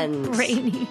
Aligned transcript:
Friends. 0.00 0.28
Brainy. 0.36 0.88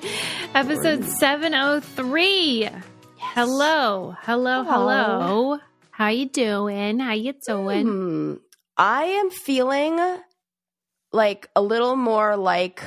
Episode 0.54 1.04
703. 1.04 2.70
Hello. 3.18 4.16
Hello, 4.22 4.64
hello. 4.64 5.60
How 5.90 6.10
you 6.10 6.28
doing? 6.30 7.00
How 7.00 7.14
you 7.14 7.34
doing? 7.46 7.88
Hmm. 7.88 8.34
I 8.78 9.06
am 9.06 9.32
feeling 9.32 10.00
like 11.12 11.50
a 11.56 11.62
little 11.62 11.96
more 11.96 12.38
like 12.38 12.84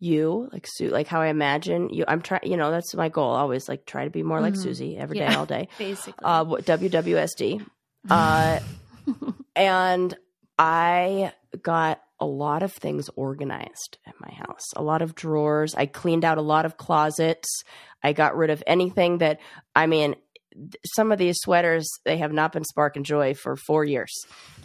you, 0.00 0.48
like 0.54 0.66
Sue, 0.66 0.88
like 0.88 1.06
how 1.06 1.20
I 1.20 1.26
imagine 1.26 1.90
you. 1.90 2.06
I'm 2.08 2.22
trying, 2.22 2.40
you 2.50 2.56
know, 2.56 2.70
that's 2.70 2.94
my 2.94 3.10
goal. 3.10 3.30
Always 3.30 3.68
like 3.68 3.84
try 3.84 4.04
to 4.04 4.10
be 4.10 4.22
more 4.22 4.40
like 4.40 4.54
Mhm. 4.54 4.62
Susie 4.62 4.96
every 4.96 5.18
day, 5.18 5.26
Yeah. 5.26 5.38
all 5.38 5.44
day. 5.46 5.68
Basically. 5.78 6.24
Uh, 6.24 6.44
WWSD. 6.46 7.62
Uh, 8.08 8.58
and 9.54 10.14
I 10.58 11.32
got 11.62 12.00
a 12.24 12.26
lot 12.26 12.62
of 12.62 12.72
things 12.72 13.10
organized 13.16 13.98
at 14.06 14.14
my 14.18 14.32
house, 14.32 14.72
a 14.74 14.82
lot 14.82 15.02
of 15.02 15.14
drawers. 15.14 15.74
I 15.74 15.86
cleaned 15.86 16.24
out 16.24 16.38
a 16.38 16.42
lot 16.42 16.64
of 16.64 16.76
closets. 16.76 17.62
I 18.02 18.12
got 18.12 18.36
rid 18.36 18.50
of 18.50 18.62
anything 18.66 19.18
that, 19.18 19.40
I 19.76 19.86
mean, 19.86 20.16
some 20.94 21.12
of 21.12 21.18
these 21.18 21.36
sweaters, 21.38 21.86
they 22.04 22.16
have 22.18 22.32
not 22.32 22.52
been 22.52 22.64
Spark 22.64 22.96
and 22.96 23.04
Joy 23.04 23.34
for 23.34 23.56
four 23.56 23.84
years. 23.84 24.12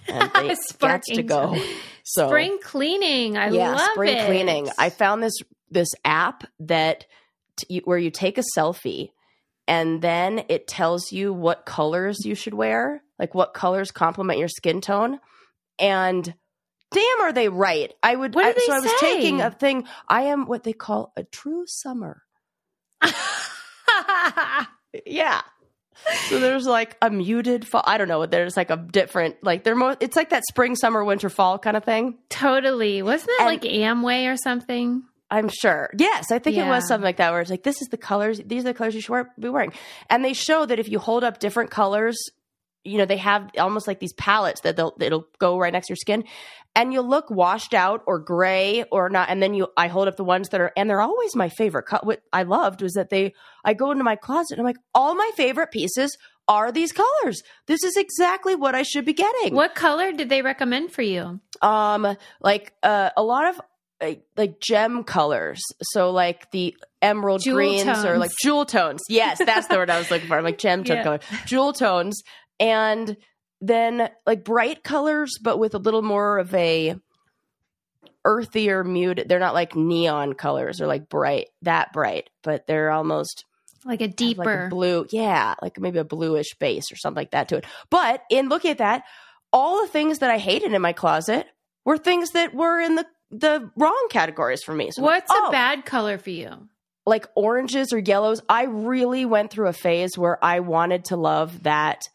And 0.07 0.31
they 0.33 0.55
got 0.79 1.03
to 1.03 1.21
go. 1.21 1.55
So, 2.03 2.29
spring 2.29 2.57
cleaning. 2.63 3.37
I 3.37 3.49
yeah, 3.49 3.75
love 3.75 3.89
spring 3.91 4.17
it. 4.17 4.25
cleaning. 4.25 4.67
I 4.75 4.89
found 4.89 5.21
this 5.21 5.35
this 5.69 5.89
app 6.03 6.45
that 6.61 7.05
t- 7.57 7.75
you, 7.75 7.81
where 7.85 7.97
you 7.99 8.09
take 8.09 8.39
a 8.39 8.43
selfie 8.57 9.11
and 9.67 10.01
then 10.01 10.45
it 10.49 10.67
tells 10.67 11.11
you 11.11 11.31
what 11.31 11.67
colors 11.67 12.25
you 12.25 12.33
should 12.33 12.55
wear, 12.55 13.03
like 13.19 13.35
what 13.35 13.53
colors 13.53 13.91
complement 13.91 14.39
your 14.39 14.47
skin 14.47 14.81
tone. 14.81 15.19
And 15.77 16.33
damn, 16.91 17.21
are 17.21 17.33
they 17.33 17.49
right? 17.49 17.93
I 18.03 18.15
would. 18.15 18.35
What 18.35 18.45
I, 18.57 18.59
so 18.65 18.73
I 18.73 18.79
was 18.79 18.91
taking 18.99 19.41
a 19.41 19.51
thing. 19.51 19.85
I 20.07 20.23
am 20.23 20.45
what 20.45 20.63
they 20.63 20.73
call 20.73 21.13
a 21.15 21.23
true 21.23 21.65
summer. 21.67 22.23
Yeah. 25.05 25.41
So 26.29 26.39
there's 26.39 26.65
like 26.65 26.97
a 27.01 27.09
muted 27.11 27.67
fall. 27.67 27.83
I 27.85 27.97
don't 27.97 28.07
know. 28.07 28.25
There's 28.25 28.57
like 28.57 28.71
a 28.71 28.77
different 28.77 29.35
like 29.43 29.63
they're 29.63 29.75
mo- 29.75 29.97
It's 29.99 30.15
like 30.15 30.29
that 30.29 30.43
spring, 30.49 30.75
summer, 30.75 31.03
winter, 31.03 31.29
fall 31.29 31.59
kind 31.59 31.77
of 31.77 31.83
thing. 31.83 32.17
totally. 32.29 33.01
Wasn't 33.03 33.27
that 33.27 33.37
And- 33.41 33.47
like 33.47 33.61
Amway 33.61 34.31
or 34.31 34.37
something? 34.37 35.03
I'm 35.31 35.47
sure. 35.47 35.91
Yes, 35.95 36.31
I 36.31 36.39
think 36.39 36.57
it 36.57 36.65
was 36.65 36.87
something 36.87 37.03
like 37.05 37.17
that 37.17 37.31
where 37.31 37.39
it's 37.41 37.51
like, 37.51 37.61
this 37.61 37.83
is 37.83 37.89
the 37.89 37.97
colors, 37.97 38.41
these 38.43 38.61
are 38.63 38.69
the 38.69 38.73
colors 38.73 38.95
you 38.95 39.01
should 39.01 39.11
wear, 39.11 39.31
be 39.39 39.47
wearing. 39.49 39.73
And 40.09 40.25
they 40.25 40.33
show 40.33 40.65
that 40.65 40.79
if 40.79 40.89
you 40.89 40.97
hold 40.97 41.23
up 41.23 41.37
different 41.37 41.69
colors, 41.69 42.17
you 42.83 42.97
know, 42.97 43.05
they 43.05 43.17
have 43.17 43.49
almost 43.57 43.87
like 43.87 43.99
these 43.99 44.13
palettes 44.13 44.61
that 44.61 44.75
they'll, 44.75 44.93
it'll 44.99 45.27
go 45.37 45.57
right 45.59 45.73
next 45.73 45.87
to 45.87 45.91
your 45.91 45.97
skin 45.97 46.23
and 46.75 46.93
you'll 46.93 47.07
look 47.07 47.29
washed 47.29 47.73
out 47.73 48.03
or 48.07 48.19
gray 48.19 48.83
or 48.91 49.09
not. 49.09 49.29
And 49.29 49.41
then 49.43 49.53
you, 49.53 49.67
I 49.75 49.87
hold 49.87 50.07
up 50.07 50.15
the 50.17 50.23
ones 50.23 50.49
that 50.49 50.61
are, 50.61 50.71
and 50.77 50.89
they're 50.89 51.01
always 51.01 51.35
my 51.35 51.49
favorite. 51.49 51.85
What 52.03 52.21
I 52.31 52.43
loved 52.43 52.81
was 52.81 52.93
that 52.93 53.09
they, 53.09 53.33
I 53.65 53.73
go 53.73 53.91
into 53.91 54.03
my 54.03 54.15
closet 54.15 54.53
and 54.57 54.61
I'm 54.61 54.65
like, 54.65 54.77
all 54.95 55.13
my 55.15 55.29
favorite 55.35 55.71
pieces 55.71 56.17
are 56.47 56.71
these 56.71 56.91
colors. 56.91 57.43
This 57.67 57.83
is 57.83 57.95
exactly 57.97 58.55
what 58.55 58.75
I 58.75 58.83
should 58.83 59.05
be 59.05 59.13
getting. 59.13 59.53
What 59.55 59.75
color 59.75 60.11
did 60.11 60.29
they 60.29 60.41
recommend 60.41 60.91
for 60.91 61.01
you? 61.01 61.39
um 61.61 62.15
like 62.39 62.71
uh, 62.83 63.09
a 63.17 63.21
lot 63.23 63.49
of 63.49 63.61
uh, 63.99 64.13
like 64.37 64.61
gem 64.61 65.03
colors 65.03 65.59
so 65.81 66.09
like 66.11 66.49
the 66.51 66.73
emerald 67.01 67.41
Jewel 67.43 67.55
greens 67.57 68.05
or 68.05 68.17
like 68.17 68.31
jewel 68.41 68.65
tones 68.65 69.01
yes 69.09 69.39
that's 69.45 69.67
the 69.67 69.75
word 69.75 69.89
i 69.89 69.97
was 69.97 70.09
looking 70.09 70.29
for 70.29 70.37
I'm 70.37 70.45
like 70.45 70.57
gem 70.57 70.85
tone 70.85 70.95
Yeah. 70.97 71.03
color 71.03 71.19
jewel 71.45 71.73
tones 71.73 72.21
and 72.59 73.15
then 73.61 74.09
like 74.25 74.43
bright 74.43 74.83
colors 74.83 75.37
but 75.41 75.57
with 75.59 75.73
a 75.75 75.79
little 75.79 76.01
more 76.01 76.37
of 76.37 76.53
a 76.53 76.95
earthier 78.25 78.83
muted 78.83 79.27
they're 79.29 79.39
not 79.39 79.53
like 79.53 79.75
neon 79.75 80.33
colors. 80.33 80.81
Or 80.81 80.87
like 80.87 81.09
bright 81.09 81.49
that 81.61 81.93
bright 81.93 82.29
but 82.43 82.67
they're 82.67 82.91
almost 82.91 83.45
Like 83.85 84.01
a 84.01 84.07
deeper. 84.07 84.43
like 84.43 84.65
a 84.67 84.69
blue 84.69 85.05
yeah 85.09 85.55
like 85.61 85.79
maybe 85.79 85.99
a 85.99 86.03
bluish 86.03 86.53
base 86.59 86.91
or 86.91 86.95
something 86.95 87.21
like 87.21 87.31
that 87.31 87.49
to 87.49 87.57
it. 87.57 87.65
But 87.89 88.21
in 88.29 88.49
looking 88.49 88.71
at 88.71 88.77
that 88.79 89.03
all 89.51 89.81
the 89.81 89.87
things 89.87 90.19
that 90.19 90.29
i 90.29 90.37
hated 90.37 90.73
in 90.73 90.81
my 90.81 90.93
closet 90.93 91.47
were 91.85 91.97
things 91.97 92.31
that 92.31 92.53
were 92.53 92.79
in 92.79 92.95
the 92.95 93.05
the 93.31 93.69
wrong 93.75 94.07
categories 94.09 94.63
for 94.63 94.73
me. 94.73 94.89
So 94.91 95.01
I'm 95.01 95.05
like, 95.05 95.21
What's 95.27 95.31
oh, 95.33 95.49
a 95.49 95.51
bad 95.51 95.85
color 95.85 96.17
for 96.17 96.29
you? 96.31 96.67
like 97.05 97.27
oranges 97.35 97.91
or 97.93 97.97
yellows. 97.97 98.39
I 98.47 98.63
really 98.65 99.25
went 99.25 99.49
through 99.49 99.67
a 99.67 99.73
phase 99.73 100.15
where 100.17 100.43
i 100.43 100.59
wanted 100.59 101.05
to 101.05 101.15
love 101.15 101.63
that 101.63 102.07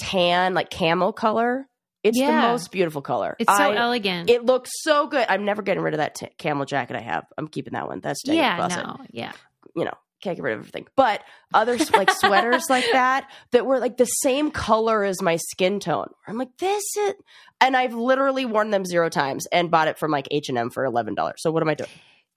tan 0.00 0.54
like 0.54 0.70
camel 0.70 1.12
color 1.12 1.66
it's 2.02 2.18
the 2.18 2.26
most 2.32 2.72
beautiful 2.72 3.02
color 3.02 3.36
It's 3.38 3.54
so 3.54 3.62
I- 3.62 3.76
elegant. 3.76 4.30
it 4.30 4.44
looks 4.44 4.70
so 4.82 5.06
good 5.06 5.26
i'm 5.28 5.44
never 5.44 5.62
getting 5.62 5.82
rid 5.82 5.94
of 5.94 5.98
that 5.98 6.14
t- 6.14 6.28
camel 6.38 6.64
jacket 6.64 6.96
i 6.96 7.00
have 7.00 7.26
i'm 7.38 7.46
keeping 7.48 7.74
that 7.74 7.86
one 7.88 8.00
that's 8.00 8.20
staying 8.20 8.38
in 8.38 8.42
the 8.42 8.48
yeah, 8.48 8.56
closet 8.56 8.86
no, 8.86 8.96
yeah. 9.10 9.32
you 9.76 9.84
know, 9.84 9.94
can't 10.22 10.36
get 10.36 10.42
rid 10.42 10.52
of 10.52 10.58
everything. 10.60 10.86
But 10.96 11.22
other 11.54 11.78
like 11.94 12.10
sweaters 12.10 12.68
like 12.68 12.84
that 12.92 13.30
that 13.52 13.64
were 13.64 13.78
like 13.78 13.96
the 13.96 14.04
same 14.04 14.50
color 14.50 15.02
as 15.02 15.22
my 15.22 15.36
skin 15.36 15.80
tone. 15.80 16.10
I'm 16.26 16.36
like, 16.36 16.54
this 16.58 16.84
is, 16.98 17.14
and 17.58 17.74
I've 17.74 17.94
literally 17.94 18.44
worn 18.44 18.68
them 18.70 18.84
zero 18.84 19.08
times 19.08 19.46
and 19.50 19.70
bought 19.70 19.88
it 19.88 19.98
from 19.98 20.10
like 20.10 20.28
H 20.30 20.50
and 20.50 20.58
M 20.58 20.68
for 20.68 20.84
eleven 20.84 21.14
dollars. 21.14 21.36
So 21.38 21.50
what 21.50 21.62
am 21.62 21.70
I 21.70 21.74
doing? 21.74 21.88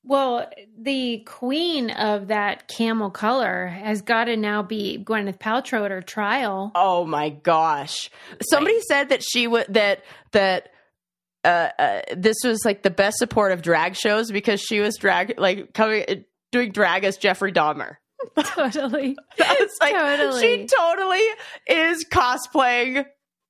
Well, 0.06 0.50
the 0.78 1.20
queen 1.20 1.90
of 1.92 2.28
that 2.28 2.68
camel 2.68 3.10
color 3.10 3.68
has 3.68 4.02
got 4.02 4.26
to 4.26 4.36
now 4.36 4.62
be 4.62 5.02
Gwyneth 5.02 5.40
Paltrow 5.40 5.86
at 5.86 5.92
her 5.92 6.02
trial. 6.02 6.72
Oh 6.76 7.06
my 7.06 7.30
gosh! 7.30 8.10
Somebody 8.50 8.82
said 8.82 9.10
that 9.10 9.24
she 9.24 9.48
would 9.48 9.68
that 9.70 10.04
that. 10.32 10.70
Uh, 11.46 11.70
uh, 11.78 12.02
this 12.16 12.38
was 12.46 12.64
like 12.64 12.84
the 12.84 12.90
best 12.90 13.18
support 13.18 13.52
of 13.52 13.62
drag 13.62 13.98
shows 13.98 14.32
because 14.32 14.62
she 14.62 14.80
was 14.80 14.96
drag 14.96 15.38
like 15.38 15.74
coming 15.74 16.24
doing 16.54 16.72
drag 16.72 17.04
as 17.04 17.18
Jeffrey 17.18 17.52
Dahmer. 17.52 17.98
totally. 18.46 19.18
Was 19.38 19.70
like, 19.82 19.94
Totally. 19.94 20.42
she 20.42 20.68
totally 20.68 21.22
is 21.68 22.06
cosplaying 22.10 23.06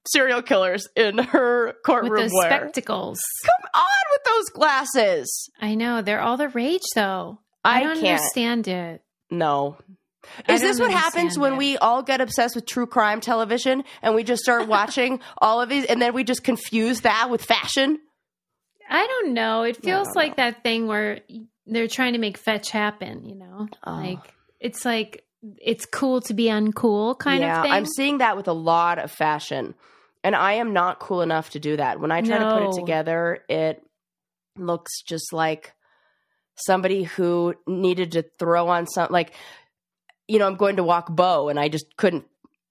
serial 0.08 0.42
killers 0.42 0.88
in 0.96 1.18
her 1.18 1.74
courtroom 1.86 2.12
With 2.12 2.22
those 2.22 2.32
wear. 2.34 2.50
spectacles. 2.50 3.20
Come 3.46 3.70
on 3.74 4.04
with 4.12 4.24
those 4.24 4.50
glasses. 4.50 5.50
I 5.62 5.76
know. 5.76 6.02
They're 6.02 6.22
all 6.22 6.38
the 6.38 6.50
rage, 6.50 6.82
though. 6.96 7.40
I, 7.64 7.80
I, 7.80 7.84
don't 7.84 7.96
can't. 7.96 8.20
understand 8.20 8.68
it. 8.68 9.04
No. 9.32 9.78
Is 10.48 10.62
this 10.62 10.80
what 10.80 10.92
happens 10.92 11.16
understand 11.18 11.42
when 11.42 11.58
we 11.58 11.78
all 11.78 12.02
get 12.02 12.22
obsessed 12.22 12.56
with 12.56 12.66
true 12.66 12.86
crime 12.86 13.22
television 13.22 13.84
and 14.02 14.16
we 14.16 14.24
just 14.24 14.42
start 14.42 14.68
watching 14.68 15.20
all 15.38 15.62
of 15.62 15.70
these 15.70 15.86
and 15.86 16.02
then 16.02 16.14
we 16.14 16.24
just 16.24 16.44
confuse 16.44 17.02
that 17.02 17.30
with 17.30 17.44
fashion? 17.44 18.00
I 18.90 19.06
don't 19.06 19.34
know. 19.34 19.64
It 19.64 19.78
feels 19.78 20.08
don't 20.08 20.16
like 20.16 20.38
that 20.38 20.64
thing 20.64 20.88
where 20.88 21.22
they're 21.66 21.88
trying 21.88 22.14
to 22.14 22.20
make 22.20 22.38
fetch 22.38 22.70
happen, 22.70 23.26
you 23.26 23.36
know? 23.36 23.68
Oh. 23.86 23.92
Like, 23.92 24.34
it's 24.60 24.86
like, 24.86 25.24
it's 25.58 25.86
cool 25.86 26.22
to 26.22 26.34
be 26.34 26.46
uncool 26.46 27.18
kind 27.18 27.42
yeah, 27.42 27.60
of 27.60 27.64
thing. 27.64 27.72
I'm 27.72 27.86
seeing 27.86 28.20
that 28.20 28.38
with 28.38 28.48
a 28.48 28.54
lot 28.54 29.00
of 29.00 29.12
fashion. 29.12 29.76
And 30.24 30.36
I 30.36 30.54
am 30.54 30.74
not 30.74 31.00
cool 31.00 31.22
enough 31.22 31.50
to 31.52 31.60
do 31.60 31.78
that. 31.78 32.00
When 32.00 32.12
I 32.12 32.22
try 32.22 32.38
to 32.38 32.52
put 32.52 32.70
it 32.70 32.80
together, 32.80 33.44
it 33.50 33.84
looks 34.58 35.02
just 35.02 35.34
like 35.34 35.74
somebody 36.56 37.04
who 37.04 37.56
needed 37.68 38.14
to 38.14 38.24
throw 38.40 38.68
on 38.68 38.88
some 38.88 39.08
like 39.10 39.34
you 40.28 40.40
know, 40.40 40.48
I'm 40.48 40.56
going 40.56 40.78
to 40.78 40.84
walk 40.84 41.14
bow 41.14 41.50
and 41.50 41.60
I 41.60 41.68
just 41.68 41.98
couldn't 41.98 42.26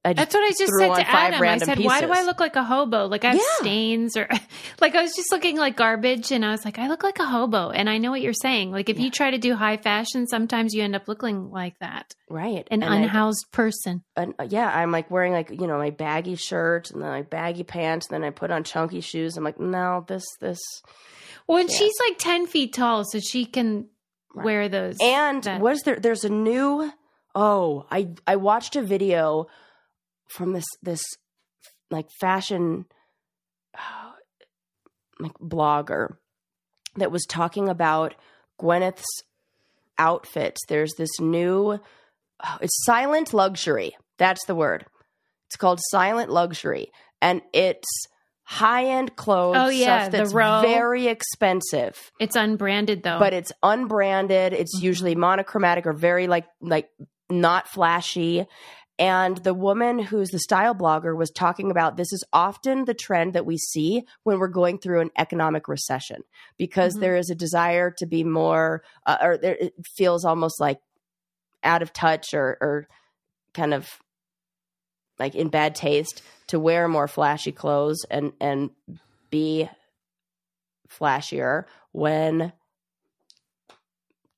I 0.04 0.14
That's 0.14 0.34
what 0.34 0.42
I 0.42 0.48
just 0.48 0.72
said 0.80 0.94
to 0.96 1.08
Adam. 1.08 1.40
I 1.42 1.58
said, 1.58 1.78
"Why 1.78 2.00
do 2.00 2.10
I 2.10 2.22
look 2.22 2.40
like 2.40 2.56
a 2.56 2.64
hobo? 2.64 3.06
Like 3.06 3.24
I 3.24 3.28
have 3.28 3.36
Yeah. 3.36 3.60
stains, 3.60 4.16
or 4.16 4.28
like 4.80 4.96
I 4.96 5.02
was 5.02 5.14
just 5.14 5.30
looking 5.30 5.56
like 5.56 5.76
garbage." 5.76 6.32
And 6.32 6.44
I 6.44 6.50
was 6.50 6.64
like, 6.64 6.76
"I 6.78 6.88
look 6.88 7.04
like 7.04 7.20
a 7.20 7.24
hobo." 7.24 7.70
And 7.70 7.88
I 7.88 7.98
know 7.98 8.10
what 8.10 8.20
you're 8.20 8.32
saying. 8.32 8.72
Like 8.72 8.88
if 8.88 8.98
you 8.98 9.12
try 9.12 9.30
to 9.30 9.38
do 9.38 9.54
high 9.54 9.76
fashion, 9.76 10.26
sometimes 10.26 10.74
you 10.74 10.82
end 10.82 10.96
up 10.96 11.06
looking 11.06 11.50
like 11.52 11.78
that, 11.78 12.12
right. 12.28 12.66
an 12.72 12.82
And 12.82 12.84
I- 12.84 12.96
unhoused 12.96 13.46
person. 13.52 14.02
and, 14.16 14.34
uh, 14.40 14.48
yeah, 14.50 14.68
I'm 14.76 14.90
like 14.90 15.08
wearing 15.08 15.32
like 15.32 15.50
you 15.50 15.68
know 15.68 15.78
my 15.78 15.90
baggy 15.90 16.34
shirt 16.34 16.90
and 16.90 17.00
then 17.00 17.08
like 17.08 17.30
baggy 17.30 17.62
pants, 17.62 18.08
and 18.10 18.14
then 18.20 18.26
I 18.26 18.30
put 18.30 18.50
on 18.50 18.64
chunky 18.64 19.02
shoes. 19.02 19.36
I'm 19.36 19.44
like, 19.44 19.60
no, 19.60 20.04
this 20.08 20.24
this 20.40 20.58
Well, 21.46 21.58
and 21.58 21.70
Yeah. 21.70 21.76
she's 21.76 21.94
like 22.08 22.18
ten 22.18 22.46
feet 22.48 22.72
tall, 22.72 23.04
so 23.04 23.20
she 23.20 23.44
can 23.44 23.86
Right. 24.34 24.44
wear 24.46 24.68
those. 24.68 24.96
And 25.00 25.44
that- 25.44 25.60
was 25.60 25.82
there? 25.82 25.96
There's 26.00 26.24
a 26.24 26.28
new. 26.28 26.90
Oh, 27.36 27.86
I 27.90 28.08
I 28.26 28.34
watched 28.36 28.74
a 28.76 28.82
video 28.82 29.46
from 30.34 30.52
this 30.52 30.64
this 30.82 31.02
like 31.90 32.08
fashion 32.20 32.86
like 35.20 35.34
blogger 35.40 36.16
that 36.96 37.10
was 37.12 37.24
talking 37.28 37.68
about 37.68 38.14
Gwyneth's 38.60 39.04
outfits. 39.98 40.60
There's 40.68 40.92
this 40.98 41.20
new. 41.20 41.78
oh, 42.44 42.58
it's 42.60 42.84
silent 42.84 43.32
luxury. 43.32 43.96
That's 44.18 44.44
the 44.46 44.54
word. 44.54 44.86
It's 45.48 45.56
called 45.56 45.80
silent 45.90 46.30
luxury, 46.30 46.90
and 47.20 47.42
it's 47.52 47.88
high 48.44 48.86
end 48.86 49.16
clothes. 49.16 49.56
Oh, 49.58 49.68
yeah, 49.68 50.08
stuff 50.08 50.12
that's 50.12 50.32
very 50.32 51.06
expensive 51.08 52.10
it's 52.18 52.36
unbranded 52.36 53.02
though. 53.02 53.18
but 53.18 53.32
it's 53.32 53.52
unbranded. 53.62 54.52
It's 54.52 54.78
Mhm. 54.78 54.82
usually 54.82 55.14
monochromatic 55.14 55.86
or 55.86 55.92
very 55.92 56.26
like 56.26 56.46
like 56.60 56.88
not 57.30 57.68
flashy, 57.68 58.46
And 59.02 59.38
the 59.38 59.52
woman 59.52 59.98
who's 59.98 60.30
the 60.30 60.38
style 60.38 60.76
blogger 60.76 61.16
was 61.16 61.32
talking 61.32 61.72
about 61.72 61.96
this 61.96 62.12
is 62.12 62.22
often 62.32 62.84
the 62.84 62.94
trend 62.94 63.32
that 63.32 63.44
we 63.44 63.58
see 63.58 64.04
when 64.22 64.38
we're 64.38 64.46
going 64.46 64.78
through 64.78 65.00
an 65.00 65.10
economic 65.18 65.66
recession 65.66 66.22
because 66.56 66.94
Mhm. 66.94 67.00
there 67.00 67.16
is 67.16 67.28
a 67.28 67.34
desire 67.34 67.90
to 67.98 68.06
be 68.06 68.22
more, 68.22 68.84
uh, 69.04 69.18
or 69.20 69.36
there, 69.36 69.56
it 69.56 69.74
feels 69.84 70.24
almost 70.24 70.60
like 70.60 70.80
out 71.64 71.82
of 71.82 71.92
touch 71.92 72.32
or, 72.32 72.56
or 72.60 72.86
kind 73.54 73.74
of 73.74 74.00
like 75.18 75.34
in 75.34 75.48
bad 75.48 75.74
taste 75.74 76.22
to 76.46 76.60
wear 76.60 76.86
more 76.86 77.08
flashy 77.08 77.50
clothes 77.50 78.04
and 78.08 78.32
and 78.40 78.70
be 79.30 79.68
flashier 80.88 81.64
when 81.90 82.52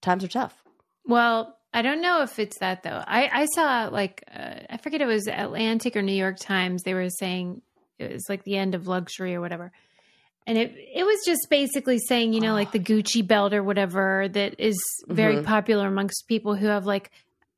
times 0.01 0.25
are 0.25 0.29
tough. 0.29 0.65
Well, 1.07 1.59
I 1.75 1.83
don't 1.83 2.01
know 2.01 2.23
if 2.23 2.39
it's 2.39 2.59
that 2.61 2.83
though. 2.85 3.03
I 3.07 3.29
I 3.43 3.47
saw 3.47 3.89
like 3.93 4.23
uh, 4.35 4.61
I 4.71 4.77
forget 4.79 5.01
it 5.03 5.07
was 5.07 5.27
Atlantic 5.27 5.97
or 5.97 6.03
New 6.03 6.15
York 6.15 6.39
Times. 6.39 6.83
They 6.85 6.95
were 6.95 7.11
saying 7.11 7.61
it 7.99 8.13
was 8.13 8.25
like 8.29 8.45
the 8.45 8.57
end 8.57 8.75
of 8.75 8.87
luxury 8.87 9.35
or 9.35 9.41
whatever, 9.41 9.73
and 10.47 10.57
it 10.57 10.73
it 10.77 11.05
was 11.05 11.19
just 11.27 11.49
basically 11.51 11.99
saying 11.99 12.33
you 12.33 12.41
know 12.41 12.53
like 12.55 12.71
the 12.73 12.79
Gucci 12.79 13.27
belt 13.27 13.53
or 13.53 13.63
whatever 13.65 14.29
that 14.29 14.55
is 14.59 14.79
very 15.09 15.37
Mhm. 15.37 15.45
popular 15.45 15.89
amongst 15.89 16.29
people 16.29 16.55
who 16.55 16.67
have 16.69 16.87
like 16.87 17.11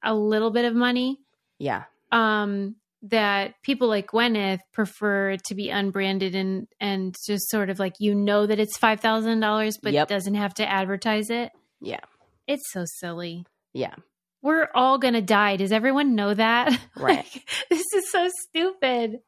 a 0.03 0.15
little 0.15 0.51
bit 0.51 0.65
of 0.65 0.75
money. 0.75 1.21
Yeah. 1.59 1.85
Um, 2.11 2.77
that 3.03 3.55
people 3.63 3.89
like 3.89 4.09
Gwyneth 4.09 4.61
prefer 4.73 5.37
to 5.37 5.55
be 5.55 5.69
unbranded 5.69 6.35
and 6.35 6.67
and 6.81 7.15
just 7.27 7.51
sort 7.51 7.69
of 7.71 7.79
like 7.79 7.95
you 8.01 8.15
know 8.15 8.47
that 8.47 8.59
it's 8.59 8.79
five 8.79 9.01
thousand 9.01 9.41
dollars, 9.41 9.77
but 9.83 9.93
Yep. 9.93 10.09
doesn't 10.09 10.35
have 10.35 10.55
to 10.55 10.67
advertise 10.69 11.29
it. 11.29 11.53
Yeah. 11.83 12.01
It's 12.47 12.65
so 12.73 12.85
silly 13.01 13.45
Yeah. 13.77 13.95
we're 14.43 14.69
all 14.75 14.97
gonna 14.99 15.21
die. 15.23 15.57
Does 15.57 15.73
everyone 15.73 16.15
know 16.15 16.33
that? 16.33 16.79
Right. 16.97 17.17
Like, 17.19 17.51
this 17.69 17.85
is 17.95 18.11
so 18.11 18.29
stupid. 18.49 19.21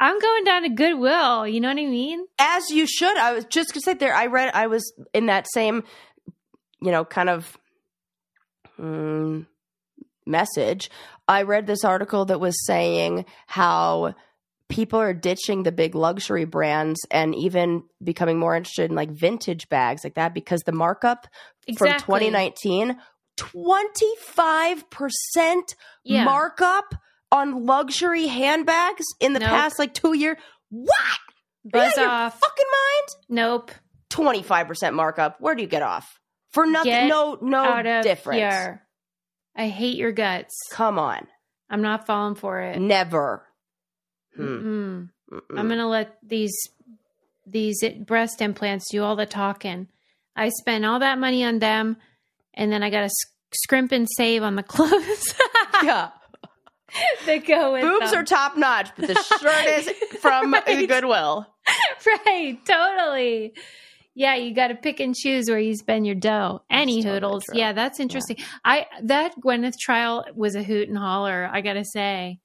I'm 0.00 0.18
going 0.18 0.44
down 0.44 0.62
to 0.62 0.68
Goodwill. 0.68 1.46
You 1.46 1.60
know 1.60 1.68
what 1.68 1.78
I 1.78 1.86
mean? 1.86 2.26
As 2.40 2.70
you 2.70 2.86
should. 2.86 3.16
I 3.16 3.34
was 3.34 3.44
just 3.44 3.72
gonna 3.72 3.82
say 3.82 3.94
there. 3.94 4.14
I 4.14 4.26
read. 4.26 4.50
I 4.52 4.66
was 4.66 4.92
in 5.14 5.26
that 5.26 5.46
same, 5.52 5.84
you 6.80 6.90
know, 6.90 7.04
kind 7.04 7.28
of 7.28 7.56
mm, 8.80 9.46
message. 10.26 10.90
I 11.28 11.42
read 11.42 11.66
this 11.66 11.84
article 11.84 12.24
that 12.24 12.40
was 12.40 12.66
saying 12.66 13.26
how 13.46 14.14
people 14.68 14.98
are 14.98 15.14
ditching 15.14 15.62
the 15.62 15.72
big 15.72 15.94
luxury 15.94 16.44
brands 16.44 17.00
and 17.10 17.34
even 17.34 17.84
becoming 18.02 18.38
more 18.38 18.56
interested 18.56 18.90
in 18.90 18.96
like 18.96 19.10
vintage 19.10 19.68
bags 19.68 20.04
like 20.04 20.14
that 20.14 20.34
because 20.34 20.60
the 20.62 20.72
markup 20.72 21.26
from 21.76 21.92
2019 21.92 22.96
25% 23.38 25.74
Yeah. 26.04 26.24
markup 26.24 26.94
on 27.30 27.66
luxury 27.66 28.26
handbags 28.26 29.04
in 29.20 29.32
the 29.34 29.40
Nope. 29.40 29.48
past 29.50 29.78
like 29.78 29.94
2 29.94 30.14
years 30.14 30.36
what 30.70 30.96
Are 30.98 31.64
you 31.64 31.70
Buzz 31.70 31.96
your 31.96 32.08
off. 32.08 32.38
fucking 32.38 32.66
mind 32.70 33.08
Nope. 33.28 33.70
25% 34.10 34.94
markup 34.94 35.40
where 35.40 35.54
do 35.54 35.62
you 35.62 35.68
get 35.68 35.82
off 35.82 36.20
for 36.50 36.66
nothing 36.66 36.92
Get 36.92 37.08
no 37.08 37.38
no 37.42 37.64
Out 37.64 37.86
of 37.86 38.02
difference 38.02 38.38
here. 38.38 38.86
I 39.56 39.68
hate 39.68 39.96
your 39.96 40.12
guts. 40.12 40.54
come 40.72 40.98
on 40.98 41.26
I'm 41.70 41.82
not 41.82 42.06
falling 42.06 42.34
for 42.34 42.60
it. 42.60 42.78
never 42.78 43.44
Hmm. 44.34 44.42
Mm-mm. 44.42 45.08
Mm-mm. 45.32 45.58
I'm 45.58 45.68
gonna 45.68 45.88
let 45.88 46.16
these 46.22 46.54
these 47.46 47.82
breast 48.06 48.40
implants 48.42 48.90
do 48.90 49.02
all 49.02 49.16
the 49.16 49.26
talking. 49.26 49.88
I 50.36 50.50
spent 50.50 50.84
all 50.84 50.98
that 51.00 51.18
money 51.18 51.44
on 51.44 51.58
them, 51.58 51.96
and 52.54 52.72
then 52.72 52.82
I 52.82 52.90
got 52.90 53.02
to 53.08 53.10
scrimp 53.54 53.92
and 53.92 54.06
save 54.16 54.42
on 54.42 54.56
the 54.56 54.62
clothes 54.74 55.34
yeah 55.82 56.10
that 57.26 57.46
go 57.46 57.72
with 57.72 57.82
boobs 57.82 58.10
them. 58.10 58.20
are 58.20 58.24
top 58.24 58.56
notch 58.56 58.90
but 58.96 59.08
the 59.08 59.14
shirt 59.40 59.66
is 59.66 59.90
from 60.20 60.52
Right. 60.52 60.88
goodwill 60.88 61.46
right, 62.26 62.58
totally. 62.64 63.52
Yeah, 64.14 64.34
you 64.36 64.54
got 64.54 64.68
to 64.68 64.74
pick 64.74 64.98
and 65.00 65.14
choose 65.14 65.48
where 65.48 65.58
you 65.60 65.76
spend 65.76 66.06
your 66.06 66.14
dough. 66.16 66.62
Any 66.70 67.02
totally 67.02 67.14
hoodles. 67.14 67.44
Yeah, 67.52 67.72
that's 67.72 68.00
interesting. 68.00 68.36
I 68.64 68.86
that 69.04 69.34
Gwyneth 69.38 69.78
trial 69.78 70.24
was 70.34 70.54
a 70.56 70.62
hoot 70.62 70.88
and 70.88 70.96
holler. 70.98 71.48
I 71.52 71.60
got 71.60 71.74
to 71.74 71.84
say, 71.84 72.40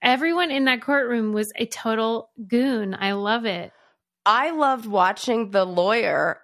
everyone 0.00 0.50
in 0.50 0.64
that 0.66 0.80
courtroom 0.82 1.32
was 1.32 1.52
a 1.56 1.66
total 1.66 2.30
goon. 2.48 2.96
I 2.98 3.12
love 3.12 3.44
it. 3.44 3.72
I 4.24 4.50
loved 4.50 4.86
watching 4.86 5.50
the 5.50 5.64
lawyer 5.66 6.40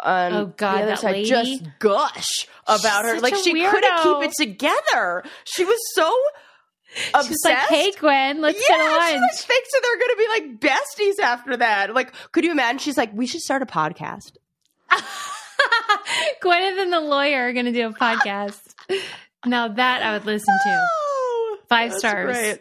on 0.00 0.32
Oh, 0.32 0.46
God, 0.56 0.74
the 0.76 0.78
other 0.82 0.86
that 0.90 0.98
side 1.00 1.12
lady? 1.12 1.28
just 1.28 1.62
gush 1.78 2.46
about 2.66 3.04
her. 3.04 3.20
Like 3.20 3.34
she 3.36 3.52
couldn't 3.52 4.02
keep 4.02 4.22
it 4.22 4.32
together. 4.38 5.24
She 5.44 5.64
was 5.64 5.78
so 5.94 6.14
obsessed. 7.14 7.28
She's 7.28 7.44
like, 7.44 7.58
"Hey, 7.68 7.92
Gwen, 7.98 8.40
let's 8.40 8.58
yeah, 8.68 8.76
get 8.76 8.84
she 9.08 9.16
lunch." 9.18 9.20
like 9.22 9.34
thinks 9.34 9.68
that 9.72 9.80
they're 9.82 9.98
going 9.98 10.10
to 10.10 10.16
be 10.16 10.28
like 10.28 10.60
besties 10.60 11.22
after 11.22 11.56
that. 11.58 11.94
Like, 11.94 12.12
could 12.32 12.44
you 12.44 12.50
imagine? 12.52 12.78
She's 12.78 12.96
like, 12.96 13.12
we 13.12 13.26
should 13.26 13.40
start 13.42 13.62
a 13.62 13.66
podcast. 13.66 14.32
Gwyneth 16.42 16.80
and 16.80 16.92
the 16.92 17.00
lawyer 17.00 17.48
are 17.48 17.52
going 17.52 17.66
to 17.66 17.72
do 17.72 17.88
a 17.88 17.92
podcast. 17.92 18.60
now 19.44 19.68
that 19.68 20.02
I 20.02 20.12
would 20.12 20.24
listen 20.26 20.54
to. 20.64 20.86
Five 21.68 21.90
that's 21.90 21.98
stars. 22.00 22.36
great. 22.36 22.60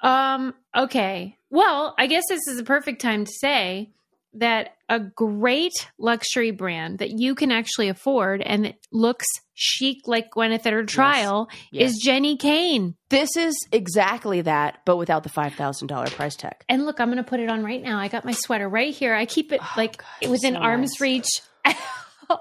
Um, 0.00 0.54
okay. 0.76 1.36
Well, 1.50 1.94
I 1.98 2.06
guess 2.06 2.24
this 2.28 2.46
is 2.46 2.58
a 2.58 2.64
perfect 2.64 3.00
time 3.02 3.24
to 3.24 3.32
say 3.32 3.90
that 4.34 4.70
a 4.88 4.98
great 4.98 5.72
luxury 5.98 6.50
brand 6.50 6.98
that 7.00 7.10
you 7.10 7.34
can 7.34 7.52
actually 7.52 7.88
afford 7.88 8.40
and 8.40 8.64
that 8.64 8.76
looks 8.90 9.26
chic 9.54 9.98
like 10.06 10.30
Gwyneth 10.30 10.64
at 10.66 10.72
her 10.72 10.84
trial 10.84 11.48
Yes. 11.70 11.92
is 11.92 12.04
Jenni 12.06 12.38
Kayne. 12.38 12.94
This 13.10 13.36
is 13.36 13.54
exactly 13.72 14.40
that, 14.42 14.78
but 14.86 14.96
without 14.96 15.22
the 15.22 15.28
five 15.28 15.54
thousand 15.54 15.88
dollar 15.88 16.06
price 16.06 16.34
tag. 16.36 16.54
And 16.68 16.86
look, 16.86 16.98
I'm 17.00 17.08
going 17.08 17.18
to 17.18 17.24
put 17.24 17.40
it 17.40 17.50
on 17.50 17.62
right 17.62 17.82
now. 17.82 17.98
I 17.98 18.08
got 18.08 18.24
my 18.24 18.32
sweater 18.32 18.68
right 18.68 18.94
here. 18.94 19.14
I 19.14 19.26
keep 19.26 19.52
it 19.52 19.60
Oh, 19.62 19.72
like 19.76 19.98
God, 20.20 20.30
within 20.30 20.54
so 20.54 20.60
arm's 20.60 20.92
nice. 20.92 21.00
reach 21.00 21.28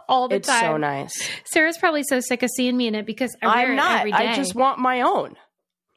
all 0.08 0.28
the 0.30 0.36
It's 0.38 0.48
time. 0.48 0.58
It's 0.58 0.66
so 0.66 0.78
nice. 0.78 1.30
Sarah's 1.52 1.78
probably 1.78 2.04
so 2.04 2.20
sick 2.22 2.44
of 2.44 2.50
seeing 2.56 2.78
me 2.78 2.88
in 2.88 2.96
it 2.96 3.06
because 3.06 3.36
I 3.42 3.48
wear 3.48 3.66
I'm 3.66 3.72
it 3.74 3.76
not. 3.76 4.00
every 4.00 4.12
day. 4.12 4.18
I 4.18 4.36
just 4.36 4.56
want 4.56 4.80
my 4.80 5.02
own. 5.02 5.36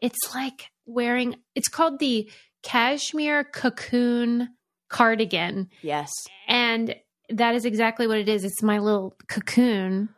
it's 0.00 0.34
like 0.34 0.70
wearing 0.86 1.36
it's 1.54 1.68
called 1.68 1.98
the 2.00 2.28
cashmere 2.62 3.44
cocoon 3.44 4.48
cardigan 4.94 5.68
Yes. 5.82 6.10
and 6.48 6.94
that 7.30 7.54
is 7.54 7.64
exactly 7.64 8.06
what 8.06 8.18
it 8.18 8.28
is 8.28 8.44
it's 8.44 8.62
my 8.62 8.78
little 8.78 9.16
cocoon 9.28 10.08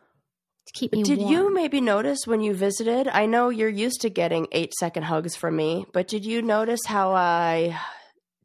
to 0.67 0.73
keep 0.73 0.91
me 0.93 1.01
Did 1.03 1.19
warm. 1.19 1.31
you 1.31 1.53
maybe 1.53 1.79
notice 1.81 2.27
when 2.27 2.41
you 2.41 2.53
visited? 2.53 3.07
I 3.07 3.25
know 3.25 3.47
you're 3.49 3.69
used 3.69 4.01
to 4.01 4.09
getting 4.09 4.47
eight 4.51 4.73
second 4.73 5.03
hugs 5.03 5.33
from 5.35 5.55
me, 5.55 5.85
but 5.93 6.09
did 6.09 6.25
you 6.25 6.41
notice 6.41 6.81
how 6.85 7.13
I 7.13 7.79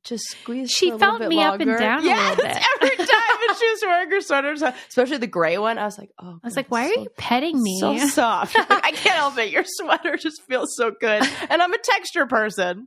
just 0.04 0.22
squeezed? 0.30 0.70
She 0.72 0.90
for 0.90 0.94
a 0.94 0.98
little 0.98 1.18
felt 1.18 1.28
me 1.28 1.42
up 1.42 1.60
and 1.60 1.66
longer? 1.68 1.78
down 1.80 1.98
a 2.00 2.04
yes, 2.04 2.38
little 2.38 2.44
bit. 2.44 2.64
every 2.76 2.96
time 2.96 3.06
that 3.08 3.56
she 3.58 3.70
was 3.72 3.80
wearing 3.84 4.10
her 4.10 4.20
sweater, 4.20 4.52
especially 4.88 5.16
the 5.18 5.26
gray 5.26 5.58
one. 5.58 5.78
I 5.78 5.84
was 5.84 5.98
like, 5.98 6.10
oh, 6.20 6.38
i 6.42 6.46
was 6.46 6.54
like 6.54 6.68
why 6.68 6.86
are 6.86 6.92
you 6.94 7.08
petting 7.18 7.60
me 7.60 7.80
so 7.80 7.96
soft? 8.06 8.56
Like, 8.56 8.70
I 8.70 8.92
can't 8.92 9.16
help 9.16 9.36
it. 9.38 9.50
Your 9.50 9.64
sweater 9.66 10.16
just 10.16 10.40
feels 10.48 10.76
so 10.76 10.92
good, 10.92 11.24
and 11.50 11.60
I'm 11.60 11.72
a 11.72 11.78
texture 11.78 12.26
person. 12.26 12.86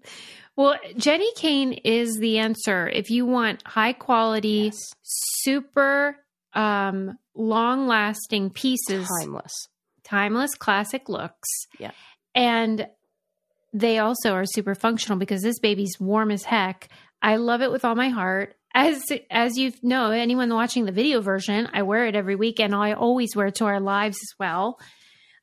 Well 0.55 0.77
Jenni 0.95 1.33
Kayne 1.35 1.73
is 1.83 2.17
the 2.17 2.37
answer 2.39 2.87
if 2.87 3.09
you 3.09 3.25
want 3.25 3.61
high 3.65 3.93
quality 3.93 4.71
super 5.01 6.17
um 6.53 7.17
long 7.35 7.87
lasting 7.87 8.49
pieces 8.51 9.07
Timeless. 9.19 9.53
timeless 10.03 10.55
classic 10.55 11.09
looks. 11.09 11.49
Yeah. 11.79 11.91
And 12.33 12.87
they 13.73 13.99
also 13.99 14.31
are 14.33 14.45
super 14.45 14.73
functional 14.75 15.17
because 15.19 15.41
this 15.41 15.59
baby's 15.59 15.99
warm 15.99 16.31
as 16.31 16.43
heck. 16.45 16.87
I 17.21 17.35
love 17.35 17.61
it 17.61 17.71
with 17.71 17.83
all 17.83 17.95
my 17.95 18.09
heart. 18.09 18.55
As 18.73 19.01
as 19.31 19.57
you 19.57 19.73
know, 19.81 20.11
anyone 20.11 20.53
watching 20.53 20.85
the 20.85 20.91
video 20.91 21.21
version, 21.21 21.67
I 21.73 21.81
wear 21.83 22.05
it 22.07 22.15
every 22.15 22.35
week 22.35 22.59
and 22.59 22.73
I 22.75 22.93
always 22.93 23.35
wear 23.35 23.47
it 23.47 23.55
to 23.55 23.65
our 23.65 23.79
lives 23.79 24.17
as 24.17 24.33
well. 24.39 24.79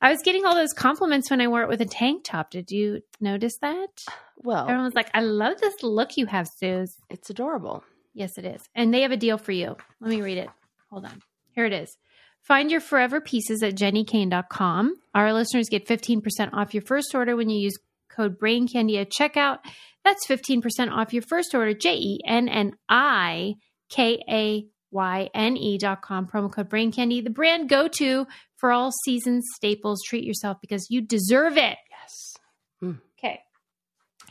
I 0.03 0.11
was 0.11 0.21
getting 0.21 0.45
all 0.45 0.53
those 0.53 0.73
compliments 0.73 1.29
when 1.31 1.39
I 1.39 1.47
wore 1.47 1.61
it 1.63 1.69
with 1.69 1.79
a 1.79 1.85
tank 1.85 2.25
top. 2.25 2.51
Did 2.51 2.69
you 2.71 3.01
notice 3.21 3.57
that? 3.61 4.03
Well, 4.37 4.63
Everyone 4.63 4.83
was 4.83 4.93
like, 4.95 5.09
I 5.13 5.21
love 5.21 5.61
this 5.61 5.81
look 5.81 6.17
you 6.17 6.25
have, 6.25 6.47
Suze. 6.57 6.97
it's 7.09 7.29
adorable. 7.29 7.85
Yes, 8.13 8.37
it 8.37 8.43
is. 8.43 8.61
And 8.75 8.93
they 8.93 9.01
have 9.03 9.11
a 9.11 9.17
deal 9.17 9.37
for 9.37 9.53
you. 9.53 9.77
Let 10.01 10.09
me 10.09 10.21
read 10.21 10.37
it. 10.37 10.49
Hold 10.91 11.05
on. 11.05 11.21
Here 11.55 11.65
it 11.65 11.71
is. 11.71 11.95
Find 12.41 12.69
your 12.69 12.81
forever 12.81 13.21
pieces 13.21 13.63
at 13.63 13.75
jennikayne.com. 13.75 14.95
Our 15.15 15.31
listeners 15.31 15.69
get 15.69 15.87
15% 15.87 16.49
off 16.51 16.73
your 16.73 16.83
first 16.83 17.15
order 17.15 17.37
when 17.37 17.49
you 17.49 17.59
use 17.61 17.77
code 18.09 18.37
BRAINCANDY 18.37 18.99
at 18.99 19.09
checkout. 19.09 19.59
That's 20.03 20.27
15% 20.27 20.91
off 20.91 21.13
your 21.13 21.23
first 21.23 21.55
order, 21.55 21.73
J 21.73 21.95
E 21.95 22.19
N 22.27 22.49
N 22.49 22.73
I 22.89 23.55
K 23.89 24.21
A 24.29 24.67
Y 24.91 25.29
N 25.33 25.55
E 25.57 25.77
dot 25.77 26.01
com, 26.01 26.27
promo 26.27 26.51
code 26.51 26.69
BRAINCANDY, 26.69 27.23
the 27.23 27.29
brand 27.29 27.69
go 27.69 27.87
to 27.87 28.27
for 28.63 28.71
all 28.71 28.93
season 29.03 29.41
staples. 29.55 30.01
Treat 30.07 30.23
yourself 30.23 30.55
because 30.61 30.87
you 30.89 31.01
deserve 31.01 31.57
it. 31.57 31.77
Yes. 31.91 32.95
Okay. 33.19 33.41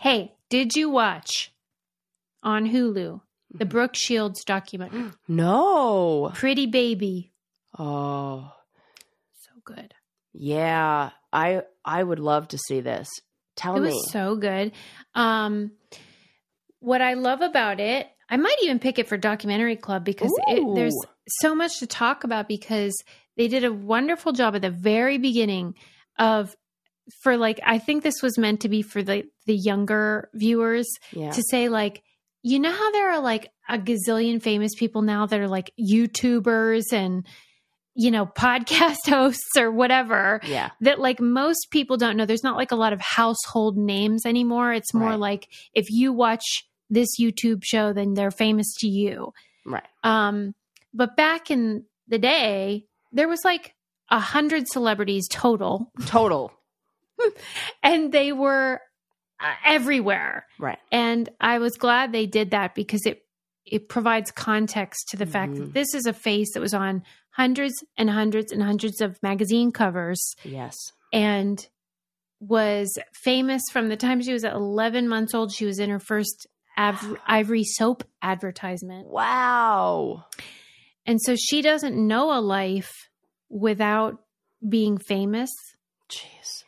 Hey, 0.00 0.32
did 0.48 0.74
you 0.74 0.88
watch 0.88 1.52
on 2.42 2.66
Hulu 2.66 3.20
the 3.52 3.66
Brooke 3.66 3.94
Shields 3.94 4.42
documentary? 4.42 5.10
No. 5.28 6.32
Pretty 6.32 6.64
Baby. 6.64 7.30
Oh. 7.78 8.54
So 9.34 9.50
good. 9.66 9.92
Yeah, 10.32 11.10
I 11.30 11.64
I 11.84 12.02
would 12.02 12.18
love 12.18 12.48
to 12.48 12.58
see 12.58 12.80
this. 12.80 13.10
Tell 13.54 13.76
it 13.76 13.80
me. 13.80 13.88
It 13.90 13.92
was 13.92 14.12
so 14.12 14.34
good. 14.36 14.72
Um, 15.14 15.72
what 16.78 17.02
I 17.02 17.14
love 17.14 17.42
about 17.42 17.80
it, 17.80 18.08
I 18.30 18.38
might 18.38 18.56
even 18.62 18.78
pick 18.78 18.98
it 18.98 19.08
for 19.08 19.18
documentary 19.18 19.76
club 19.76 20.04
because 20.04 20.32
it, 20.46 20.74
there's 20.74 20.96
so 21.40 21.54
much 21.54 21.80
to 21.80 21.86
talk 21.86 22.24
about 22.24 22.48
because 22.48 22.96
they 23.36 23.48
did 23.48 23.64
a 23.64 23.72
wonderful 23.72 24.32
job 24.32 24.54
at 24.54 24.62
the 24.62 24.70
very 24.70 25.18
beginning 25.18 25.74
of 26.18 26.54
for 27.22 27.36
like 27.36 27.60
I 27.64 27.78
think 27.78 28.02
this 28.02 28.22
was 28.22 28.38
meant 28.38 28.60
to 28.60 28.68
be 28.68 28.82
for 28.82 29.02
the 29.02 29.24
the 29.46 29.56
younger 29.56 30.28
viewers 30.34 30.88
yeah. 31.12 31.30
to 31.30 31.42
say 31.50 31.68
like 31.68 32.02
you 32.42 32.58
know 32.58 32.72
how 32.72 32.90
there 32.92 33.10
are 33.12 33.20
like 33.20 33.50
a 33.68 33.78
gazillion 33.78 34.40
famous 34.42 34.74
people 34.74 35.02
now 35.02 35.26
that 35.26 35.40
are 35.40 35.48
like 35.48 35.72
YouTubers 35.80 36.92
and 36.92 37.26
you 37.94 38.10
know 38.10 38.26
podcast 38.38 39.08
hosts 39.08 39.56
or 39.58 39.70
whatever 39.70 40.40
yeah. 40.44 40.70
that 40.80 40.98
like 41.00 41.20
most 41.20 41.68
people 41.70 41.96
don't 41.96 42.16
know 42.16 42.26
there's 42.26 42.44
not 42.44 42.56
like 42.56 42.72
a 42.72 42.76
lot 42.76 42.92
of 42.92 43.00
household 43.00 43.76
names 43.76 44.24
anymore 44.26 44.72
it's 44.72 44.94
more 44.94 45.10
Right. 45.10 45.18
like 45.18 45.48
if 45.74 45.90
you 45.90 46.12
watch 46.12 46.44
this 46.90 47.08
YouTube 47.20 47.62
show 47.64 47.92
then 47.92 48.14
they're 48.14 48.30
famous 48.30 48.72
to 48.80 48.86
you 48.88 49.32
Right. 49.66 49.86
um 50.04 50.54
but 50.94 51.16
back 51.16 51.50
in 51.50 51.84
the 52.08 52.18
day 52.18 52.86
there 53.12 53.28
was 53.28 53.40
like 53.44 53.74
a 54.10 54.18
hundred 54.20 54.68
celebrities 54.68 55.26
total 55.30 55.90
Total. 56.06 56.52
and 57.82 58.12
they 58.12 58.32
were 58.32 58.80
uh, 59.40 59.52
everywhere 59.64 60.46
Right. 60.58 60.78
and 60.90 61.28
I 61.40 61.58
was 61.58 61.76
glad 61.76 62.12
they 62.12 62.26
did 62.26 62.50
that 62.50 62.74
because 62.74 63.04
it 63.06 63.22
it 63.64 63.88
provides 63.88 64.30
context 64.32 65.08
to 65.10 65.16
the 65.16 65.24
fact 65.26 65.54
that 65.54 65.68
Mhm. 65.70 65.72
this 65.72 65.94
is 65.94 66.06
a 66.06 66.12
face 66.12 66.52
that 66.54 66.60
was 66.60 66.74
on 66.74 67.04
hundreds 67.30 67.74
and 67.96 68.10
hundreds 68.10 68.50
and 68.52 68.62
hundreds 68.62 69.00
of 69.00 69.22
magazine 69.22 69.70
covers 69.70 70.34
Yes. 70.44 70.76
and 71.12 71.64
was 72.40 72.98
famous 73.14 73.62
from 73.70 73.88
the 73.88 73.96
time 73.96 74.20
she 74.20 74.32
was 74.32 74.42
11 74.42 75.08
months 75.08 75.32
old. 75.32 75.52
She 75.52 75.64
was 75.64 75.78
in 75.78 75.90
her 75.90 76.00
first 76.00 76.48
av- 76.76 77.16
Ivory 77.24 77.62
soap 77.62 78.02
advertisement. 78.20 79.06
Wow. 79.06 80.24
And 81.06 81.20
so 81.20 81.34
she 81.36 81.62
doesn't 81.62 81.96
know 81.96 82.36
a 82.36 82.40
life 82.40 82.90
without 83.48 84.18
being 84.66 84.98
famous. 84.98 85.50
Jeez. 86.10 86.64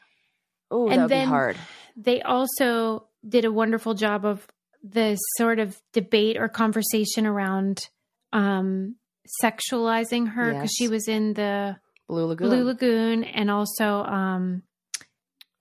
Oh, 0.71 0.89
that 0.89 0.97
would 0.99 1.05
be 1.05 1.15
then- 1.15 1.29
hard. 1.29 1.57
they 1.97 2.21
also 2.23 3.07
did 3.27 3.45
a 3.45 3.53
wonderful 3.53 3.95
job 3.95 4.25
of 4.25 4.47
the 4.83 5.17
sort 5.39 5.59
of 5.61 5.79
debate 5.93 6.37
or 6.37 6.49
conversation 6.49 7.27
around 7.27 7.79
um, 8.33 8.97
sexualizing 9.43 10.29
her 10.29 10.47
because 10.53 10.63
Yes. 10.65 10.75
she 10.77 10.89
was 10.89 11.09
in 11.09 11.33
the 11.35 11.77
Blue 12.09 12.27
Lagoon. 12.27 12.49
Blue 12.51 12.65
Lagoon 12.65 13.25
and 13.25 13.51
also 13.51 14.03
um, 14.03 14.63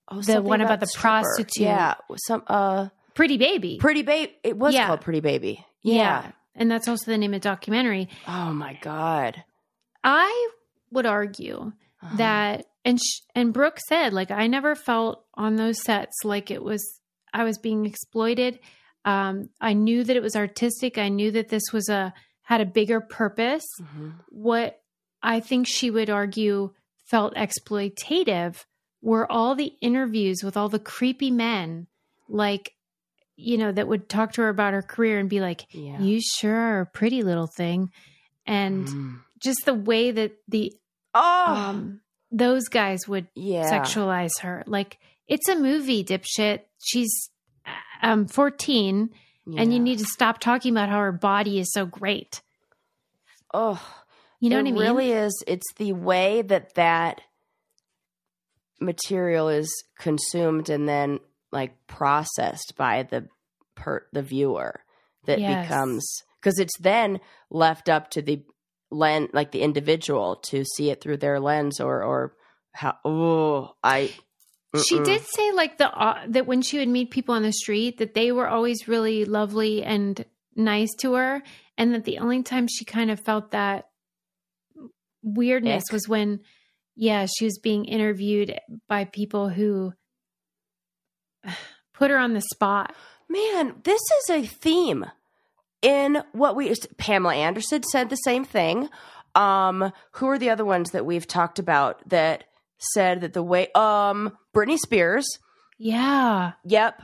oh, 0.10 0.22
the 0.22 0.42
one 0.42 0.60
about 0.62 0.80
the 0.82 0.88
stripper. 0.88 1.02
prostitute. 1.22 1.64
Yeah. 1.68 1.94
Some 2.26 2.44
uh 2.48 2.90
Pretty 3.14 3.38
Baby. 3.38 3.78
Pretty 3.80 4.02
Baby. 4.02 4.34
It 4.44 4.58
was 4.58 4.74
Yeah. 4.74 4.88
called 4.88 5.02
Pretty 5.02 5.20
Baby. 5.22 5.64
Yeah. 5.84 6.32
And 6.56 6.70
that's 6.70 6.88
also 6.88 7.10
the 7.12 7.18
name 7.18 7.34
of 7.34 7.42
the 7.42 7.50
documentary. 7.50 8.10
Oh 8.28 8.54
my 8.54 8.74
god. 8.82 9.44
I 10.04 10.50
would 10.92 11.06
argue 11.06 11.72
Uh-huh. 12.02 12.18
that 12.18 12.66
and 12.86 13.00
sh- 13.02 13.22
and 13.34 13.54
Brooke 13.54 13.80
said 13.88 14.14
like 14.14 14.30
I 14.32 14.48
never 14.48 14.76
felt 14.76 15.26
on 15.36 15.56
those 15.56 15.82
sets 15.82 16.14
like 16.24 16.52
it 16.52 16.62
was 16.64 16.84
I 17.34 17.44
was 17.44 17.58
being 17.58 17.86
exploited. 17.86 18.60
Um, 19.06 19.50
I 19.60 19.74
knew 19.74 20.04
that 20.04 20.16
it 20.16 20.22
was 20.22 20.36
artistic. 20.36 20.98
I 20.98 21.10
knew 21.10 21.32
that 21.32 21.50
this 21.50 21.64
was 21.74 21.90
a 21.90 22.14
had 22.44 22.62
a 22.62 22.66
bigger 22.66 23.00
purpose. 23.02 23.66
Mhm. 23.82 24.16
What 24.30 24.82
I 25.22 25.40
think 25.40 25.66
she 25.68 25.90
would 25.90 26.10
argue 26.10 26.74
felt 27.06 27.34
exploitative 27.36 28.66
were 29.02 29.30
all 29.32 29.56
the 29.56 29.74
interviews 29.82 30.44
with 30.44 30.56
all 30.58 30.70
the 30.70 30.80
creepy 30.80 31.32
men, 31.32 31.88
like 32.30 32.74
you 33.36 33.58
know, 33.58 33.72
that 33.72 33.88
would 33.88 34.08
talk 34.10 34.34
to 34.34 34.42
her 34.44 34.50
about 34.50 34.74
her 34.74 34.82
career 34.82 35.20
and 35.20 35.30
be 35.30 35.40
like, 35.42 35.66
Yeah. 35.72 36.00
"You 36.00 36.20
sure 36.22 36.56
are 36.56 36.82
a 36.82 36.86
pretty 36.86 37.22
little 37.24 37.48
thing," 37.48 37.92
and 38.46 38.88
Mm. 38.88 39.20
just 39.40 39.66
the 39.66 39.74
way 39.74 40.12
that 40.12 40.34
the 40.48 40.74
Oh. 41.14 41.54
um 41.56 42.02
those 42.32 42.68
guys 42.68 43.08
would 43.08 43.28
yeah. 43.36 43.70
sexualize 43.72 44.40
her 44.42 44.64
like 44.66 44.98
it's 45.28 45.48
a 45.48 45.56
movie 45.56 46.04
dipshit 46.04 46.62
she's 46.84 47.30
um 48.02 48.26
14 48.28 49.12
and 49.58 49.72
you 49.74 49.80
need 49.80 50.00
to 50.00 50.06
stop 50.06 50.40
talking 50.40 50.72
about 50.74 50.90
how 50.90 50.98
her 51.00 51.12
body 51.12 51.60
is 51.60 51.72
so 51.72 51.86
great 51.86 52.42
Oh. 53.54 53.80
you 54.40 54.50
know 54.50 54.56
what 54.56 54.62
i 54.68 54.72
mean 54.72 54.76
really 54.82 55.12
is. 55.12 55.44
It's 55.46 55.72
the 55.78 55.94
way 55.94 56.42
that 56.42 56.74
that 56.74 57.22
material 58.82 59.48
is 59.50 59.70
consumed 59.98 60.70
and 60.70 60.88
then 60.90 61.20
like 61.54 61.88
processed 61.88 62.74
by 62.78 63.04
the 63.04 63.28
per 63.76 64.06
the 64.12 64.22
viewer 64.22 64.84
that 65.26 65.40
Yes. 65.40 65.66
becomes 65.68 66.24
because 66.42 66.60
it's 66.60 66.78
then 66.80 67.20
left 67.50 67.88
up 67.88 68.10
to 68.12 68.22
the 68.22 68.44
lens 68.92 69.30
like 69.34 69.52
the 69.52 69.62
individual 69.62 70.36
to 70.36 70.66
see 70.66 70.90
it 70.90 71.00
through 71.02 71.18
their 71.18 71.40
lens 71.40 71.80
or 71.80 72.04
or 72.04 72.36
how 72.74 72.98
oh 73.06 73.74
I 73.84 74.12
she 74.86 74.96
mm-mm. 74.96 75.06
did 75.06 75.22
say 75.26 75.52
like 75.54 75.78
the 75.78 75.90
uh, 75.92 76.24
that 76.28 76.46
when 76.48 76.62
she 76.62 76.80
would 76.80 76.90
meet 76.90 77.12
people 77.12 77.36
on 77.36 77.44
the 77.44 77.54
street 77.54 78.00
that 78.00 78.14
they 78.14 78.32
were 78.32 78.48
always 78.48 78.88
really 78.88 79.26
lovely 79.26 79.84
and 79.84 80.26
nice 80.56 80.94
to 81.00 81.14
her 81.14 81.42
and 81.78 81.94
that 81.94 82.04
the 82.04 82.20
only 82.20 82.44
time 82.44 82.68
she 82.68 82.86
kind 82.86 83.10
of 83.10 83.20
felt 83.20 83.52
that 83.52 83.88
weirdness 85.24 85.84
Ick. 85.90 85.94
was 85.94 86.08
when 86.08 86.40
yeah 86.96 87.26
she 87.26 87.46
was 87.46 87.58
being 87.60 87.86
interviewed 87.86 88.60
by 88.88 89.06
people 89.06 89.50
who 89.50 89.94
put 91.94 92.12
her 92.12 92.18
on 92.18 92.34
the 92.34 92.42
spot. 92.42 92.96
Man, 93.30 93.76
this 93.84 94.02
is 94.02 94.30
a 94.30 94.46
theme 94.46 95.06
in 95.82 96.24
what 96.32 96.56
we 96.56 96.74
Pamela 96.98 97.36
Anderson 97.36 97.84
said 97.84 98.10
the 98.10 98.16
same 98.18 98.46
thing. 98.46 98.90
Um, 99.36 99.92
who 100.12 100.28
are 100.30 100.38
the 100.38 100.52
other 100.52 100.66
ones 100.66 100.92
that 100.92 101.08
we've 101.08 101.26
talked 101.26 101.58
about 101.58 102.08
that 102.10 102.44
said 102.78 103.22
that 103.22 103.34
the 103.34 103.42
way 103.42 103.70
um 103.74 104.38
Britney 104.56 104.78
Spears, 104.78 105.26
yeah. 105.78 106.54
Yep, 106.66 107.02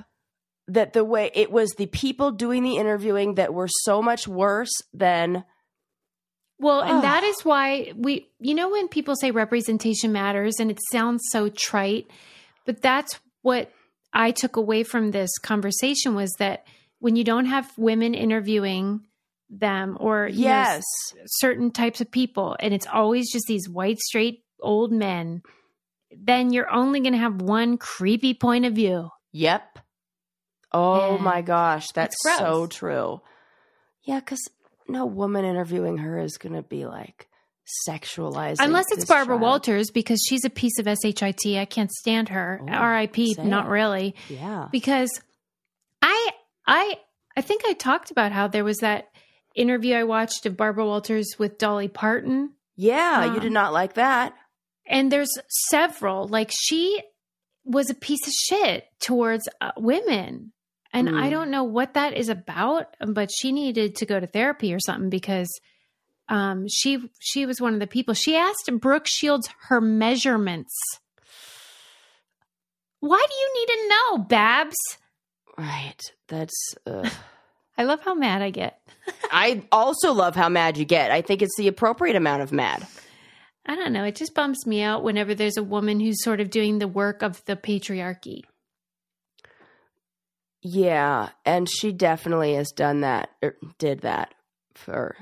that 0.67 0.93
the 0.93 1.03
way 1.03 1.31
it 1.33 1.51
was 1.51 1.71
the 1.71 1.87
people 1.87 2.31
doing 2.31 2.63
the 2.63 2.77
interviewing 2.77 3.35
that 3.35 3.53
were 3.53 3.67
so 3.67 4.01
much 4.01 4.27
worse 4.27 4.71
than. 4.93 5.43
Well, 6.59 6.81
and 6.81 7.03
that 7.03 7.23
is 7.23 7.45
why 7.45 7.93
we, 7.95 8.29
you 8.39 8.53
know, 8.53 8.69
when 8.69 8.89
people 8.89 9.15
say 9.15 9.31
representation 9.31 10.11
matters 10.11 10.59
and 10.59 10.69
it 10.69 10.79
sounds 10.91 11.21
so 11.29 11.47
trite, 11.47 12.11
but 12.65 12.81
that's 12.81 13.17
what 13.41 13.71
I 14.13 14.31
took 14.31 14.55
away 14.55 14.83
from 14.83 15.11
this 15.11 15.37
conversation 15.37 16.15
was 16.15 16.33
that 16.39 16.65
when 16.99 17.15
you 17.15 17.23
don't 17.23 17.45
have 17.45 17.71
women 17.77 18.13
interviewing 18.13 19.05
them 19.49 19.97
or 19.99 20.27
you 20.27 20.45
know, 20.45 20.49
yes, 20.51 20.83
certain 21.25 21.71
types 21.71 22.01
of 22.01 22.11
people 22.11 22.55
and 22.59 22.73
it's 22.73 22.87
always 22.87 23.31
just 23.31 23.45
these 23.47 23.67
white 23.67 23.97
straight 23.99 24.43
old 24.61 24.91
men 24.91 25.41
then 26.11 26.51
you're 26.51 26.71
only 26.71 26.99
going 26.99 27.13
to 27.13 27.19
have 27.19 27.41
one 27.41 27.77
creepy 27.77 28.33
point 28.33 28.65
of 28.65 28.73
view 28.73 29.09
yep. 29.31 29.79
Oh 30.71 31.15
And 31.15 31.23
my 31.23 31.41
gosh, 31.41 31.87
that's 31.95 32.15
so 32.37 32.67
true. 32.67 33.21
Yeah, 34.03 34.19
because 34.19 34.49
no 34.87 35.05
woman 35.05 35.45
interviewing 35.45 35.97
her 35.97 36.19
is 36.19 36.37
going 36.37 36.53
to 36.53 36.61
be 36.61 36.85
like 36.85 37.27
sexualizing. 37.87 38.57
unless 38.59 38.85
it's 38.91 39.05
barbara 39.05 39.33
child. 39.35 39.41
walters 39.41 39.91
because 39.91 40.21
she's 40.27 40.43
a 40.45 40.49
piece 40.49 40.79
of 40.79 40.85
shit 40.87 41.59
i 41.59 41.65
can't 41.65 41.91
stand 41.91 42.29
her 42.29 42.59
Oh, 42.61 42.65
rip 42.65 42.73
not 43.49 43.67
really 43.69 44.15
Yeah. 44.29 44.67
because 44.71 45.09
I 46.01 46.29
I 46.67 46.97
I 47.35 47.41
think 47.41 47.63
I 47.65 47.73
talked 47.73 48.11
about 48.11 48.31
how 48.31 48.47
there 48.47 48.63
was 48.63 48.77
that 48.77 49.09
interview 49.55 49.95
I 49.95 50.03
watched 50.03 50.45
of 50.45 50.55
Barbara 50.57 50.85
Walters 50.85 51.35
with 51.37 51.57
Dolly 51.57 51.87
Parton 51.87 52.53
Yeah, 52.75 53.25
you 53.25 53.31
Um, 53.31 53.39
did 53.39 53.51
not 53.51 53.73
like 53.73 53.93
that. 53.95 54.33
and 54.87 55.11
there's 55.11 55.37
several 55.69 56.27
like 56.27 56.51
she 56.53 57.01
was 57.65 57.89
a 57.89 57.95
piece 57.95 58.25
of 58.27 58.33
shit 58.33 58.85
towards 59.01 59.47
uh, 59.61 59.71
women 59.77 60.53
and 60.93 61.09
I 61.09 61.27
Mm. 61.27 61.31
don't 61.31 61.51
know 61.51 61.63
what 61.65 61.93
that 61.95 62.13
is 62.15 62.29
about 62.29 62.95
but 63.05 63.29
she 63.31 63.51
needed 63.51 63.95
to 63.97 64.05
go 64.05 64.19
to 64.19 64.25
therapy 64.27 64.73
or 64.73 64.79
something 64.79 65.09
because 65.09 65.49
um 66.29 66.65
she 66.69 67.09
she 67.19 67.45
was 67.45 67.59
one 67.59 67.73
of 67.73 67.79
the 67.79 67.87
people 67.87 68.13
she 68.13 68.35
asked 68.35 68.69
Brooke 68.79 69.07
Shields 69.07 69.49
her 69.67 69.81
measurements 69.81 70.73
why 73.01 73.25
do 73.29 73.35
you 73.35 73.53
need 73.55 73.67
to 73.67 73.89
know 73.89 74.17
Babs 74.23 74.77
Right. 75.59 75.99
That's. 76.29 76.75
Uh, 76.87 77.09
I 77.77 77.83
love 77.83 78.01
how 78.01 78.13
mad 78.13 78.41
I 78.41 78.49
get 78.49 78.81
I 79.31 79.63
also 79.71 80.13
love 80.13 80.35
how 80.35 80.49
mad 80.49 80.77
you 80.77 80.85
get. 80.85 81.11
I 81.11 81.21
think 81.21 81.41
it's 81.41 81.55
the 81.57 81.67
appropriate 81.67 82.15
amount 82.15 82.41
of 82.41 82.51
mad. 82.51 82.85
I 83.65 83.75
don't 83.75 83.93
know. 83.93 84.03
It 84.03 84.15
just 84.15 84.33
bumps 84.33 84.65
me 84.65 84.81
out 84.81 85.03
whenever 85.03 85.35
there's 85.35 85.57
a 85.57 85.63
woman 85.63 85.99
who's 85.99 86.23
sort 86.23 86.39
of 86.39 86.49
doing 86.49 86.79
the 86.79 86.87
work 86.87 87.21
of 87.21 87.43
the 87.45 87.55
patriarchy. 87.55 88.41
Yeah, 90.61 91.29
and 91.45 91.69
she 91.69 91.91
definitely 91.91 92.55
has 92.55 92.71
done 92.71 93.01
that. 93.01 93.29
Or 93.41 93.55
did 93.77 94.01
that 94.01 94.33
for. 94.75 95.15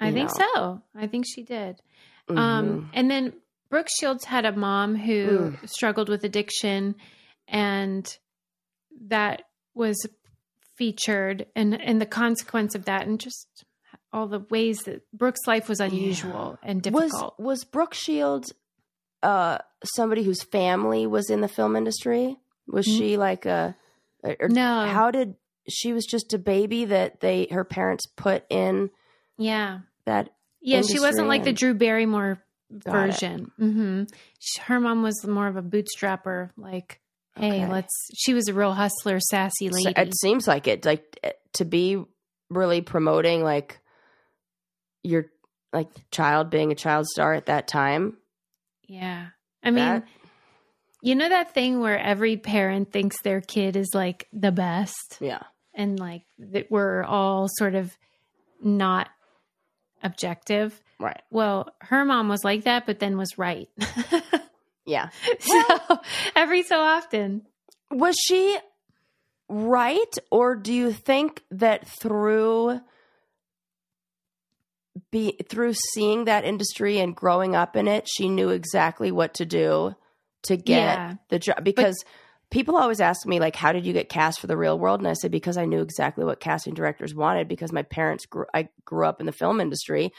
I 0.00 0.12
think 0.12 0.30
know. 0.38 0.44
so. 0.54 0.82
I 0.94 1.06
think 1.06 1.24
she 1.26 1.42
did. 1.42 1.80
Mhm. 2.28 2.38
Um, 2.38 2.90
and 2.94 3.10
then 3.10 3.32
Brooke 3.70 3.88
Shields 3.88 4.24
had 4.24 4.44
a 4.46 4.52
mom 4.52 4.96
who 4.96 5.54
struggled 5.66 6.08
with 6.08 6.24
addiction, 6.24 6.94
and 7.48 8.06
that 9.06 9.42
was 9.74 9.96
featured 10.76 11.46
and 11.54 11.78
and 11.80 12.00
the 12.00 12.06
consequence 12.06 12.74
of 12.74 12.86
that 12.86 13.06
and 13.06 13.20
just 13.20 13.46
all 14.12 14.26
the 14.26 14.40
ways 14.50 14.78
that 14.84 15.02
Brooke's 15.12 15.46
life 15.46 15.68
was 15.68 15.78
unusual 15.80 16.58
and 16.62 16.84
Was 16.86 17.04
difficult. 17.10 17.34
was 17.38 17.46
was 17.46 17.64
Brooke 17.64 17.94
Shields 17.94 18.52
uh 19.22 19.58
somebody 19.84 20.22
whose 20.22 20.42
family 20.42 21.06
was 21.06 21.28
in 21.30 21.40
the 21.42 21.48
film 21.48 21.76
industry? 21.76 22.36
Was 22.66 22.86
Mm. 22.86 22.96
she 22.98 23.16
like 23.18 23.44
a 23.46 23.76
or 24.24 24.48
no. 24.48 24.86
how 24.86 25.10
did 25.10 25.36
she 25.68 25.92
was 25.92 26.06
just 26.06 26.32
a 26.32 26.38
baby 26.38 26.86
that 26.86 27.20
they 27.20 27.46
her 27.50 27.64
parents 27.64 28.06
put 28.06 28.44
in 28.50 28.90
yeah. 29.36 29.80
That 30.10 30.30
Yeah, 30.60 30.82
she 30.82 31.00
wasn't 31.00 31.28
like 31.28 31.44
the 31.44 31.52
Drew 31.52 31.74
Barrymore 31.74 32.42
version. 32.70 33.50
hmm 33.58 34.04
Her 34.60 34.78
mom 34.80 35.02
was 35.02 35.24
more 35.26 35.46
of 35.46 35.56
a 35.56 35.62
bootstrapper. 35.62 36.50
Like, 36.56 37.00
hey, 37.36 37.62
Okay. 37.64 37.66
let's. 37.66 37.94
She 38.14 38.34
was 38.34 38.48
a 38.48 38.54
real 38.54 38.72
hustler, 38.74 39.18
sassy 39.20 39.68
So 39.70 39.74
lady. 39.76 39.94
it 40.00 40.14
seems 40.20 40.46
like 40.46 40.66
it 40.66 40.84
like 40.84 41.18
eh, 41.22 41.32
to 41.54 41.64
be 41.64 42.02
really 42.50 42.80
promoting 42.80 43.42
like 43.44 43.78
your 45.02 45.26
like 45.72 45.88
child 46.10 46.50
being 46.50 46.72
a 46.72 46.74
child 46.74 47.06
star 47.06 47.32
at 47.34 47.46
that 47.46 47.68
time 47.68 48.16
yeah, 48.88 49.28
I 49.62 49.70
mean, 49.70 49.84
That- 49.84 50.04
you 51.00 51.14
know 51.14 51.28
that 51.28 51.54
thing 51.54 51.78
where 51.78 51.96
every 51.98 52.36
parent 52.36 52.90
thinks 52.92 53.22
their 53.22 53.40
kid 53.40 53.76
is 53.76 53.90
like 53.94 54.26
the 54.32 54.50
best, 54.50 55.16
yeah 55.20 55.42
and 55.72 55.98
like 55.98 56.22
that 56.38 56.70
we're 56.70 57.04
all 57.04 57.46
sort 57.48 57.74
of 57.76 57.96
not 58.62 59.08
objective. 60.02 60.80
right 60.98 61.22
Well, 61.30 61.72
her 61.82 62.04
mom 62.04 62.28
was 62.28 62.44
like 62.44 62.64
that, 62.64 62.86
but 62.86 62.98
then 62.98 63.16
was 63.16 63.38
right. 63.38 63.68
yeah 64.86 65.10
so 65.40 65.62
every 66.34 66.62
so 66.62 66.80
often, 66.80 67.46
was 67.90 68.16
she 68.16 68.56
right 69.48 70.14
or 70.30 70.56
do 70.56 70.72
you 70.72 70.92
think 70.92 71.42
that 71.50 71.86
through 72.00 72.80
be 75.10 75.36
through 75.48 75.74
seeing 75.92 76.24
that 76.24 76.44
industry 76.44 76.98
and 76.98 77.14
growing 77.14 77.54
up 77.54 77.76
in 77.76 77.86
it 77.88 78.08
she 78.08 78.28
knew 78.28 78.50
exactly 78.50 79.10
what 79.12 79.34
to 79.34 79.44
do 79.44 79.94
to 80.42 80.56
get 80.56 80.98
Yeah. 80.98 81.14
the 81.28 81.38
job 81.38 81.62
because 81.62 81.96
people 82.50 82.76
always 82.76 83.00
ask 83.00 83.26
me 83.26 83.40
like 83.40 83.56
how 83.56 83.72
did 83.72 83.86
you 83.86 83.92
get 83.92 84.08
cast 84.08 84.40
for 84.40 84.46
the 84.46 84.56
real 84.56 84.78
world? 84.78 85.00
And 85.00 85.08
i 85.08 85.12
said 85.12 85.30
because 85.30 85.56
i 85.56 85.64
knew 85.64 85.80
exactly 85.80 86.24
what 86.24 86.40
casting 86.40 86.74
directors 86.74 87.14
wanted 87.14 87.48
because 87.48 87.72
my 87.72 87.82
parents 87.82 88.26
grew 88.26 88.46
i 88.54 88.68
grew 88.84 89.06
up 89.06 89.20
in 89.20 89.26
the 89.26 89.32
film 89.32 89.60
industry. 89.60 90.12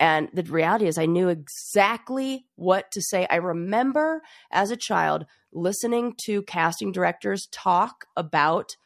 And 0.00 0.28
the 0.32 0.42
reality 0.42 0.86
is 0.86 0.98
i 0.98 1.06
knew 1.06 1.28
exactly 1.28 2.46
what 2.56 2.90
to 2.92 3.02
say. 3.02 3.26
I 3.28 3.36
remember 3.36 4.22
as 4.50 4.70
a 4.70 4.76
child 4.76 5.26
listening 5.52 6.14
to 6.24 6.42
casting 6.42 6.92
directors 6.92 7.48
talk 7.52 8.06
about 8.16 8.76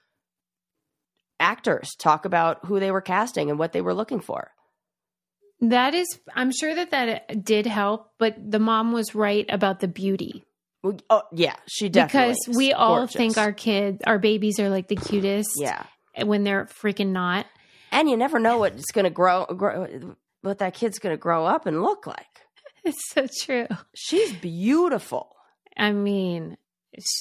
actors 1.39 1.95
talk 1.99 2.25
about 2.25 2.65
who 2.65 2.81
they 2.81 2.91
were 2.91 3.01
casting 3.01 3.51
and 3.51 3.59
what 3.59 3.73
they 3.73 3.83
were 3.83 3.95
looking 3.95 4.21
for. 4.21 4.51
That 5.61 5.95
is, 5.95 6.21
I'm 6.35 6.53
sure 6.53 6.75
that 6.75 6.91
that 6.91 7.25
uh, 7.31 7.35
did 7.43 7.67
help, 7.67 8.11
but 8.19 8.37
the 8.39 8.59
mom 8.59 8.93
was 8.93 9.15
right 9.15 9.47
about 9.49 9.81
the 9.81 9.89
beauty 9.89 10.45
Well, 10.87 10.99
oh 11.11 11.23
yeah 11.33 11.57
she 11.67 11.89
definitely 11.89 12.33
because 12.35 12.49
is 12.49 12.57
we 12.57 12.73
all 12.73 12.97
gorgeous. 12.99 13.17
think 13.17 13.39
our 13.39 13.53
kids, 13.53 14.01
our 14.07 14.19
babies 14.19 14.59
are 14.61 14.69
like 14.69 14.89
the 14.89 14.97
cutest 14.97 15.51
yeah 15.57 15.85
when 16.25 16.45
they're 16.45 16.67
freaking 16.67 17.09
not. 17.13 17.47
and 17.93 18.09
you 18.09 18.17
never 18.17 18.39
know 18.39 18.59
what 18.59 18.73
it's 18.75 18.91
going 18.93 19.05
to 19.05 19.11
grow, 19.11 19.45
grow 19.47 20.15
what 20.43 20.59
that 20.59 20.75
kid's 20.75 20.99
going 20.99 21.13
to 21.13 21.19
grow 21.21 21.45
up 21.45 21.67
and 21.67 21.83
look 21.83 22.07
like 22.07 22.27
It's 22.85 23.11
so 23.11 23.27
true. 23.45 23.67
she's 23.95 24.33
beautiful 24.35 25.35
I 25.77 25.93
mean, 25.93 26.57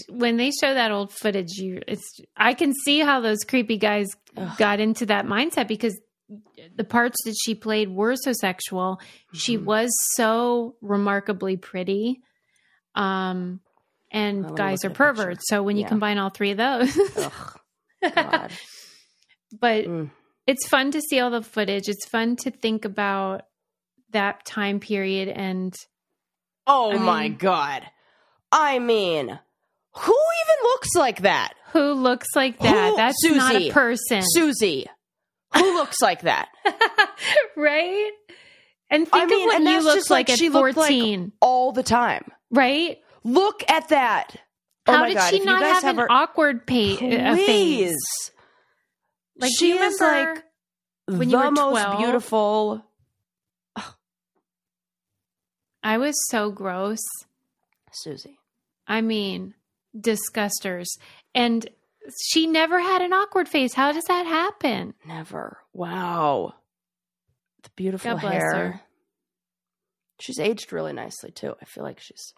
when 0.10 0.38
they 0.38 0.52
show 0.52 0.74
that 0.74 0.92
old 0.92 1.12
footage, 1.12 1.52
you 1.58 1.82
it's 1.88 2.22
I 2.38 2.54
can 2.54 2.74
see 2.86 3.00
how 3.00 3.20
those 3.20 3.40
creepy 3.44 3.78
guys 3.78 4.08
Ugh. 4.38 4.58
got 4.58 4.80
into 4.80 5.06
that 5.08 5.26
mindset 5.26 5.68
because 5.68 6.00
the 6.76 6.86
parts 6.86 7.18
that 7.26 7.36
she 7.44 7.54
played 7.54 7.90
were 7.90 8.16
so 8.16 8.32
sexual. 8.34 9.00
She 9.34 9.58
Mhm. 9.58 9.66
was 9.66 9.90
so 10.16 10.76
remarkably 10.82 11.58
pretty. 11.58 12.22
Um 12.96 13.60
and 14.12 14.44
me 14.44 14.56
guys 14.56 14.84
are 14.86 14.88
at 14.88 14.92
a 14.92 14.96
picture. 14.96 15.14
perverts. 15.14 15.44
So 15.50 15.62
when 15.64 15.76
you 15.78 15.84
Yeah. 15.84 15.90
combine 15.90 16.18
all 16.18 16.30
three 16.30 16.52
of 16.52 16.58
those, 16.58 16.98
Ugh, 18.04 18.52
but 19.60 19.86
Mm. 19.86 20.12
it's 20.48 20.68
fun 20.68 20.92
to 20.92 21.02
see 21.02 21.20
all 21.20 21.30
the 21.32 21.42
footage. 21.42 21.88
It's 21.90 22.08
fun 22.08 22.36
to 22.38 22.52
think 22.52 22.86
about 22.86 23.44
that 24.12 24.46
time 24.46 24.80
period 24.80 25.28
and 25.30 25.74
oh 26.68 26.92
I 26.94 26.98
my 26.98 27.24
mean- 27.24 27.38
god 27.38 27.84
i 28.52 28.80
mean 28.80 29.28
who 29.28 30.14
even 30.14 30.64
looks 30.64 30.96
like 30.96 31.22
that 31.24 31.54
who 31.74 31.94
looks 31.94 32.28
like 32.36 32.58
that. 32.60 32.90
Who- 32.92 32.96
That's 32.96 33.24
not 33.26 33.52
Susie. 33.54 33.70
a 33.70 33.74
person. 33.74 34.22
susie 34.24 34.86
who 35.54 35.74
looks 35.76 36.02
like 36.02 36.22
that 36.22 36.48
right? 37.58 38.12
And 38.90 39.06
think 39.10 39.16
I 39.24 39.26
mean, 39.26 39.50
of 39.50 39.54
what 39.64 39.72
you 39.72 39.82
looked 39.84 40.10
like, 40.10 40.28
like 40.28 40.30
at 40.30 40.38
she 40.38 40.50
looked 40.50 40.78
like- 40.78 40.90
14, 40.90 41.32
all 41.42 41.72
the 41.74 41.84
time 41.84 42.32
right? 42.56 42.98
look 43.24 43.64
at 43.70 43.90
that 43.90 44.36
oh 44.88 44.94
How 44.94 45.06
did 45.06 45.16
God, 45.18 45.30
she 45.30 45.38
if 45.38 45.46
not 45.46 45.62
guys 45.62 45.82
have, 45.84 45.94
an 45.96 45.98
her- 46.00 46.12
awkward 46.12 46.66
pa- 46.68 46.74
please 46.98 47.46
face? 47.46 48.32
Like, 49.40 49.52
she 49.58 49.72
is 49.74 50.00
like 50.00 50.44
when 51.08 51.20
the 51.20 51.26
you 51.26 51.38
were 51.38 51.52
most 51.52 51.82
12? 51.82 51.98
beautiful 52.00 52.86
I 55.84 55.98
was 55.98 56.16
so 56.30 56.52
gross. 56.52 57.00
susie 57.92 58.40
I 58.88 59.02
mean, 59.02 59.56
disgusters. 60.00 60.98
And 61.34 61.68
she 62.22 62.46
never 62.46 62.80
had 62.80 63.02
an 63.02 63.14
awkward 63.14 63.50
face. 63.50 63.74
How 63.74 63.92
does 63.92 64.04
that 64.06 64.26
happen? 64.28 64.94
Never. 65.08 65.58
Wow. 65.74 66.54
The 67.64 67.70
beautiful 67.76 68.16
hair. 68.18 68.54
her. 68.54 68.82
She's 70.20 70.40
aged 70.40 70.72
really 70.72 70.94
nicely 70.94 71.32
too. 71.32 71.56
I 71.62 71.66
feel 71.66 71.84
like 71.84 72.00
she's 72.00 72.34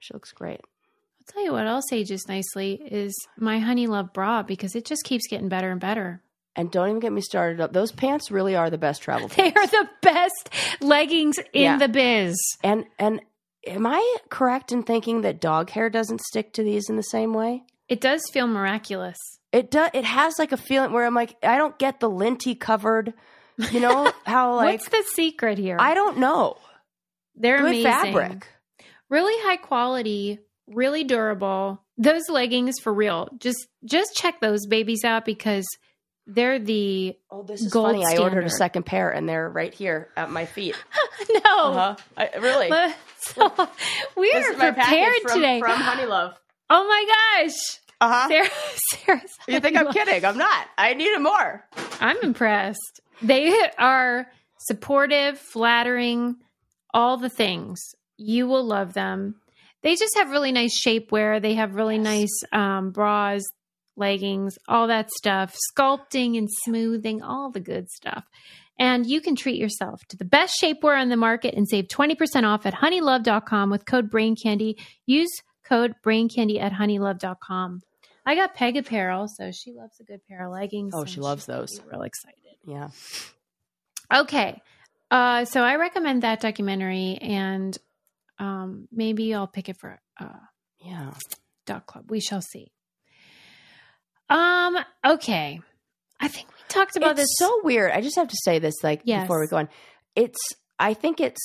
she 0.00 0.12
looks 0.14 0.32
great. 0.32 0.60
I'll 0.60 1.32
tell 1.32 1.44
you 1.44 1.52
what 1.52 1.66
else 1.66 1.92
ages 1.92 2.26
nicely 2.28 2.80
is 2.90 3.14
my 3.38 3.58
Honeylove 3.58 4.12
bra 4.12 4.42
because 4.42 4.74
it 4.74 4.84
just 4.84 5.04
keeps 5.04 5.26
getting 5.28 5.48
better 5.48 5.70
and 5.70 5.80
better. 5.80 6.22
And 6.56 6.70
don't 6.70 6.88
even 6.88 7.00
get 7.00 7.12
me 7.12 7.20
started 7.20 7.60
up. 7.60 7.72
Those 7.72 7.92
pants 7.92 8.30
really 8.30 8.56
are 8.56 8.70
the 8.70 8.78
best 8.78 9.02
travel 9.02 9.28
They 9.36 9.52
are 9.52 9.66
the 9.66 9.88
best 10.02 10.50
leggings 10.80 11.38
in 11.52 11.62
Yeah. 11.62 11.78
the 11.78 11.88
biz. 11.88 12.36
and 12.62 12.84
and 12.98 13.20
am 13.66 13.86
I 13.86 14.16
correct 14.30 14.72
in 14.72 14.82
thinking 14.82 15.20
that 15.22 15.40
dog 15.40 15.70
hair 15.70 15.88
doesn't 15.90 16.20
stick 16.22 16.52
to 16.54 16.62
these 16.64 16.88
in 16.90 16.96
the 16.96 17.02
same 17.02 17.32
way? 17.34 17.62
It 17.88 18.00
does 18.00 18.22
feel 18.32 18.46
miraculous. 18.46 19.16
It 19.52 19.70
does 19.70 19.90
it 19.94 20.04
has 20.04 20.38
like 20.38 20.52
a 20.52 20.56
feeling 20.56 20.92
where 20.92 21.04
I'm 21.06 21.14
like 21.14 21.36
I 21.42 21.56
don't 21.58 21.78
get 21.78 22.00
the 22.00 22.08
linty 22.10 22.54
covered 22.54 23.14
you 23.70 23.80
know 23.80 24.10
how 24.24 24.54
like 24.56 24.80
What's 24.80 24.88
the 24.88 25.04
secret 25.14 25.58
here? 25.58 25.76
I 25.78 25.94
don't 25.94 26.18
know. 26.18 26.56
They're 27.36 27.58
Good 27.58 27.66
amazing. 27.66 27.84
fabric. 27.84 28.46
Really 29.08 29.34
high 29.44 29.56
quality, 29.56 30.38
really 30.66 31.04
durable. 31.04 31.82
Those 31.98 32.28
leggings 32.28 32.78
for 32.82 32.92
real. 32.94 33.28
Just 33.38 33.66
just 33.84 34.14
check 34.14 34.40
those 34.40 34.66
babies 34.66 35.04
out 35.04 35.24
because 35.24 35.66
they're 36.26 36.58
the 36.60 37.16
Oh, 37.30 37.42
this 37.42 37.60
is 37.60 37.72
Gold 37.72 37.86
funny. 37.96 38.04
I 38.06 38.18
ordered 38.18 38.44
a 38.44 38.50
second 38.50 38.84
pair 38.86 39.10
and 39.10 39.28
they're 39.28 39.48
right 39.48 39.74
here 39.74 40.08
at 40.16 40.30
my 40.30 40.46
feet. 40.46 40.76
no. 41.30 41.40
Uh-huh. 41.44 41.96
I, 42.16 42.30
really. 42.38 42.70
So 43.22 43.52
we 44.16 44.32
This 44.32 44.46
are 44.46 44.52
is 44.52 44.58
my 44.58 44.70
package 44.70 44.88
prepared 44.88 45.14
from, 45.24 45.34
today. 45.34 45.60
from 45.60 45.72
Honeylove. 45.72 46.34
oh 46.70 46.88
my 46.88 47.44
gosh. 47.44 47.52
Uh-huh. 48.00 48.28
Sarah, 48.28 48.48
Sarah's 49.20 49.30
You 49.46 49.60
think 49.60 49.76
I'm 49.76 49.92
kidding? 49.92 50.24
I'm 50.24 50.38
not. 50.38 50.66
I 50.78 50.94
needed 50.94 51.20
more. 51.20 51.66
I'm 52.00 52.16
impressed. 52.22 53.00
They 53.20 53.52
are 53.76 54.26
supportive, 54.60 55.38
flattering, 55.38 56.36
all 56.94 57.16
the 57.16 57.28
things. 57.30 57.80
You 58.16 58.46
will 58.46 58.64
love 58.64 58.92
them. 58.94 59.36
They 59.82 59.96
just 59.96 60.16
have 60.16 60.30
really 60.30 60.52
nice 60.52 60.78
shapewear. 60.84 61.40
They 61.40 61.54
have 61.54 61.74
really 61.74 61.96
Yes. 61.96 62.04
nice 62.04 62.42
um, 62.52 62.90
bras, 62.90 63.42
leggings, 63.96 64.58
all 64.68 64.86
that 64.88 65.10
stuff, 65.10 65.56
sculpting 65.74 66.36
and 66.36 66.48
smoothing, 66.64 67.22
all 67.22 67.50
the 67.50 67.60
good 67.60 67.90
stuff. 67.90 68.24
And 68.78 69.06
you 69.06 69.20
can 69.20 69.36
treat 69.36 69.56
yourself 69.58 70.00
to 70.08 70.16
the 70.16 70.24
best 70.24 70.54
shapewear 70.62 70.98
on 71.00 71.08
the 71.10 71.16
market 71.16 71.54
and 71.54 71.68
save 71.68 71.88
20% 71.88 72.44
off 72.44 72.64
at 72.66 72.74
honeylove.com 72.74 73.70
with 73.70 73.84
code 73.86 74.10
BRAINCANDY. 74.10 74.76
Use 75.06 75.30
code 75.64 75.94
BRAINCANDY 76.04 76.60
at 76.60 76.72
honeylove.com. 76.72 77.80
I 78.26 78.34
got 78.34 78.54
Peg 78.54 78.76
apparel, 78.76 79.28
so 79.28 79.50
she 79.50 79.72
loves 79.72 79.98
a 80.00 80.04
good 80.04 80.20
pair 80.28 80.46
of 80.46 80.52
leggings. 80.52 80.92
Oh, 80.94 81.04
she 81.04 81.20
loves 81.20 81.46
those. 81.46 81.78
be 81.78 81.88
Real 81.90 82.02
excited. 82.02 82.36
Yeah. 82.66 82.88
Okay. 84.14 84.60
Uh, 85.10 85.44
so 85.44 85.62
I 85.62 85.76
recommend 85.76 86.22
that 86.22 86.40
documentary, 86.40 87.18
and 87.20 87.76
um, 88.38 88.88
maybe 88.92 89.34
I'll 89.34 89.46
pick 89.48 89.68
it 89.68 89.76
for 89.78 90.00
uh, 90.18 90.28
Yeah. 90.78 91.12
Doc 91.66 91.86
Club. 91.86 92.10
We 92.10 92.20
shall 92.20 92.40
see. 92.42 92.70
Um. 94.28 94.76
Okay. 95.04 95.60
I 96.20 96.28
think 96.28 96.48
we 96.48 96.54
talked 96.68 96.96
about 96.96 97.12
it's 97.12 97.22
this. 97.22 97.34
so 97.38 97.60
weird. 97.64 97.90
I 97.92 98.00
just 98.00 98.16
have 98.16 98.28
to 98.28 98.36
say 98.44 98.58
this, 98.60 98.74
like 98.82 99.02
Yes. 99.04 99.22
before 99.24 99.40
we 99.40 99.46
go 99.48 99.56
on. 99.56 99.68
It's. 100.14 100.38
I 100.78 100.94
think 100.94 101.20
it's. 101.20 101.40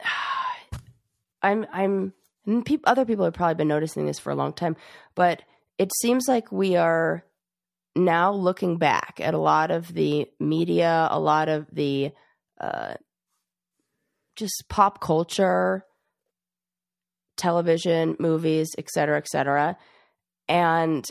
I'm. 1.42 1.66
I'm 1.72 2.12
and 2.46 2.64
peop 2.64 2.82
other 2.84 3.04
people 3.04 3.24
have 3.24 3.34
probably 3.34 3.54
been 3.54 3.68
noticing 3.68 4.06
this 4.06 4.18
for 4.18 4.30
a 4.30 4.34
long 4.34 4.52
time, 4.52 4.76
but 5.14 5.42
it 5.78 5.90
seems 6.00 6.26
like 6.28 6.50
we 6.52 6.76
are 6.76 7.24
now 7.96 8.32
looking 8.32 8.76
back 8.78 9.20
at 9.22 9.34
a 9.34 9.38
lot 9.38 9.70
of 9.70 9.92
the 9.94 10.26
media, 10.40 11.08
a 11.10 11.20
lot 11.20 11.48
of 11.48 11.66
the 11.72 12.12
uh, 12.60 12.94
just 14.36 14.64
pop 14.68 15.00
culture, 15.00 15.84
television, 17.36 18.16
movies, 18.18 18.70
et 18.78 18.88
cetera, 18.88 19.16
et 19.16 19.28
cetera, 19.28 19.76
and 20.48 21.08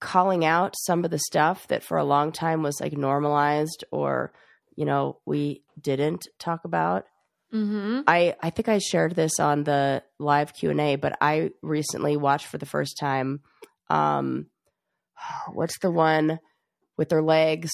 calling 0.00 0.44
out 0.44 0.74
some 0.76 1.04
of 1.04 1.10
the 1.10 1.18
stuff 1.18 1.66
that 1.68 1.82
for 1.82 1.96
a 1.96 2.04
long 2.04 2.30
time 2.30 2.62
was 2.62 2.80
like 2.80 2.92
normalized 2.92 3.84
or, 3.90 4.32
you 4.76 4.84
know, 4.84 5.18
we 5.24 5.62
didn't 5.80 6.28
talk 6.38 6.64
about. 6.64 7.06
Mm-hmm. 7.52 8.00
I, 8.06 8.34
I 8.42 8.50
think 8.50 8.68
I 8.68 8.78
shared 8.78 9.14
this 9.14 9.38
on 9.38 9.64
the 9.64 10.02
live 10.18 10.52
Q 10.52 10.70
and 10.70 10.80
A, 10.80 10.96
but 10.96 11.16
I 11.20 11.52
recently 11.62 12.16
watched 12.16 12.46
for 12.46 12.58
the 12.58 12.66
first 12.66 12.98
time. 12.98 13.40
Um, 13.88 14.46
what's 15.52 15.78
the 15.78 15.90
one 15.90 16.38
with 16.96 17.08
their 17.08 17.22
legs? 17.22 17.70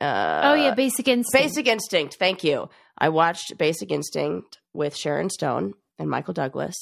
Uh, 0.00 0.40
oh 0.44 0.54
yeah, 0.54 0.74
Basic 0.74 1.08
Instinct. 1.08 1.44
Basic 1.44 1.66
Instinct. 1.66 2.16
Thank 2.18 2.44
you. 2.44 2.68
I 2.96 3.08
watched 3.08 3.58
Basic 3.58 3.90
Instinct 3.90 4.58
with 4.72 4.96
Sharon 4.96 5.30
Stone 5.30 5.74
and 5.98 6.08
Michael 6.08 6.34
Douglas. 6.34 6.76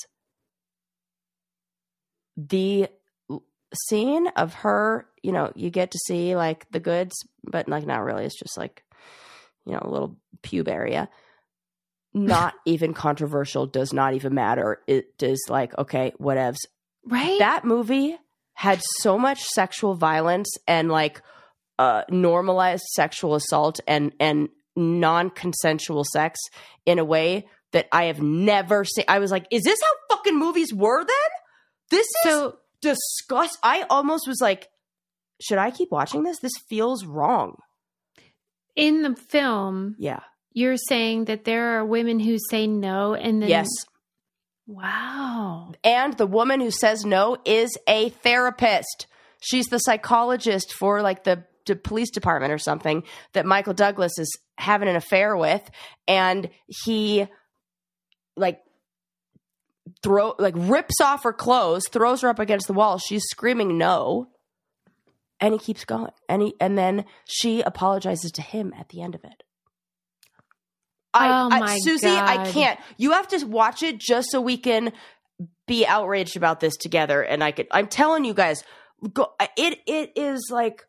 The 2.37 2.88
scene 3.74 4.28
of 4.37 4.54
her, 4.54 5.06
you 5.22 5.32
know, 5.32 5.52
you 5.54 5.70
get 5.70 5.92
to 5.92 5.98
see 6.06 6.37
like 6.37 6.70
the 6.70 6.80
goods, 6.80 7.14
but 7.42 7.68
like 7.68 7.87
not 7.87 8.04
really. 8.04 8.24
It's 8.24 8.38
just 8.38 8.56
like, 8.59 8.85
you 9.64 9.72
know, 9.72 9.80
a 9.82 9.90
little 9.90 10.16
pube 10.42 10.68
area. 10.68 11.09
Not 12.14 12.54
even 12.64 12.94
controversial. 12.94 13.66
Does 13.66 13.92
not 13.92 14.14
even 14.14 14.32
matter. 14.32 14.80
It 14.87 15.22
is 15.22 15.44
like 15.50 15.76
okay, 15.76 16.14
whatevs. 16.18 16.56
right? 17.04 17.38
That 17.40 17.66
movie 17.66 18.16
had 18.59 18.81
so 19.01 19.16
much 19.19 19.42
sexual 19.45 19.95
violence 19.95 20.49
and 20.66 20.90
like 20.90 21.23
uh, 21.79 22.03
normalized 22.11 22.85
sexual 22.95 23.35
assault 23.35 23.79
and 23.87 24.12
and 24.19 24.49
non-consensual 24.77 26.05
sex 26.12 26.38
in 26.85 26.99
a 26.99 27.05
way 27.05 27.47
that 27.73 27.87
I 27.92 28.05
have 28.05 28.21
never 28.21 28.85
seen. 28.85 29.05
I 29.09 29.19
was 29.19 29.31
like, 29.31 29.47
is 29.51 29.62
this 29.62 29.79
how 29.83 30.16
fucking 30.16 30.38
movies 30.38 30.73
were 30.73 31.05
then? 31.05 31.31
This 31.90 32.07
is 32.07 32.16
so 32.25 32.57
disgust. 32.83 33.59
I 33.62 33.85
almost 33.90 34.27
was 34.29 34.40
like, 34.40 34.69
should 35.40 35.59
I 35.59 35.71
keep 35.71 35.90
watching 35.90 36.23
this? 36.23 36.38
This 36.40 36.57
feels 36.69 37.05
wrong. 37.05 37.57
in 38.75 39.03
the 39.03 39.14
film, 39.16 39.97
Yeah. 39.99 40.21
you're 40.53 40.77
saying 40.77 41.25
that 41.27 41.45
there 41.45 41.79
are 41.79 41.85
women 41.85 42.19
who 42.21 42.37
say 42.51 42.66
no, 42.66 43.14
and 43.14 43.40
then 43.40 43.49
yes. 43.49 43.69
Wow, 44.66 45.72
And 45.85 46.16
the 46.16 46.26
woman 46.26 46.61
who 46.61 46.70
says 46.70 47.05
no 47.05 47.37
is 47.44 47.76
a 47.87 48.09
therapist. 48.11 49.07
She's 49.40 49.66
the 49.66 49.79
psychologist 49.79 50.72
for 50.72 51.02
like 51.02 51.24
the, 51.24 51.44
police 51.83 52.11
department 52.11 52.52
or 52.52 52.59
something 52.59 53.02
that 53.33 53.44
Michael 53.44 53.74
Douglas 53.74 54.20
is 54.20 54.38
having 54.57 54.88
an 54.88 54.94
affair 54.94 55.37
with. 55.37 55.68
And 56.07 56.48
he 56.85 57.26
like 58.37 58.61
throw 60.00 60.35
like 60.38 60.55
rips 60.57 61.00
off 61.02 61.24
her 61.24 61.33
clothes, 61.33 61.88
throws 61.90 62.20
her 62.20 62.29
up 62.29 62.38
against 62.38 62.68
the 62.68 62.72
wall. 62.72 62.98
She's 62.98 63.24
screaming 63.24 63.79
no. 63.79 64.29
And 65.40 65.55
he 65.55 65.59
keeps 65.59 65.85
going. 65.85 66.12
And 66.29 66.40
he 66.40 66.55
and 66.61 66.79
then 66.79 67.05
she 67.24 67.62
apologizes 67.62 68.31
to 68.33 68.42
him 68.42 68.72
at 68.79 68.90
the 68.90 69.02
end 69.02 69.16
of 69.16 69.24
it. 69.24 69.42
I, 71.16 71.29
Oh 71.29 71.48
I- 71.50 71.79
Susie, 71.79 72.09
I 72.09 72.50
can't. 72.50 72.79
You 72.96 73.12
have 73.12 73.29
to 73.29 73.44
watch 73.46 73.83
it 73.83 73.98
just 73.98 74.31
so 74.31 74.40
we 74.40 74.57
can 74.57 74.92
be 75.66 75.87
outraged 75.87 76.37
about 76.37 76.61
this 76.61 76.76
together. 76.76 77.22
And 77.22 77.42
I 77.42 77.52
could. 77.52 77.66
I'm 77.70 77.88
telling 77.88 78.24
you 78.24 78.35
guys, 78.35 78.62
go. 79.12 79.33
It 79.57 79.81
it 79.87 80.12
is 80.16 80.48
like. 80.50 80.87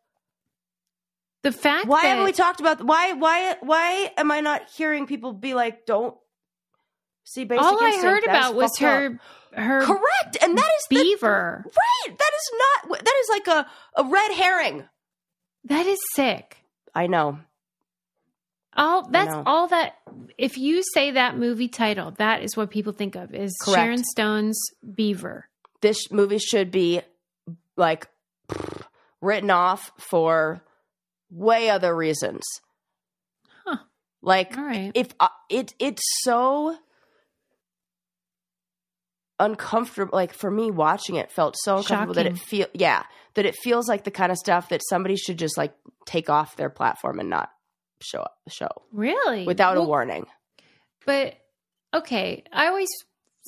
the 1.43 1.51
fact 1.51 1.87
Why 1.87 2.03
that 2.03 2.09
haven't 2.09 2.25
we 2.25 2.31
talked 2.33 2.59
about? 2.59 2.83
Why 2.83 3.13
why 3.13 3.55
why 3.61 4.11
am 4.17 4.31
I 4.31 4.41
not 4.41 4.63
hearing 4.75 5.07
people 5.07 5.33
be 5.33 5.53
like, 5.53 5.85
don't 5.85 6.15
see 7.23 7.43
basic 7.45 7.63
all 7.63 7.77
I 7.81 7.97
heard 8.01 8.23
about 8.23 8.55
was 8.55 8.71
fucked 8.77 8.83
up." 8.83 8.89
her 8.89 9.19
her 9.61 9.81
Correct, 9.81 10.37
and 10.41 10.57
that 10.57 10.69
is 10.79 10.85
the, 10.89 10.95
beaver. 10.97 11.63
right. 11.65 12.17
That 12.17 12.31
is 12.35 12.51
not. 12.89 12.99
That 13.03 13.15
is 13.21 13.29
like 13.29 13.47
a 13.47 13.67
a 13.95 14.03
red 14.03 14.31
herring. 14.33 14.83
that 15.65 15.85
is 15.85 15.99
sick. 16.13 16.57
I 16.93 17.07
know. 17.07 17.39
All 18.77 19.09
that's 19.09 19.33
all 19.45 19.67
that. 19.69 19.95
If 20.37 20.57
you 20.57 20.83
say 20.93 21.11
that 21.11 21.37
movie 21.37 21.67
title, 21.67 22.11
that 22.17 22.43
is 22.43 22.55
what 22.55 22.69
people 22.69 22.93
think 22.93 23.15
of 23.15 23.33
is 23.33 23.57
Correct. 23.61 23.77
Sharon 23.77 24.03
Stone's 24.03 24.59
Beaver. 24.95 25.49
This 25.81 26.11
movie 26.11 26.37
should 26.37 26.69
be 26.69 27.01
like 27.75 28.07
written 29.19 29.49
off 29.49 29.91
for 29.97 30.61
way 31.31 31.69
other 31.69 31.95
reasons. 31.95 32.43
Huh. 33.65 33.77
Like 34.21 34.55
right. 34.55 34.91
if 34.93 35.07
uh, 35.19 35.29
it 35.49 35.73
it's 35.79 36.03
so 36.21 36.77
uncomfortable 39.39 40.15
like 40.15 40.33
for 40.33 40.49
me 40.49 40.71
watching 40.71 41.15
it 41.15 41.31
felt 41.31 41.55
so 41.59 41.77
uncomfortable 41.77 42.15
that 42.15 42.25
it 42.25 42.39
feel 42.39 42.65
yeah 42.73 43.03
that 43.35 43.45
it 43.45 43.55
feels 43.55 43.87
like 43.87 44.03
the 44.03 44.09
kind 44.09 44.31
of 44.31 44.37
stuff 44.39 44.69
that 44.69 44.81
somebody 44.89 45.15
should 45.15 45.37
just 45.37 45.59
like 45.59 45.75
take 46.07 46.27
off 46.27 46.55
their 46.55 46.71
platform 46.71 47.19
and 47.19 47.29
not 47.29 47.51
show 48.01 48.21
up 48.21 48.37
show 48.49 48.69
Really? 48.91 49.45
without 49.45 49.77
a 49.77 49.81
warning. 49.83 50.25
But 51.05 51.35
okay, 51.93 52.43
I 52.51 52.67
always 52.67 52.89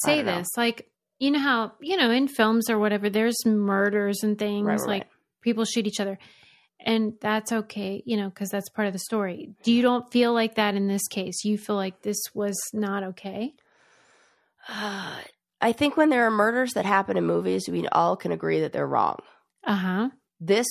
say 0.03 0.21
know. 0.23 0.37
this 0.37 0.47
like 0.57 0.89
you 1.19 1.31
know 1.31 1.39
how 1.39 1.73
you 1.81 1.97
know 1.97 2.09
in 2.11 2.27
films 2.27 2.69
or 2.69 2.79
whatever 2.79 3.09
there's 3.09 3.45
murders 3.45 4.23
and 4.23 4.37
things 4.39 4.65
Right, 4.65 4.79
right, 4.79 4.87
like 4.87 5.01
right. 5.03 5.11
people 5.41 5.65
shoot 5.65 5.85
each 5.87 5.99
other 5.99 6.17
and 6.79 7.13
that's 7.19 7.51
okay 7.51 8.01
you 8.05 8.15
know 8.15 8.29
because 8.29 8.49
that's 8.49 8.69
part 8.69 8.87
of 8.87 8.93
the 8.93 8.99
story. 8.99 9.49
Do 9.63 9.71
you 9.73 9.81
don't 9.81 10.09
feel 10.11 10.33
like 10.33 10.55
that 10.55 10.75
in 10.75 10.87
this 10.87 11.07
case? 11.09 11.43
You 11.43 11.57
feel 11.57 11.75
like 11.75 12.01
this 12.01 12.21
was 12.33 12.57
not 12.73 13.03
okay? 13.03 13.53
Uh, 14.67 15.17
I 15.61 15.73
think 15.73 15.97
when 15.97 16.09
there 16.09 16.25
are 16.25 16.31
murders 16.31 16.71
that 16.75 16.85
happen 16.85 17.17
in 17.17 17.25
movies 17.25 17.67
we 17.67 17.85
all 17.89 18.15
can 18.15 18.31
agree 18.31 18.61
that 18.61 18.71
they're 18.71 18.87
wrong. 18.87 19.17
Uh-huh. 19.65 20.09
This 20.39 20.65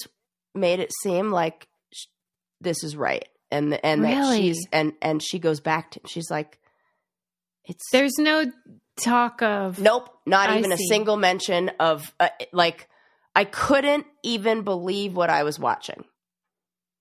made 0.54 0.80
it 0.80 0.90
seem 1.02 1.30
like 1.30 1.68
sh- 1.92 2.06
this 2.62 2.82
is 2.82 2.96
right 2.96 3.28
and 3.50 3.72
and 3.84 4.04
that 4.04 4.16
Really? 4.16 4.42
she's 4.42 4.66
and 4.72 4.92
and 5.02 5.22
she 5.22 5.38
goes 5.38 5.60
back 5.60 5.92
to 5.92 6.00
she's 6.06 6.30
like 6.30 6.58
it's 7.64 7.84
there's 7.92 8.18
no 8.18 8.44
talk 9.00 9.42
of 9.42 9.78
nope 9.78 10.08
not 10.26 10.50
I 10.50 10.58
even 10.58 10.72
a 10.72 10.76
single 10.76 11.16
mention 11.16 11.70
of 11.80 12.12
uh, 12.18 12.28
like 12.52 12.88
i 13.36 13.44
couldn't 13.44 14.06
even 14.22 14.62
believe 14.62 15.14
what 15.14 15.30
i 15.30 15.42
was 15.44 15.58
watching. 15.58 16.04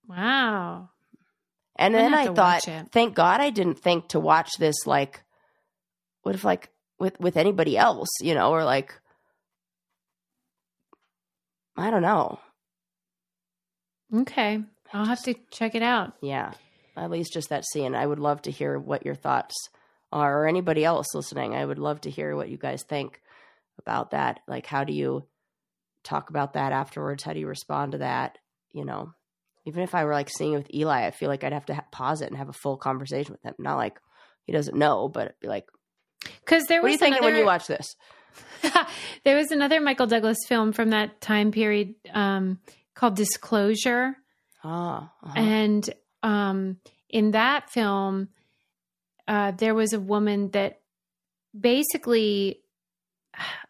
Wow. 0.07 0.89
And 1.79 1.93
then 1.93 2.13
i 2.13 2.23
have 2.23 2.35
to 2.35 2.41
watch 2.41 2.63
thought 2.65 2.91
thank 2.91 3.13
god 3.15 3.41
i 3.41 3.49
didn't 3.49 3.79
think 3.79 4.09
to 4.09 4.19
watch 4.19 4.51
this 4.59 4.75
like 4.85 5.23
what 6.23 6.35
if 6.35 6.43
like 6.43 6.69
with 6.99 7.19
with 7.19 7.37
anybody 7.37 7.77
else 7.77 8.09
you 8.21 8.33
know 8.35 8.51
or 8.51 8.63
like 8.63 8.93
i 11.75 11.89
don't 11.91 12.01
know. 12.01 12.39
Okay 14.15 14.63
i'll 14.93 15.05
have 15.05 15.23
to 15.23 15.35
check 15.51 15.75
it 15.75 15.83
out 15.83 16.13
Yeah, 16.21 16.53
at 16.95 17.11
least 17.11 17.33
just 17.33 17.49
that 17.49 17.65
scene. 17.65 17.95
I 17.95 18.05
would 18.05 18.19
love 18.19 18.41
to 18.43 18.51
hear 18.51 18.77
what 18.79 19.05
your 19.05 19.15
thoughts 19.15 19.55
are, 20.11 20.43
or 20.43 20.47
anybody 20.47 20.83
else 20.85 21.13
listening. 21.13 21.53
I 21.55 21.65
would 21.65 21.79
love 21.79 22.01
to 22.01 22.09
hear 22.09 22.35
what 22.35 22.49
you 22.49 22.57
guys 22.57 22.83
think 22.83 23.21
about 23.77 24.11
that. 24.11 24.39
Like, 24.47 24.65
how 24.65 24.83
do 24.83 24.93
you 24.93 25.25
talk 26.03 26.29
about 26.29 26.53
that 26.53 26.71
afterwards? 26.71 27.23
How 27.23 27.33
do 27.33 27.39
you 27.39 27.47
respond 27.47 27.91
to 27.91 27.97
that? 27.99 28.37
You 28.71 28.85
know, 28.85 29.13
even 29.65 29.83
if 29.83 29.93
I 29.93 30.05
were 30.05 30.13
like 30.13 30.29
seeing 30.29 30.53
it 30.53 30.57
with 30.57 30.73
Eli, 30.73 31.05
I 31.05 31.11
feel 31.11 31.29
like 31.29 31.43
I'd 31.43 31.53
have 31.53 31.65
to 31.67 31.75
ha- 31.75 31.85
pause 31.91 32.21
it 32.21 32.29
and 32.29 32.37
have 32.37 32.49
a 32.49 32.53
full 32.53 32.77
conversation 32.77 33.33
with 33.33 33.43
him. 33.43 33.55
Not 33.59 33.75
like 33.75 33.99
he 34.45 34.53
doesn't 34.53 34.77
know, 34.77 35.09
but 35.09 35.39
be 35.39 35.47
like, 35.47 35.67
because 36.43 36.65
there 36.65 36.81
"What 36.81 36.87
are 36.87 36.91
was 36.91 36.93
you 36.93 36.97
thinking 36.99 37.17
another, 37.19 37.33
when 37.33 37.39
you 37.41 37.45
watch 37.45 37.67
this?" 37.67 37.95
there 39.23 39.35
was 39.35 39.51
another 39.51 39.81
Michael 39.81 40.07
Douglas 40.07 40.37
film 40.47 40.71
from 40.71 40.91
that 40.91 41.21
time 41.21 41.51
period 41.51 41.95
um, 42.13 42.59
called 42.95 43.15
Disclosure, 43.15 44.15
Ah, 44.63 45.11
uh-huh. 45.23 45.39
and 45.39 45.89
um, 46.23 46.77
in 47.09 47.31
that 47.31 47.69
film, 47.69 48.29
uh, 49.27 49.51
there 49.51 49.75
was 49.75 49.93
a 49.93 49.99
woman 49.99 50.51
that 50.51 50.81
basically, 51.57 52.61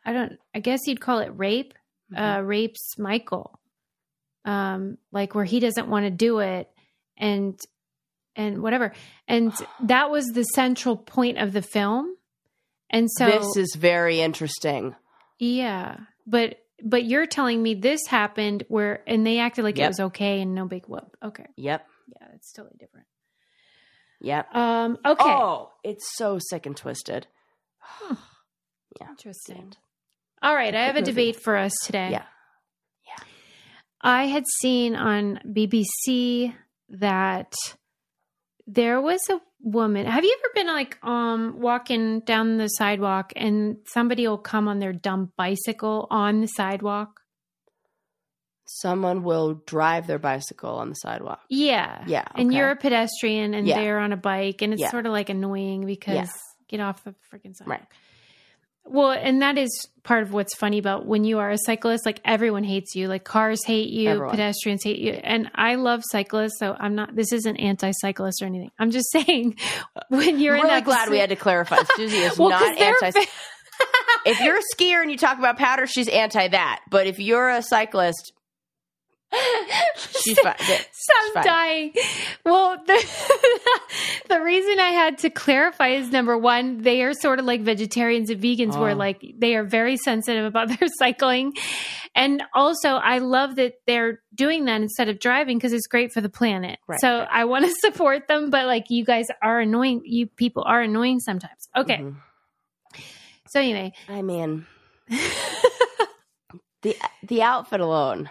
I 0.05 0.13
don't, 0.13 0.39
I 0.53 0.59
guess 0.59 0.81
you'd 0.85 1.01
call 1.01 1.19
it 1.19 1.31
rape, 1.35 1.73
uh, 2.15 2.41
rapes 2.43 2.97
Michael, 2.97 3.59
um, 4.45 4.97
like 5.11 5.35
where 5.35 5.45
he 5.45 5.59
doesn't 5.59 5.89
want 5.89 6.05
to 6.05 6.11
do 6.11 6.39
it, 6.39 6.69
and 7.17 7.59
and 8.35 8.61
whatever, 8.61 8.93
and 9.27 9.51
that 9.81 10.11
was 10.11 10.27
the 10.27 10.43
central 10.43 10.95
point 10.95 11.37
of 11.37 11.53
the 11.53 11.61
film, 11.61 12.15
and 12.89 13.09
so 13.11 13.25
this 13.25 13.57
is 13.57 13.75
very 13.75 14.21
interesting. 14.21 14.95
Yeah, 15.39 15.97
but 16.25 16.59
but 16.83 17.05
you're 17.05 17.25
telling 17.25 17.61
me 17.61 17.73
this 17.73 18.01
happened 18.07 18.63
where 18.67 19.01
and 19.07 19.25
they 19.25 19.39
acted 19.39 19.63
like 19.63 19.77
it 19.79 19.87
was 19.87 19.99
okay 19.99 20.41
and 20.41 20.53
no 20.55 20.65
big 20.65 20.85
whoop. 20.87 21.15
Okay, 21.23 21.45
Yep, 21.55 21.85
yeah, 22.19 22.27
it's 22.35 22.51
totally 22.53 22.75
different. 22.79 23.07
yep. 24.21 24.53
Um, 24.55 24.97
okay, 25.05 25.23
Oh, 25.23 25.71
it's 25.83 26.05
so 26.15 26.39
sick 26.39 26.65
and 26.65 26.75
twisted. 26.77 27.27
Yeah. 28.99 29.09
Interesting. 29.09 29.73
All 30.41 30.55
right, 30.55 30.73
I 30.73 30.85
have 30.85 30.95
a 30.95 31.01
debate 31.03 31.35
for 31.35 31.55
us 31.55 31.73
today. 31.83 32.09
Yeah. 32.11 32.23
Yeah. 33.05 33.23
I 34.01 34.25
had 34.25 34.43
seen 34.61 34.95
on 34.95 35.39
BBC 35.45 36.55
that 36.89 37.53
there 38.65 38.99
was 38.99 39.19
a 39.29 39.39
woman. 39.61 40.05
Have 40.05 40.23
you 40.23 40.35
ever 40.39 40.51
been 40.55 40.67
like 40.67 40.97
um 41.03 41.59
walking 41.59 42.21
down 42.21 42.57
the 42.57 42.67
sidewalk 42.67 43.33
and 43.35 43.77
somebody 43.85 44.27
will 44.27 44.37
come 44.37 44.67
on 44.67 44.79
their 44.79 44.93
dumb 44.93 45.31
bicycle 45.37 46.07
on 46.09 46.41
the 46.41 46.47
sidewalk? 46.47 47.21
Someone 48.69 49.23
will 49.23 49.61
drive 49.65 50.07
their 50.07 50.19
bicycle 50.19 50.71
on 50.75 50.89
the 50.89 50.95
sidewalk. 50.95 51.39
Yeah. 51.49 52.03
Yeah. 52.05 52.25
And 52.35 52.53
you're 52.53 52.69
a 52.71 52.75
pedestrian 52.75 53.53
and 53.53 53.65
Yeah. 53.65 53.79
they're 53.79 53.99
on 53.99 54.11
a 54.11 54.17
bike 54.17 54.61
and 54.61 54.73
it's 54.73 54.81
Yeah. 54.81 54.91
sort 54.91 55.05
of 55.05 55.13
like 55.13 55.29
annoying 55.29 55.85
because 55.85 56.15
Yeah. 56.15 56.27
get 56.67 56.81
off 56.81 57.01
the 57.05 57.15
freaking 57.31 57.55
sidewalk. 57.55 57.79
Right. 57.79 57.87
Well, 58.89 59.11
and 59.11 59.41
that 59.41 59.57
is 59.57 59.87
part 60.03 60.23
of 60.23 60.31
what's 60.31 60.55
funny 60.55 60.77
about 60.77 61.05
when 61.05 61.25
you 61.25 61.39
are 61.39 61.49
a 61.51 61.57
cyclist, 61.57 62.05
like 62.05 62.21
everyone 62.23 62.63
hates 62.63 62.95
you. 62.95 63.07
Like 63.09 63.25
cars 63.25 63.63
hate 63.65 63.89
you, 63.89 64.09
Everyone. 64.09 64.31
pedestrians 64.31 64.83
hate 64.83 64.99
you. 64.99 65.11
And 65.11 65.51
I 65.53 65.75
love 65.75 66.01
cyclists, 66.09 66.57
so 66.59 66.75
I'm 66.79 66.95
not 66.95 67.15
this 67.15 67.33
isn't 67.33 67.57
anti-cyclist 67.57 68.41
or 68.41 68.45
anything. 68.45 68.71
I'm 68.79 68.91
just 68.91 69.11
saying 69.11 69.57
when 70.09 70.39
you're 70.39 70.55
I'm 70.55 70.61
in 70.61 70.67
that 70.67 70.85
glad 70.85 71.09
we 71.09 71.19
had 71.19 71.29
to 71.29 71.35
clarify. 71.35 71.77
Susie 71.95 72.17
is 72.17 72.37
Well, 72.39 72.49
not 72.49 72.77
anti. 72.77 73.19
if 74.25 74.39
you're 74.39 74.57
a 74.57 74.61
skier 74.75 75.01
and 75.01 75.11
you 75.11 75.17
talk 75.17 75.37
about 75.37 75.57
powder, 75.57 75.85
she's 75.87 76.07
anti 76.07 76.47
that. 76.47 76.81
But 76.89 77.07
if 77.07 77.19
you're 77.19 77.49
a 77.49 77.61
cyclist, 77.61 78.31
she's 79.97 80.39
fine. 80.39 80.55
She's 80.59 80.85
Stop 80.91 81.33
fine. 81.35 81.43
dying. 81.43 81.93
Well, 82.45 82.77
the, 82.87 83.05
the 84.29 84.41
reason 84.41 84.79
I 84.79 84.89
had 84.89 85.17
to 85.19 85.29
clarify 85.29 85.89
is 85.89 86.11
number 86.11 86.37
one, 86.37 86.81
they 86.81 87.01
are 87.03 87.13
sort 87.13 87.39
of 87.39 87.45
like 87.45 87.61
vegetarians 87.61 88.29
and 88.29 88.41
vegans, 88.41 88.77
where 88.79 88.91
Oh. 88.91 88.95
like 88.95 89.23
they 89.37 89.55
are 89.55 89.63
very 89.63 89.95
sensitive 89.97 90.45
about 90.45 90.67
their 90.79 90.87
cycling. 90.97 91.53
And 92.15 92.41
also, 92.53 92.89
I 92.95 93.19
love 93.19 93.55
that 93.57 93.75
they're 93.85 94.21
doing 94.33 94.65
that 94.65 94.81
instead 94.81 95.07
of 95.09 95.19
driving 95.19 95.57
because 95.57 95.71
it's 95.73 95.87
great 95.87 96.11
for 96.13 96.19
the 96.21 96.29
planet. 96.29 96.79
Right, 96.87 96.99
so 96.99 97.19
right. 97.19 97.27
I 97.31 97.45
want 97.45 97.65
to 97.65 97.71
support 97.79 98.27
them, 98.27 98.49
but 98.49 98.65
like 98.65 98.85
you 98.89 99.05
guys 99.05 99.27
are 99.41 99.59
annoying. 99.59 100.01
You 100.05 100.27
people 100.27 100.63
are 100.65 100.81
annoying 100.81 101.19
sometimes. 101.19 101.67
Okay. 101.75 101.97
Mhm. 101.97 102.15
So 103.49 103.59
anyway, 103.61 103.93
I 104.09 104.21
mean, 104.23 104.65
the 106.81 106.95
the 107.23 107.41
outfit 107.43 107.79
alone, 107.79 108.29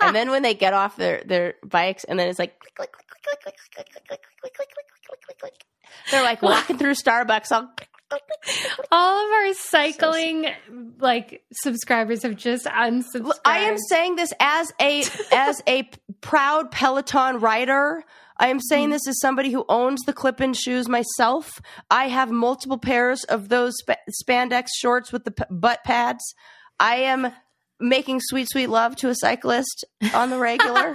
and 0.00 0.14
then 0.14 0.30
when 0.30 0.42
they 0.42 0.54
get 0.54 0.74
off 0.74 0.96
their 0.96 1.22
their 1.24 1.54
bikes, 1.64 2.04
and 2.04 2.18
then 2.18 2.28
it's 2.28 2.38
like 2.38 2.58
click 2.58 2.74
click 2.74 2.90
click 2.92 3.08
click 3.22 3.40
click 3.42 3.56
click 3.72 3.72
click 3.72 3.90
click 3.92 4.06
click 4.06 4.20
click 4.40 4.54
click 4.54 4.68
click 4.68 4.86
click 5.06 5.20
click 5.26 5.38
click. 5.38 5.64
They're 6.10 6.22
like 6.22 6.42
walking 6.42 6.78
through 6.78 6.94
Starbucks. 6.94 7.52
All 7.52 7.68
all 8.92 9.26
of 9.26 9.32
our 9.32 9.54
cycling 9.54 10.46
like 10.98 11.42
subscribers 11.52 12.22
have 12.22 12.36
just 12.36 12.66
unsubscribed. 12.66 13.40
I 13.44 13.58
am 13.60 13.76
saying 13.78 14.16
this 14.16 14.32
as 14.40 14.72
a 14.80 15.04
as 15.32 15.62
a 15.66 15.88
proud 16.20 16.70
Peloton 16.70 17.40
rider. 17.40 18.04
I 18.36 18.48
am 18.48 18.60
saying 18.60 18.90
this 18.90 19.06
as 19.06 19.20
somebody 19.20 19.52
who 19.52 19.64
owns 19.68 20.02
the 20.02 20.12
clip-in 20.12 20.54
shoes 20.54 20.88
myself. 20.88 21.60
I 21.88 22.08
have 22.08 22.30
multiple 22.32 22.78
pairs 22.78 23.22
of 23.24 23.48
those 23.48 23.74
sp- 23.78 24.02
spandex 24.10 24.66
shorts 24.76 25.12
with 25.12 25.24
the 25.24 25.30
p- 25.30 25.44
butt 25.50 25.84
pads. 25.84 26.34
I 26.80 26.96
am 26.96 27.32
making 27.80 28.20
sweet, 28.22 28.48
sweet 28.50 28.68
love 28.68 28.96
to 28.96 29.08
a 29.08 29.14
cyclist 29.14 29.84
on 30.14 30.30
the 30.30 30.38
regular. 30.38 30.94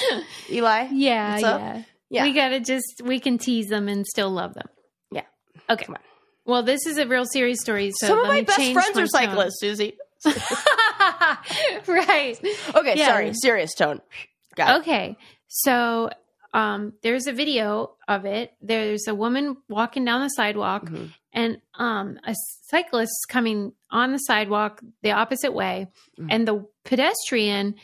Eli, 0.50 0.88
yeah, 0.92 1.38
yeah. 1.38 1.82
Yeah. 2.10 2.22
We 2.24 2.32
gotta 2.32 2.60
just 2.60 3.02
we 3.04 3.20
can 3.20 3.36
tease 3.38 3.68
them 3.68 3.86
and 3.88 4.06
still 4.06 4.30
love 4.30 4.54
them. 4.54 4.68
Yeah. 5.10 5.24
Okay. 5.68 5.86
Well, 6.46 6.62
this 6.62 6.86
is 6.86 6.96
a 6.96 7.06
real 7.06 7.26
serious 7.26 7.60
story. 7.60 7.92
So 7.94 8.06
some 8.06 8.20
of 8.20 8.26
my 8.28 8.40
best 8.40 8.72
friends 8.72 8.94
my 8.94 9.02
are 9.02 9.04
tone. 9.04 9.08
cyclists. 9.08 9.60
Susie. 9.60 9.96
right. 11.86 12.38
Okay, 12.74 12.94
Yeah. 12.96 13.06
sorry, 13.08 13.32
serious 13.34 13.74
tone. 13.74 14.00
Got 14.56 14.76
it. 14.76 14.80
Okay. 14.80 15.16
So 15.48 16.10
um 16.54 16.94
there's 17.02 17.26
a 17.26 17.32
video 17.32 17.96
of 18.08 18.24
it. 18.24 18.52
There's 18.62 19.06
a 19.06 19.14
woman 19.14 19.56
walking 19.68 20.04
down 20.04 20.22
the 20.22 20.28
sidewalk 20.30 20.84
Mhm. 20.84 21.12
and 21.32 21.60
um 21.74 22.18
a 22.24 22.34
cyclist 22.68 23.12
coming 23.28 23.72
on 23.90 24.12
the 24.12 24.18
sidewalk 24.18 24.80
the 25.02 25.12
opposite 25.12 25.52
way 25.52 25.88
Mhm. 26.18 26.26
and 26.30 26.48
the 26.48 26.66
pedestrian 26.84 27.74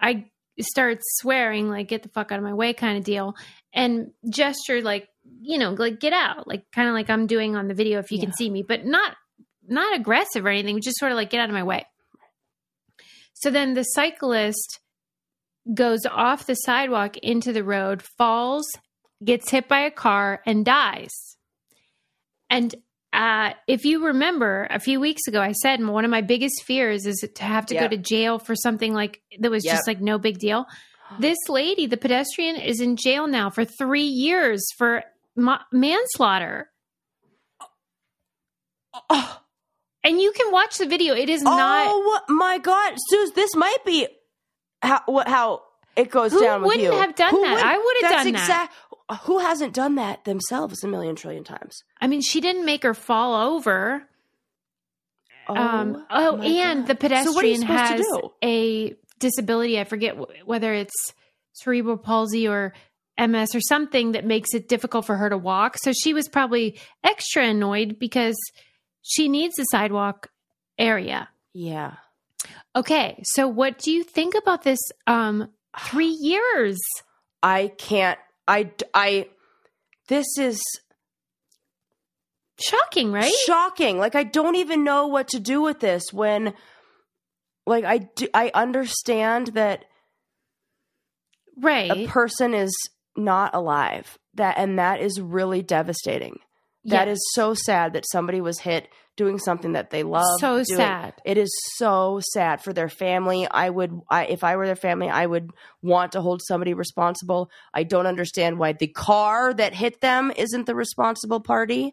I 0.00 0.30
started 0.60 1.00
swearing 1.16 1.68
like 1.70 1.88
get 1.88 2.02
the 2.02 2.08
fuck 2.08 2.30
out 2.32 2.38
of 2.38 2.44
my 2.44 2.54
way 2.54 2.72
kind 2.72 2.98
of 2.98 3.04
deal 3.04 3.34
and 3.72 4.12
gesture, 4.28 4.80
like 4.82 5.08
you 5.40 5.58
know 5.58 5.70
like 5.72 6.00
get 6.00 6.12
out 6.12 6.46
like 6.48 6.70
kind 6.72 6.88
of 6.88 6.94
like 6.94 7.10
I'm 7.10 7.26
doing 7.26 7.56
on 7.56 7.68
the 7.68 7.74
video 7.74 7.98
if 7.98 8.10
you 8.12 8.18
can 8.20 8.32
see 8.32 8.48
me 8.48 8.62
but 8.62 8.84
not 8.84 9.16
not 9.68 9.94
aggressive 9.98 10.44
or 10.46 10.48
anything 10.48 10.80
just 10.80 10.98
sort 10.98 11.12
of 11.12 11.16
like 11.16 11.30
get 11.30 11.40
out 11.40 11.48
of 11.50 11.54
my 11.54 11.62
way 11.64 11.84
so 13.34 13.50
then 13.50 13.74
the 13.74 13.82
cyclist 13.84 14.80
goes 15.74 16.06
off 16.06 16.46
the 16.46 16.54
sidewalk 16.54 17.16
into 17.18 17.52
the 17.52 17.64
road 17.64 18.02
falls 18.02 18.66
gets 19.24 19.50
hit 19.50 19.68
by 19.68 19.80
a 19.80 19.90
car 19.90 20.40
and 20.46 20.64
dies 20.64 21.36
and 22.50 22.74
uh, 23.12 23.52
if 23.66 23.84
you 23.86 24.06
remember 24.06 24.66
a 24.70 24.78
few 24.78 25.00
weeks 25.00 25.26
ago, 25.28 25.40
I 25.40 25.52
said 25.52 25.84
one 25.84 26.04
of 26.04 26.10
my 26.10 26.20
biggest 26.20 26.62
fears 26.64 27.06
is 27.06 27.26
to 27.36 27.42
have 27.42 27.64
to 27.66 27.74
Yep. 27.74 27.82
go 27.90 27.96
to 27.96 28.02
jail 28.02 28.38
for 28.38 28.54
something 28.54 28.92
like 28.92 29.22
that 29.40 29.50
was 29.50 29.64
Yep. 29.64 29.74
just 29.76 29.86
like 29.86 30.00
no 30.00 30.18
big 30.18 30.38
deal. 30.38 30.66
This 31.18 31.38
lady, 31.48 31.86
the 31.86 31.96
pedestrian, 31.96 32.56
is 32.56 32.82
in 32.82 32.96
jail 32.96 33.26
now 33.26 33.48
for 33.48 33.64
three 33.64 34.04
years 34.04 34.62
for 34.76 35.02
ma- 35.34 35.62
manslaughter. 35.72 36.70
Oh, 39.10 39.40
And 40.04 40.20
you 40.20 40.32
can 40.32 40.52
watch 40.52 40.76
the 40.78 40.86
video. 40.86 41.14
It 41.14 41.28
is 41.30 41.42
not. 41.42 41.86
oh 41.90 42.20
my 42.28 42.58
God, 42.58 42.94
Suze, 43.08 43.32
this 43.32 43.54
might 43.56 43.84
be 43.86 44.06
how 44.82 45.02
what 45.06 45.28
how 45.28 45.62
it 45.96 46.10
goes 46.10 46.32
Who 46.32 46.40
down 46.40 46.62
with 46.62 46.76
you. 46.78 46.86
Who 46.86 46.90
wouldn't 46.92 47.06
have 47.06 47.14
done 47.16 47.30
Who 47.30 47.42
that? 47.42 47.54
would- 47.54 47.64
I 47.64 47.76
would 47.78 47.96
have 48.02 48.24
done 48.24 48.32
that. 48.32 48.40
exact. 48.42 48.74
Who 49.22 49.38
hasn't 49.38 49.72
done 49.74 49.94
that 49.94 50.24
themselves 50.24 50.84
a 50.84 50.88
million 50.88 51.16
trillion 51.16 51.42
times? 51.44 51.82
I 52.00 52.06
mean, 52.06 52.20
she 52.20 52.40
didn't 52.42 52.66
make 52.66 52.82
her 52.82 52.92
fall 52.94 53.34
over. 53.54 54.06
um, 55.48 56.04
oh, 56.10 56.36
and 56.42 56.80
God. 56.80 56.86
the 56.88 56.94
pedestrian 56.94 57.24
So 57.24 57.32
what 57.34 57.44
are 57.44 57.48
you 57.48 57.56
supposed 57.56 57.80
has 57.80 58.30
a 58.44 58.94
disability. 59.18 59.80
I 59.80 59.84
forget 59.84 60.16
wh- 60.16 60.46
whether 60.46 60.74
it's 60.74 60.94
cerebral 61.54 61.96
palsy 61.96 62.46
or 62.46 62.74
MS 63.16 63.54
or 63.54 63.60
something 63.62 64.12
that 64.12 64.24
makes 64.26 64.52
it 64.54 64.68
difficult 64.68 65.06
for 65.06 65.16
her 65.16 65.30
to 65.30 65.38
walk. 65.38 65.76
So 65.78 65.92
she 65.92 66.12
was 66.12 66.28
probably 66.28 66.78
extra 67.02 67.44
annoyed 67.46 67.98
because 67.98 68.36
she 69.02 69.28
needs 69.28 69.54
the 69.56 69.64
sidewalk 69.64 70.28
area. 70.78 71.28
Yeah. 71.54 71.94
Okay, 72.78 73.20
so 73.24 73.48
what 73.48 73.78
do 73.78 73.90
you 73.90 74.04
think 74.04 74.34
about 74.36 74.62
this? 74.62 74.78
Um, 75.08 75.50
three 75.90 76.16
years. 76.20 76.78
I 77.42 77.72
can't. 77.76 78.18
I. 78.46 78.70
I. 78.94 79.28
This 80.06 80.26
is 80.38 80.62
Shocking, 82.60 83.12
right? 83.12 83.32
shocking. 83.46 83.98
Like 83.98 84.14
I 84.14 84.24
don't 84.24 84.56
even 84.56 84.82
know 84.84 85.06
what 85.06 85.28
to 85.28 85.40
do 85.40 85.60
with 85.60 85.80
this 85.80 86.12
when, 86.12 86.54
like 87.66 87.84
I 87.84 87.98
do. 87.98 88.28
I 88.34 88.50
understand 88.54 89.48
that 89.48 89.84
right. 91.56 91.90
a 91.90 92.06
person 92.08 92.54
is 92.54 92.72
not 93.16 93.54
alive. 93.54 94.18
That 94.34 94.56
and 94.58 94.78
that 94.78 95.00
is 95.00 95.20
really 95.20 95.62
devastating. 95.62 96.38
That 96.84 97.08
Yes. 97.08 97.16
is 97.16 97.30
so 97.34 97.54
sad 97.54 97.92
that 97.92 98.04
somebody 98.10 98.40
was 98.40 98.60
hit 98.60 98.88
doing 99.18 99.38
something 99.38 99.72
that 99.72 99.90
they 99.90 100.02
love. 100.02 100.24
so 100.40 100.54
doing. 100.54 100.64
sad. 100.64 101.12
It 101.26 101.36
is 101.36 101.50
so 101.76 102.20
sad 102.32 102.62
for 102.62 102.72
their 102.72 102.88
family. 102.88 103.46
I 103.50 103.68
would, 103.68 104.00
I, 104.08 104.24
if 104.24 104.42
I 104.42 104.56
were 104.56 104.64
their 104.64 104.76
family, 104.76 105.10
I 105.10 105.26
would 105.26 105.50
want 105.82 106.12
to 106.12 106.22
hold 106.22 106.40
somebody 106.42 106.72
responsible. 106.72 107.50
I 107.74 107.82
don't 107.82 108.06
understand 108.06 108.58
why 108.58 108.72
the 108.72 108.86
car 108.86 109.52
that 109.52 109.74
hit 109.74 110.00
them 110.00 110.32
isn't 110.34 110.64
the 110.64 110.74
responsible 110.74 111.40
party. 111.40 111.92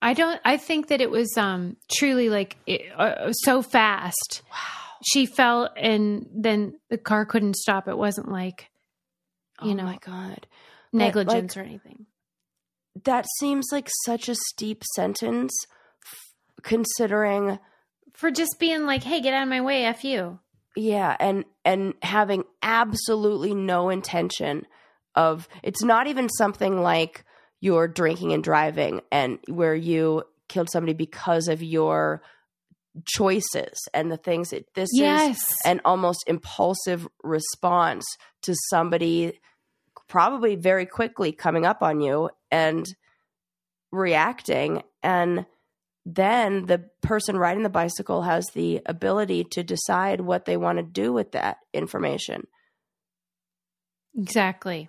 I 0.00 0.14
don't. 0.14 0.40
I 0.44 0.56
think 0.56 0.88
that 0.88 1.00
it 1.00 1.10
was 1.10 1.36
um 1.36 1.76
truly 1.92 2.28
like 2.30 2.56
it, 2.66 2.80
uh, 2.96 3.32
so 3.32 3.60
fast. 3.62 4.42
Wow. 4.50 4.56
She 5.04 5.26
fell, 5.26 5.68
and 5.76 6.26
then 6.34 6.74
the 6.88 6.98
car 6.98 7.24
couldn't 7.26 7.56
stop. 7.56 7.86
It 7.88 7.98
wasn't 7.98 8.30
like 8.30 8.68
You 9.62 9.72
oh 9.72 9.74
know. 9.74 9.84
my 9.84 9.98
god, 10.04 10.46
negligence 10.92 11.54
like- 11.56 11.64
or 11.64 11.68
anything. 11.68 12.06
that 13.04 13.26
seems 13.38 13.66
like 13.72 13.88
such 14.04 14.28
a 14.28 14.34
steep 14.34 14.82
sentence, 14.96 15.52
considering. 16.62 17.58
For 18.12 18.30
just 18.30 18.56
being 18.58 18.84
like, 18.84 19.02
"Hey, 19.02 19.20
get 19.20 19.34
out 19.34 19.44
of 19.44 19.48
my 19.48 19.60
way, 19.60 19.84
f 19.84 20.04
you." 20.04 20.38
Yeah, 20.76 21.16
and 21.18 21.44
and 21.64 21.94
having 22.02 22.44
absolutely 22.62 23.54
no 23.54 23.90
intention 23.90 24.66
of 25.14 25.48
it's 25.62 25.82
not 25.82 26.06
even 26.06 26.28
something 26.28 26.80
like 26.80 27.24
you're 27.60 27.88
drinking 27.88 28.32
and 28.32 28.42
driving 28.42 29.02
and 29.10 29.38
where 29.48 29.74
you 29.74 30.24
killed 30.48 30.70
somebody 30.70 30.94
because 30.94 31.48
of 31.48 31.62
your 31.62 32.22
choices 33.06 33.78
and 33.94 34.10
the 34.10 34.16
things 34.16 34.50
that 34.50 34.66
this 34.74 34.90
is 34.92 35.44
an 35.64 35.80
almost 35.84 36.24
impulsive 36.26 37.08
response 37.22 38.04
to 38.42 38.54
somebody 38.70 39.38
probably 40.08 40.56
very 40.56 40.84
quickly 40.84 41.32
coming 41.32 41.64
up 41.64 41.82
on 41.82 42.00
you 42.00 42.28
and 42.50 42.84
reacting 43.92 44.82
and 45.02 45.46
then 46.04 46.66
the 46.66 46.84
person 47.00 47.36
riding 47.36 47.62
the 47.62 47.68
bicycle 47.68 48.22
has 48.22 48.46
the 48.54 48.80
ability 48.86 49.44
to 49.44 49.62
decide 49.62 50.20
what 50.20 50.44
they 50.44 50.56
want 50.56 50.78
to 50.78 50.82
do 50.82 51.12
with 51.12 51.32
that 51.32 51.58
information. 51.72 52.46
Exactly. 54.16 54.88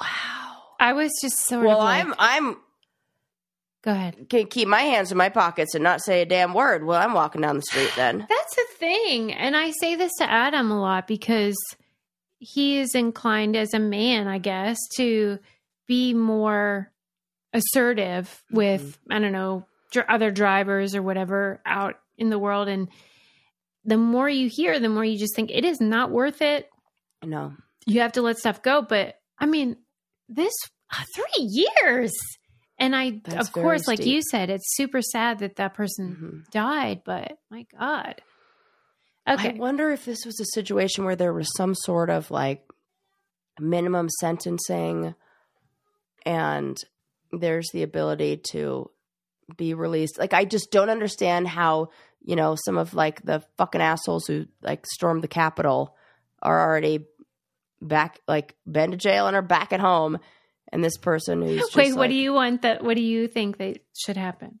Wow. 0.00 0.62
I 0.78 0.92
was 0.92 1.10
just 1.20 1.38
so 1.46 1.62
Well, 1.62 1.78
like, 1.78 2.04
I'm 2.04 2.14
I'm 2.18 2.56
go 3.82 3.92
ahead. 3.92 4.28
can 4.28 4.46
keep 4.46 4.68
my 4.68 4.82
hands 4.82 5.10
in 5.10 5.18
my 5.18 5.28
pockets 5.28 5.74
and 5.74 5.82
not 5.82 6.02
say 6.02 6.22
a 6.22 6.26
damn 6.26 6.54
word 6.54 6.84
while 6.84 7.02
I'm 7.02 7.14
walking 7.14 7.40
down 7.40 7.56
the 7.56 7.62
street. 7.62 7.92
Then 7.96 8.26
That's 8.28 8.54
the 8.54 8.66
thing. 8.78 9.32
And 9.32 9.56
I 9.56 9.72
say 9.80 9.94
this 9.94 10.12
to 10.18 10.30
Adam 10.30 10.70
a 10.70 10.80
lot 10.80 11.06
because 11.06 11.56
he 12.38 12.78
is 12.78 12.94
inclined 12.94 13.56
as 13.56 13.74
a 13.74 13.78
man, 13.78 14.28
I 14.28 14.38
guess, 14.38 14.76
to 14.96 15.38
be 15.86 16.14
more 16.14 16.92
assertive 17.52 18.42
with, 18.50 18.82
mm-hmm. 18.82 19.12
I 19.12 19.18
don't 19.18 19.32
know, 19.32 19.66
other 20.08 20.30
drivers 20.30 20.94
or 20.94 21.02
whatever 21.02 21.60
out 21.64 21.94
in 22.18 22.28
the 22.30 22.38
world. 22.38 22.68
And 22.68 22.88
the 23.84 23.96
more 23.96 24.28
you 24.28 24.48
hear, 24.48 24.78
the 24.80 24.88
more 24.88 25.04
you 25.04 25.18
just 25.18 25.34
think 25.36 25.50
it 25.50 25.64
is 25.64 25.80
not 25.80 26.10
worth 26.10 26.42
it. 26.42 26.68
no, 27.24 27.52
You 27.86 28.00
have 28.00 28.12
to 28.12 28.22
let 28.22 28.38
stuff 28.38 28.62
go. 28.62 28.82
But 28.82 29.14
I 29.38 29.46
mean, 29.46 29.76
this 30.28 30.52
uh, 30.92 31.02
three 31.14 31.44
years. 31.48 32.12
And 32.78 32.94
I, 32.94 33.20
That's 33.24 33.48
of 33.48 33.52
course, 33.54 33.86
very 33.86 33.96
like 33.96 34.06
you 34.06 34.20
said, 34.30 34.50
it's 34.50 34.76
super 34.76 35.00
sad 35.00 35.38
that 35.38 35.56
that 35.56 35.72
person 35.74 36.44
Mhm. 36.46 36.50
died, 36.50 37.02
but 37.04 37.38
my 37.50 37.64
God. 37.78 38.20
Okay. 39.28 39.54
I 39.54 39.58
wonder 39.58 39.90
if 39.90 40.04
this 40.04 40.24
was 40.26 40.38
a 40.40 40.44
situation 40.52 41.04
where 41.04 41.16
there 41.16 41.32
was 41.32 41.48
some 41.56 41.74
sort 41.74 42.10
of 42.10 42.30
like 42.30 42.62
minimum 43.58 44.08
sentencing 44.20 45.14
and 46.24 46.76
there's 47.32 47.68
the 47.72 47.82
ability 47.82 48.36
to 48.50 48.90
be 49.56 49.74
released. 49.74 50.18
Like 50.18 50.32
I 50.34 50.44
just 50.44 50.70
don't 50.70 50.90
understand 50.90 51.46
how, 51.48 51.90
you 52.24 52.36
know, 52.36 52.56
some 52.56 52.78
of 52.78 52.94
like 52.94 53.22
the 53.22 53.42
fucking 53.56 53.80
assholes 53.80 54.26
who 54.26 54.46
like 54.62 54.86
stormed 54.86 55.22
the 55.22 55.28
Capitol 55.28 55.96
are 56.42 56.68
already 56.68 57.06
back 57.80 58.20
like 58.26 58.56
been 58.70 58.90
to 58.92 58.96
jail 58.96 59.26
and 59.26 59.36
are 59.36 59.42
back 59.42 59.72
at 59.72 59.80
home 59.80 60.18
and 60.72 60.82
this 60.82 60.96
person 60.96 61.42
who's 61.42 61.60
just 61.60 61.76
Wait, 61.76 61.92
what 61.92 62.00
like- 62.02 62.10
do 62.10 62.16
you 62.16 62.32
want 62.32 62.62
that 62.62 62.82
what 62.82 62.96
do 62.96 63.02
you 63.02 63.28
think 63.28 63.58
that 63.58 63.78
should 63.96 64.16
happen? 64.16 64.58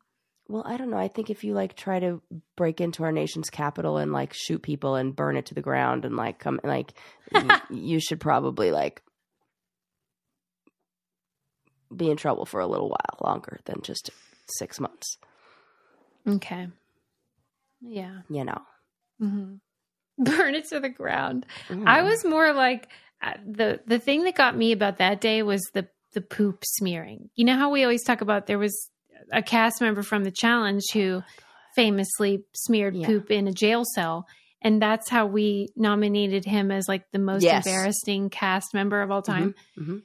Well, 0.48 0.62
I 0.64 0.76
don't 0.76 0.90
know. 0.90 0.96
I 0.98 1.08
think 1.08 1.28
if 1.28 1.42
you 1.42 1.54
like 1.54 1.74
try 1.74 1.98
to 1.98 2.22
break 2.56 2.80
into 2.80 3.02
our 3.02 3.10
nation's 3.10 3.50
capital 3.50 3.96
and 3.96 4.12
like 4.12 4.32
shoot 4.32 4.62
people 4.62 4.94
and 4.94 5.16
burn 5.16 5.36
it 5.36 5.46
to 5.46 5.54
the 5.54 5.60
ground 5.62 6.04
and 6.04 6.14
like 6.14 6.38
come 6.38 6.60
like 6.62 6.92
y- 7.32 7.60
you 7.70 7.98
should 7.98 8.20
probably 8.20 8.70
like 8.70 9.02
be 11.94 12.10
in 12.10 12.16
trouble 12.16 12.44
for 12.46 12.60
a 12.60 12.66
little 12.66 12.88
while 12.88 13.18
longer 13.20 13.58
than 13.64 13.80
just 13.82 14.10
6 14.58 14.80
months, 14.80 15.16
Okay. 16.28 16.68
Yeah. 17.80 18.20
you 18.28 18.44
know. 18.44 18.62
hmm 19.18 19.54
Burn 20.18 20.54
it 20.54 20.68
to 20.70 20.80
the 20.80 20.88
ground. 20.88 21.44
Mhm. 21.68 21.86
I 21.86 22.02
was 22.02 22.24
more 22.24 22.52
like 22.54 22.88
uh, 23.22 23.34
the 23.46 23.80
the 23.86 23.98
thing 23.98 24.24
that 24.24 24.34
got 24.34 24.56
me 24.56 24.72
about 24.72 24.98
that 24.98 25.20
day 25.20 25.42
was 25.42 25.62
the 25.74 25.88
the 26.14 26.20
poop 26.22 26.62
smearing. 26.64 27.28
You 27.34 27.44
know 27.44 27.56
how 27.56 27.70
we 27.70 27.82
always 27.82 28.02
talk 28.02 28.22
about 28.22 28.46
there 28.46 28.58
was 28.58 28.90
a 29.32 29.42
cast 29.42 29.80
member 29.82 30.02
from 30.02 30.24
the 30.24 30.30
challenge 30.30 30.84
who 30.94 31.22
famously 31.74 32.44
smeared 32.54 32.96
Yeah. 32.96 33.06
poop 33.06 33.30
in 33.30 33.46
a 33.48 33.52
jail 33.52 33.84
cell 33.94 34.26
and 34.62 34.80
that's 34.80 35.10
how 35.10 35.26
we 35.26 35.68
nominated 35.76 36.46
him 36.46 36.70
as 36.70 36.88
like 36.88 37.04
the 37.12 37.18
most 37.18 37.42
Yes. 37.44 37.66
embarrassing 37.66 38.30
cast 38.30 38.72
member 38.72 39.02
of 39.02 39.10
all 39.10 39.20
time. 39.22 39.54
mhm. 39.78 40.02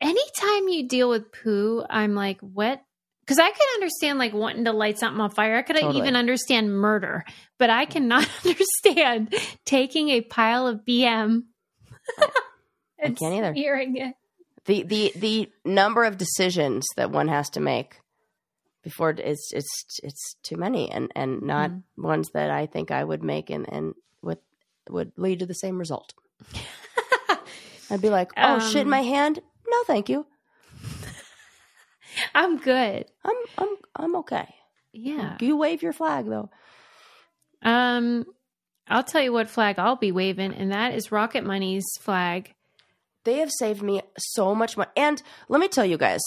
anytime 0.00 0.68
you 0.68 0.86
deal 0.88 1.08
with 1.08 1.32
poo, 1.32 1.84
I'm 1.90 2.14
like, 2.14 2.40
what? 2.40 2.80
Because 3.22 3.38
I 3.38 3.50
could 3.50 3.66
understand 3.74 4.18
like 4.18 4.32
wanting 4.32 4.64
to 4.64 4.72
light 4.72 4.98
something 4.98 5.20
on 5.20 5.30
fire. 5.30 5.56
I 5.56 5.62
could 5.62 5.76
Totally. 5.76 5.98
even 5.98 6.16
understand 6.16 6.72
murder, 6.76 7.24
but 7.58 7.70
I 7.70 7.84
cannot 7.84 8.28
understand 8.44 9.34
taking 9.64 10.08
a 10.10 10.20
pile 10.22 10.66
of 10.66 10.80
BM 10.84 11.44
and 12.98 13.16
can't 13.16 13.34
either. 13.34 13.52
smearing 13.54 13.96
it. 13.96 14.14
the 14.64 14.82
the 14.82 15.12
the 15.16 15.50
number 15.64 16.04
of 16.04 16.18
decisions 16.18 16.84
that 16.96 17.10
one 17.10 17.28
has 17.28 17.48
to 17.50 17.60
make 17.60 18.00
before 18.82 19.10
it's 19.10 19.52
it's 19.52 20.00
it's 20.02 20.34
too 20.42 20.56
many 20.56 20.90
and 20.90 21.10
and 21.14 21.42
not 21.42 21.70
Mhm. 21.70 21.82
ones 21.96 22.30
that 22.34 22.50
I 22.50 22.66
think 22.66 22.90
I 22.90 23.04
would 23.04 23.22
make 23.22 23.50
and 23.50 23.72
and 23.72 23.94
would 24.22 24.38
would 24.90 25.12
lead 25.16 25.38
to 25.38 25.46
the 25.46 25.54
same 25.54 25.78
result. 25.78 26.12
I'd 27.90 28.00
be 28.02 28.10
like, 28.10 28.32
"Oh 28.36 28.58
shit 28.58 28.82
in 28.82 28.86
Um, 28.86 28.90
my 28.90 29.02
hand? 29.02 29.40
No, 29.68 29.84
thank 29.84 30.08
you. 30.08 30.26
I'm 32.34 32.58
good. 32.58 33.06
I'm 33.24 33.36
I'm 33.58 33.68
I'm 33.96 34.16
okay. 34.16 34.54
Yeah. 34.92 35.36
You 35.40 35.56
wave 35.56 35.82
your 35.82 35.92
flag 35.92 36.26
though. 36.26 36.50
Um, 37.62 38.26
I'll 38.88 39.04
tell 39.04 39.22
you 39.22 39.32
what 39.32 39.48
flag 39.48 39.78
I'll 39.78 39.96
be 39.96 40.12
waving, 40.12 40.54
and 40.54 40.72
that 40.72 40.94
is 40.94 41.12
Rocket 41.12 41.44
Money's 41.44 41.84
flag. 42.00 42.54
They 43.24 43.36
have 43.38 43.50
saved 43.52 43.82
me 43.82 44.02
so 44.18 44.54
much 44.54 44.76
money. 44.76 44.90
And 44.96 45.22
let 45.48 45.60
me 45.60 45.68
tell 45.68 45.84
you 45.86 45.96
guys, 45.96 46.20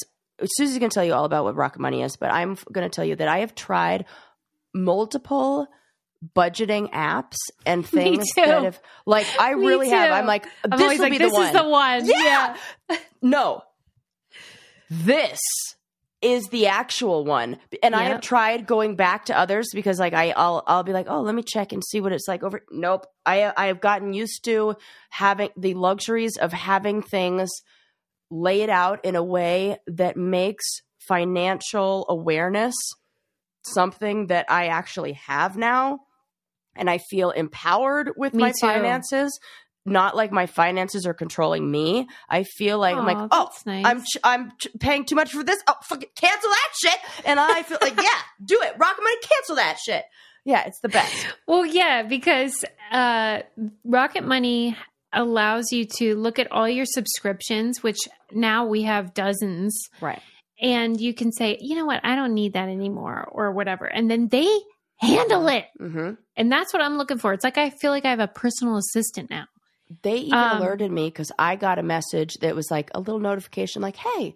Susie's 0.43 0.80
going 0.80 0.89
to 0.89 0.93
tell 0.93 1.04
you 1.04 1.13
all 1.13 1.26
about 1.26 1.43
what 1.43 1.56
Rocket 1.56 1.80
Money 1.80 2.02
is, 2.02 2.15
but 2.15 2.32
I'm 2.32 2.58
going 2.71 2.89
to 2.89 2.93
tell 2.93 3.04
you 3.04 3.17
that 3.17 3.28
I 3.28 3.39
have 3.39 3.54
tried 3.54 4.06
multiple 4.74 5.67
budgeting 6.36 6.89
apps 6.91 7.36
and 7.65 7.82
Me 7.93 8.04
things 8.04 8.32
too. 8.34 8.41
that 8.41 8.63
have 8.63 8.80
like 9.06 9.28
I 9.39 9.52
really 9.52 9.89
have. 9.89 10.12
I'm 10.12 10.26
like 10.26 10.48
I'm 10.63 10.80
this 10.80 10.93
will 10.93 11.00
like, 11.00 11.12
be 11.12 11.17
this 11.17 11.32
the 11.32 11.38
one. 11.38 11.48
is 11.48 11.54
the 11.54 11.69
one. 11.69 12.06
Yeah. 12.06 12.58
no. 13.21 13.63
This 14.89 15.39
is 16.26 16.48
the 16.48 16.66
actual 16.68 17.24
one. 17.24 17.60
And 17.84 17.96
I 17.96 18.06
have 18.06 18.22
tried 18.22 18.66
going 18.66 18.96
back 18.96 19.26
to 19.26 19.38
others 19.38 19.68
because 19.74 20.00
like 20.00 20.14
I 20.14 20.32
I'll 20.32 20.64
I'll 20.66 20.84
be 20.84 20.92
like, 20.92 21.06
"Oh, 21.08 21.22
let 21.22 21.36
me 21.36 21.44
check 21.44 21.72
and 21.72 21.84
see 21.86 22.02
what 22.02 22.12
it's 22.12 22.28
like 22.28 22.44
over." 22.44 22.64
Nope. 22.72 23.06
I 23.26 23.54
I 23.56 23.68
have 23.68 23.80
gotten 23.80 24.14
used 24.14 24.44
to 24.46 24.76
having 25.12 25.50
the 25.56 25.76
luxuries 25.76 26.38
of 26.38 26.52
having 26.52 27.04
things 27.04 27.52
laid 28.32 28.70
out 28.70 29.06
in 29.06 29.16
a 29.16 29.24
way 29.24 29.78
that 29.86 30.18
makes 30.18 30.66
financial 31.08 32.08
awareness 32.10 32.76
something 33.64 34.28
that 34.28 34.48
I 34.50 34.68
actually 34.68 35.14
have 35.14 35.58
now 35.58 36.00
and 36.76 36.90
I 36.90 36.98
feel 36.98 37.30
empowered 37.32 38.12
with 38.18 38.34
Me 38.34 38.44
my 38.44 38.50
too. 38.52 38.56
finances 38.62 39.40
not 39.86 40.15
like 40.15 40.32
my 40.32 40.45
finances 40.48 41.06
are 41.06 41.13
controlling 41.13 41.69
me 41.69 42.08
I 42.30 42.43
feel 42.43 42.80
like 42.80 42.95
I'm 42.95 43.06
like 43.06 43.28
oh 43.32 43.50
nice. 43.65 43.86
I'm 43.86 44.02
ch- 44.04 44.17
I'm 44.24 44.52
ch- 44.60 44.67
paying 44.80 45.06
too 45.06 45.15
much 45.15 45.32
for 45.32 45.43
this 45.43 45.60
oh 45.67 45.76
fucking 45.84 46.10
cancel 46.15 46.50
that 46.50 46.69
shit 46.82 47.00
and 47.26 47.39
I 47.39 47.63
feel 47.63 47.78
like 47.82 47.95
yeah 47.95 48.19
do 48.45 48.60
it 48.62 48.74
rocket 48.78 49.02
money 49.02 49.17
cancel 49.21 49.56
that 49.58 49.78
shit 49.80 50.04
yeah 50.43 50.65
it's 50.65 50.80
the 50.82 50.89
best 50.89 51.13
Well, 51.48 51.65
yeah, 51.65 52.04
because 52.04 52.65
uh, 52.91 53.41
Rocket 53.84 54.24
Money 54.24 54.76
allows 55.13 55.71
you 55.71 55.86
to 55.98 56.15
look 56.15 56.39
at 56.39 56.52
all 56.52 56.67
your 56.67 56.86
subscriptions, 56.86 57.82
which 57.82 57.98
now 58.32 58.65
we 58.65 58.84
have 58.84 59.13
dozens, 59.13 59.89
right 60.02 60.21
and 60.62 61.00
you 61.00 61.13
can 61.13 61.32
say, 61.32 61.58
you 61.60 61.76
know 61.76 61.86
what, 61.86 62.02
I 62.04 62.15
don't 62.15 62.34
need 62.34 62.54
that 62.54 62.69
anymore, 62.69 63.28
or 63.32 63.52
whatever. 63.52 63.86
And 63.86 64.10
then 64.10 64.30
they 64.30 64.48
handle 64.98 65.48
it. 65.50 65.65
mm-hmm. 65.80 66.12
And 66.38 66.52
that's 66.52 66.71
what 66.74 66.82
I'm 66.82 66.98
looking 66.98 67.17
for. 67.17 67.34
It's 67.34 67.43
like 67.43 67.58
I 67.58 67.69
feel 67.69 67.91
like 67.91 68.06
I 68.06 68.10
have 68.10 68.19
a 68.19 68.28
personal 68.28 68.78
assistant 68.78 69.30
now. 69.30 69.45
They 70.02 70.15
even 70.17 70.38
Um, 70.38 70.58
alerted 70.58 70.91
me 70.91 71.08
because 71.10 71.32
I 71.38 71.56
got 71.56 71.78
a 71.80 71.84
message 71.84 72.36
that 72.41 72.56
was 72.56 72.71
like 72.71 72.89
a 72.95 73.00
little 73.00 73.19
notification, 73.19 73.82
like, 73.82 73.95
"Hey, 73.98 74.36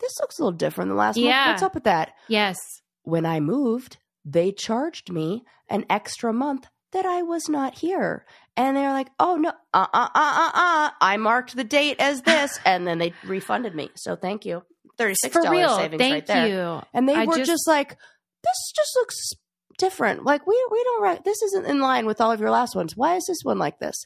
this 0.00 0.12
looks 0.20 0.38
a 0.38 0.42
little 0.42 0.56
different 0.56 0.88
than 0.90 0.96
last 0.96 1.16
Yeah. 1.16 1.30
month. 1.46 1.46
What's 1.54 1.62
up 1.62 1.74
with 1.74 1.84
that?" 1.84 2.12
Yes. 2.28 2.56
When 3.02 3.26
I 3.26 3.40
moved, 3.40 3.96
they 4.24 4.52
charged 4.52 5.10
me 5.12 5.44
an 5.68 5.84
extra 5.90 6.32
month 6.32 6.68
that 6.92 7.04
I 7.06 7.22
was 7.22 7.48
not 7.48 7.78
here, 7.78 8.24
and 8.56 8.76
they're 8.76 8.92
like, 8.92 9.08
"Oh 9.18 9.34
no, 9.36 9.50
uh, 9.72 9.86
uh, 9.92 10.08
uh, 10.14 10.18
uh, 10.44 10.50
uh, 10.54 10.90
I 11.00 11.16
marked 11.16 11.56
the 11.56 11.64
date 11.64 11.96
as 11.98 12.22
this," 12.22 12.58
and 12.64 12.86
then 12.86 12.98
they 12.98 13.12
refunded 13.24 13.74
me. 13.74 13.90
So 13.96 14.14
thank 14.14 14.44
you, 14.46 14.62
thirty 14.96 15.16
six 15.16 15.32
For 15.32 15.42
dollars 15.42 15.56
real. 15.58 15.76
savings 15.76 15.98
Thank 16.00 16.12
right 16.14 16.26
there. 16.26 16.46
you. 16.48 16.82
And 16.94 17.08
they 17.08 17.16
I 17.16 17.24
were 17.24 17.36
just- 17.36 17.50
just, 17.50 17.66
like, 17.68 17.98
"This 18.44 18.72
just 18.76 18.94
looks." 18.96 19.32
Different 19.78 20.24
like 20.24 20.46
we 20.46 20.66
we 20.70 20.82
don't 20.84 21.02
re- 21.02 21.20
this 21.24 21.42
isn't 21.42 21.66
in 21.66 21.80
line 21.80 22.06
with 22.06 22.20
all 22.20 22.30
of 22.32 22.40
your 22.40 22.50
last 22.50 22.74
ones 22.76 22.96
why 22.96 23.16
is 23.16 23.24
this 23.28 23.38
one 23.42 23.58
like 23.58 23.78
this 23.78 23.96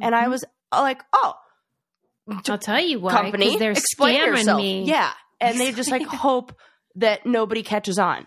and 0.00 0.14
i 0.14 0.24
Mhm. 0.26 0.30
was 0.30 0.44
uh, 0.72 0.80
like 0.82 1.02
oh 1.12 1.34
I'll 2.48 2.58
tell 2.58 2.80
you 2.80 2.98
why. 3.00 3.12
company 3.12 3.56
they're 3.58 3.70
explain 3.72 4.16
scamming 4.20 4.26
yourself. 4.26 4.58
me. 4.60 4.82
Yeah, 4.84 5.12
and 5.40 5.60
they 5.60 5.70
just 5.72 5.90
like 5.92 6.02
hope 6.06 6.56
that 6.96 7.24
nobody 7.24 7.62
catches 7.62 7.98
on. 8.00 8.26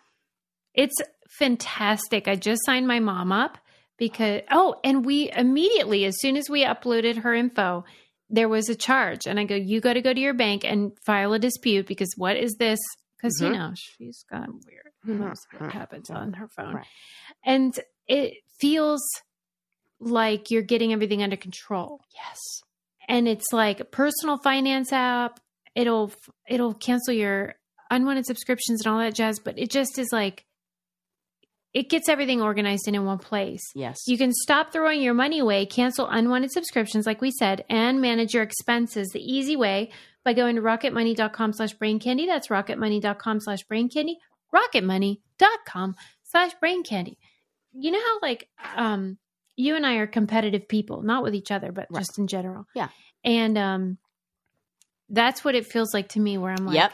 It's 0.74 0.96
fantastic. 1.38 2.28
I 2.30 2.36
just 2.38 2.62
signed 2.66 2.88
my 2.88 3.00
mom 3.00 3.32
up 3.34 3.58
because 3.98 4.42
oh, 4.52 4.76
and 4.86 5.06
we 5.06 5.30
immediately 5.36 6.06
as 6.06 6.16
soon 6.22 6.38
as 6.38 6.50
we 6.50 6.64
uploaded 6.64 7.18
her 7.24 7.34
info, 7.34 7.84
there 8.30 8.48
was 8.48 8.70
a 8.70 8.76
charge 8.76 9.26
and 9.28 9.38
I 9.40 9.44
go 9.44 9.56
you 9.56 9.82
got 9.82 9.94
to 9.94 10.02
go 10.02 10.14
to 10.14 10.20
your 10.20 10.34
bank 10.34 10.64
and 10.64 10.94
file 11.06 11.34
a 11.34 11.40
dispute 11.40 11.86
because 11.86 12.14
what 12.16 12.38
is 12.38 12.56
this? 12.58 12.80
Cuz 13.22 13.34
you 13.42 13.50
Mhm. 13.50 13.54
know, 13.56 13.72
she's 13.76 14.24
got 14.32 14.48
weird. 14.48 14.89
Who 15.06 15.16
knows 15.16 15.38
what 15.58 15.72
happens 15.72 16.10
on 16.10 16.34
her 16.34 16.48
phone. 16.48 16.76
Right. 16.76 16.86
And 17.46 17.78
it 18.08 18.36
feels 18.60 19.02
like 20.00 20.52
you're 20.52 20.62
getting 20.62 20.94
everything 20.94 21.24
under 21.24 21.38
control. 21.38 22.02
Yes, 22.14 22.38
and 23.08 23.28
it's 23.28 23.52
like 23.52 23.80
a 23.80 23.86
personal 23.86 24.38
finance 24.38 24.92
app. 24.94 25.40
It'll 25.76 26.12
it'll 26.48 26.74
cancel 26.74 27.14
your 27.14 27.56
unwanted 27.90 28.26
subscriptions 28.26 28.86
and 28.86 28.94
all 28.94 29.00
that 29.00 29.16
jazz, 29.16 29.40
but 29.40 29.58
it 29.58 29.72
just 29.72 29.98
is 29.98 30.10
like 30.12 30.46
it 31.74 31.90
gets 31.90 32.10
everything 32.10 32.42
organized 32.42 32.88
in, 32.88 32.96
in 32.96 33.06
one 33.06 33.20
place. 33.20 33.62
Yes. 33.76 33.98
You 34.08 34.18
can 34.18 34.32
stop 34.34 34.72
throwing 34.72 35.02
your 35.02 35.14
money 35.14 35.40
away, 35.40 35.66
cancel 35.66 36.08
unwanted 36.08 36.52
subscriptions, 36.52 37.06
like 37.06 37.22
we 37.22 37.32
said, 37.32 37.64
and 37.70 38.02
manage 38.02 38.34
your 38.34 38.44
expenses 38.44 39.10
the 39.10 39.22
easy 39.22 39.56
way 39.56 39.92
by 40.26 40.34
going 40.34 40.56
to 40.56 40.62
rocketmoney.com 40.62 41.54
slash 41.54 41.74
brain 41.74 42.00
candy. 42.00 42.26
That's 42.26 42.48
rocketmoney.com 42.48 43.40
slash 43.40 43.64
brain 43.64 43.90
candy. 43.90 44.18
Rocketmoney.com 44.54 45.96
slash 46.24 46.52
brain 46.60 46.84
candy. 46.84 47.18
You 47.74 47.92
know 47.92 48.00
how 48.00 48.20
like 48.22 48.48
um 48.76 49.18
you 49.56 49.76
and 49.76 49.86
I 49.86 49.96
are 49.96 50.08
competitive 50.08 50.68
people, 50.68 51.02
not 51.02 51.24
with 51.24 51.36
each 51.36 51.52
other, 51.52 51.72
but 51.72 51.88
Right. 51.90 52.00
just 52.02 52.18
in 52.18 52.28
general. 52.28 52.66
Yeah. 52.76 52.90
And 53.24 53.58
um 53.58 53.98
that's 55.10 55.44
what 55.44 55.56
it 55.56 55.66
feels 55.66 55.94
like 55.94 56.10
to 56.10 56.20
me 56.20 56.38
where 56.38 56.52
I'm 56.52 56.66
like 56.66 56.76
yep. 56.76 56.92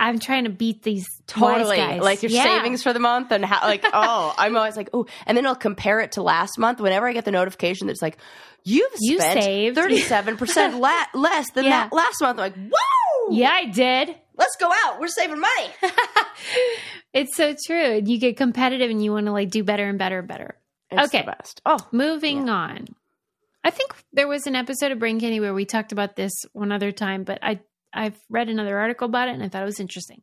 I'm 0.00 0.20
trying 0.20 0.44
to 0.44 0.50
beat 0.50 0.82
these 0.84 1.06
Totally. 1.26 1.76
guys. 1.76 2.00
Like 2.00 2.22
your 2.22 2.30
Yeah. 2.30 2.44
savings 2.44 2.84
for 2.84 2.92
the 2.92 3.00
month 3.00 3.32
and 3.32 3.44
how 3.44 3.66
like 3.66 3.84
oh, 3.92 4.32
I'm 4.38 4.56
always 4.56 4.76
like, 4.76 4.90
oh, 4.92 5.06
and 5.26 5.36
then 5.36 5.44
I'll 5.46 5.56
compare 5.56 5.98
it 6.00 6.12
to 6.12 6.22
last 6.22 6.56
month 6.58 6.80
whenever 6.80 7.08
I 7.08 7.12
get 7.12 7.24
the 7.24 7.32
notification 7.32 7.88
that's 7.88 8.00
like 8.02 8.16
you've 8.64 8.92
You 9.00 9.18
spent 9.18 9.42
saved. 9.42 9.76
37% 9.76 10.78
la- 10.80 11.20
less 11.20 11.50
than 11.52 11.64
Yeah. 11.64 11.70
that 11.88 11.92
last 11.92 12.20
month. 12.20 12.38
I'm 12.38 12.52
like, 12.52 12.54
"Whoa! 12.72 13.32
Yeah, 13.34 13.50
I 13.50 13.64
did. 13.64 14.14
Let's 14.38 14.56
go 14.56 14.70
out. 14.86 15.00
We're 15.00 15.08
saving 15.08 15.40
money." 15.40 15.68
it's 17.12 17.36
so 17.36 17.54
true. 17.66 17.96
And 17.98 18.08
You 18.08 18.18
get 18.18 18.36
competitive 18.36 18.90
and 18.90 19.02
you 19.02 19.12
want 19.12 19.26
to 19.26 19.32
like 19.32 19.50
do 19.50 19.64
better 19.64 19.84
and 19.88 19.98
better 19.98 20.20
and 20.20 20.28
better. 20.28 20.56
It's 20.90 21.08
Okay. 21.12 21.22
the 21.24 21.32
best. 21.32 21.60
Oh, 21.66 21.78
Moving 21.92 22.48
on. 22.48 22.86
I 23.64 23.70
think 23.70 23.92
there 24.12 24.28
was 24.28 24.46
an 24.46 24.54
episode 24.54 24.92
of 24.92 24.98
Brain 24.98 25.20
Candy 25.20 25.40
where 25.40 25.52
we 25.52 25.64
talked 25.64 25.92
about 25.92 26.16
this 26.16 26.32
one 26.52 26.72
other 26.72 26.92
time, 26.92 27.24
but 27.24 27.38
I 27.42 27.60
I've 27.92 28.16
read 28.30 28.48
another 28.48 28.78
article 28.78 29.06
about 29.08 29.28
it 29.28 29.32
and 29.34 29.42
I 29.42 29.48
thought 29.48 29.62
it 29.62 29.66
was 29.66 29.80
interesting. 29.80 30.22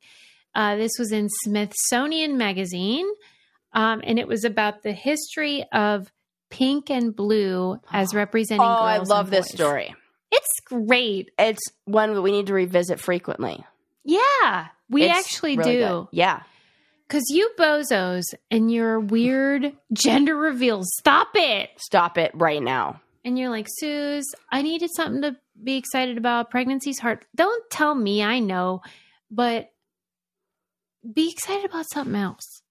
Uh, 0.53 0.75
this 0.77 0.93
was 0.97 1.11
in 1.11 1.27
Smithsonian 1.43 2.37
Magazine, 2.37 3.05
um, 3.73 4.01
and 4.05 4.17
it 4.17 4.27
was 4.27 4.45
about 4.45 4.83
the 4.83 4.93
history 4.93 5.65
of 5.73 6.09
pink 6.49 6.89
and 6.89 7.13
blue 7.15 7.77
as 7.91 8.13
representing. 8.15 8.61
oh, 8.61 8.65
I 8.65 8.99
love 8.99 9.29
this 9.29 9.49
story. 9.49 9.93
It's 10.31 10.59
great. 10.65 11.31
It's 11.37 11.61
one 11.83 12.13
that 12.13 12.21
we 12.21 12.31
need 12.31 12.47
to 12.47 12.53
revisit 12.53 12.99
frequently. 12.99 13.65
Yeah, 14.05 14.67
we 14.89 15.03
It's 15.03 15.17
actually 15.17 15.57
really 15.57 15.73
do. 15.77 15.79
good. 15.79 16.07
Yeah. 16.11 16.43
Because 17.07 17.23
you 17.29 17.49
bozos 17.57 18.23
and 18.49 18.71
your 18.71 18.99
weird 18.99 19.73
gender 19.93 20.35
reveals, 20.35 20.87
stop 20.97 21.29
it. 21.35 21.69
Stop 21.77 22.17
it 22.17 22.31
right 22.33 22.61
now. 22.63 23.01
And 23.23 23.37
you're 23.37 23.49
like, 23.49 23.67
Suze, 23.69 24.25
I 24.51 24.61
needed 24.61 24.89
something 24.95 25.21
to 25.23 25.35
be 25.61 25.77
excited 25.77 26.17
about. 26.17 26.51
Pregnancy's 26.51 26.99
hard. 26.99 27.25
Don't 27.35 27.63
tell 27.71 27.93
me 27.95 28.23
I 28.23 28.39
know, 28.39 28.81
but 29.31 29.71
be 31.11 31.31
excited 31.31 31.65
about 31.65 31.85
something 31.91 32.15
else. 32.15 32.61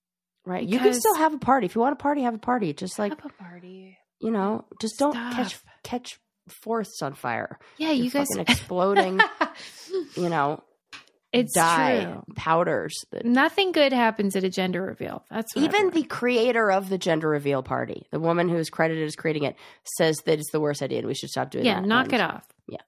Right. 0.46 0.66
you 0.68 0.78
can 0.78 0.92
still 0.92 1.14
have 1.14 1.32
a 1.32 1.38
party. 1.38 1.64
If 1.66 1.74
you 1.74 1.80
want 1.80 1.94
a 1.94 1.96
party, 2.02 2.22
have 2.22 2.34
a 2.34 2.38
party. 2.38 2.72
Just 2.74 2.98
like, 2.98 3.12
Have 3.20 3.24
a 3.32 3.42
party. 3.42 3.96
you 4.20 4.30
know, 4.30 4.64
just 4.80 4.98
don't 4.98 5.14
catch 5.14 5.54
Stop. 5.54 5.62
catch 5.82 6.20
forests 6.48 7.00
on 7.02 7.14
fire. 7.14 7.58
Yeah, 7.78 7.92
You're 7.92 8.04
you 8.04 8.10
guys. 8.10 8.28
exploding, 8.36 9.20
you 10.16 10.28
know, 10.28 10.62
it's 11.34 11.52
dye, 11.54 12.04
true. 12.04 12.22
powders. 12.36 12.94
That, 13.10 13.24
Nothing 13.24 13.72
good 13.72 13.92
happens 13.92 14.36
at 14.36 14.44
a 14.44 14.50
gender 14.50 14.82
reveal. 14.82 15.24
That's 15.30 15.54
what 15.54 15.64
even 15.64 15.90
the 15.90 16.02
creator 16.04 16.70
of 16.70 16.88
the 16.88 16.98
gender 16.98 17.28
reveal 17.28 17.62
party, 17.62 18.06
the 18.10 18.20
woman 18.20 18.48
who 18.48 18.56
is 18.56 18.70
credited 18.70 19.04
as 19.06 19.16
creating 19.16 19.44
it, 19.44 19.56
says 19.96 20.16
that 20.26 20.38
it's 20.38 20.50
the 20.52 20.60
worst 20.60 20.82
idea 20.82 20.98
and 20.98 21.06
we 21.08 21.14
should 21.14 21.30
stop 21.30 21.50
doing 21.50 21.64
yeah, 21.64 21.74
that. 21.74 21.80
Yeah, 21.82 21.86
knock 21.86 22.12
it 22.12 22.20
off. 22.20 22.46
yeah. 22.68 22.78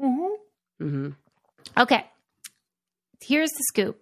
Mm-hmm. 0.00 0.84
hmm 0.88 1.08
Okay. 1.76 2.04
Here's 3.22 3.50
the 3.50 3.64
scoop. 3.68 4.00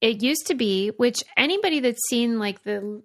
It 0.00 0.22
used 0.22 0.46
to 0.46 0.54
be, 0.54 0.88
which 0.96 1.22
anybody 1.36 1.80
that's 1.80 2.06
seen 2.08 2.38
like 2.38 2.62
the 2.64 3.02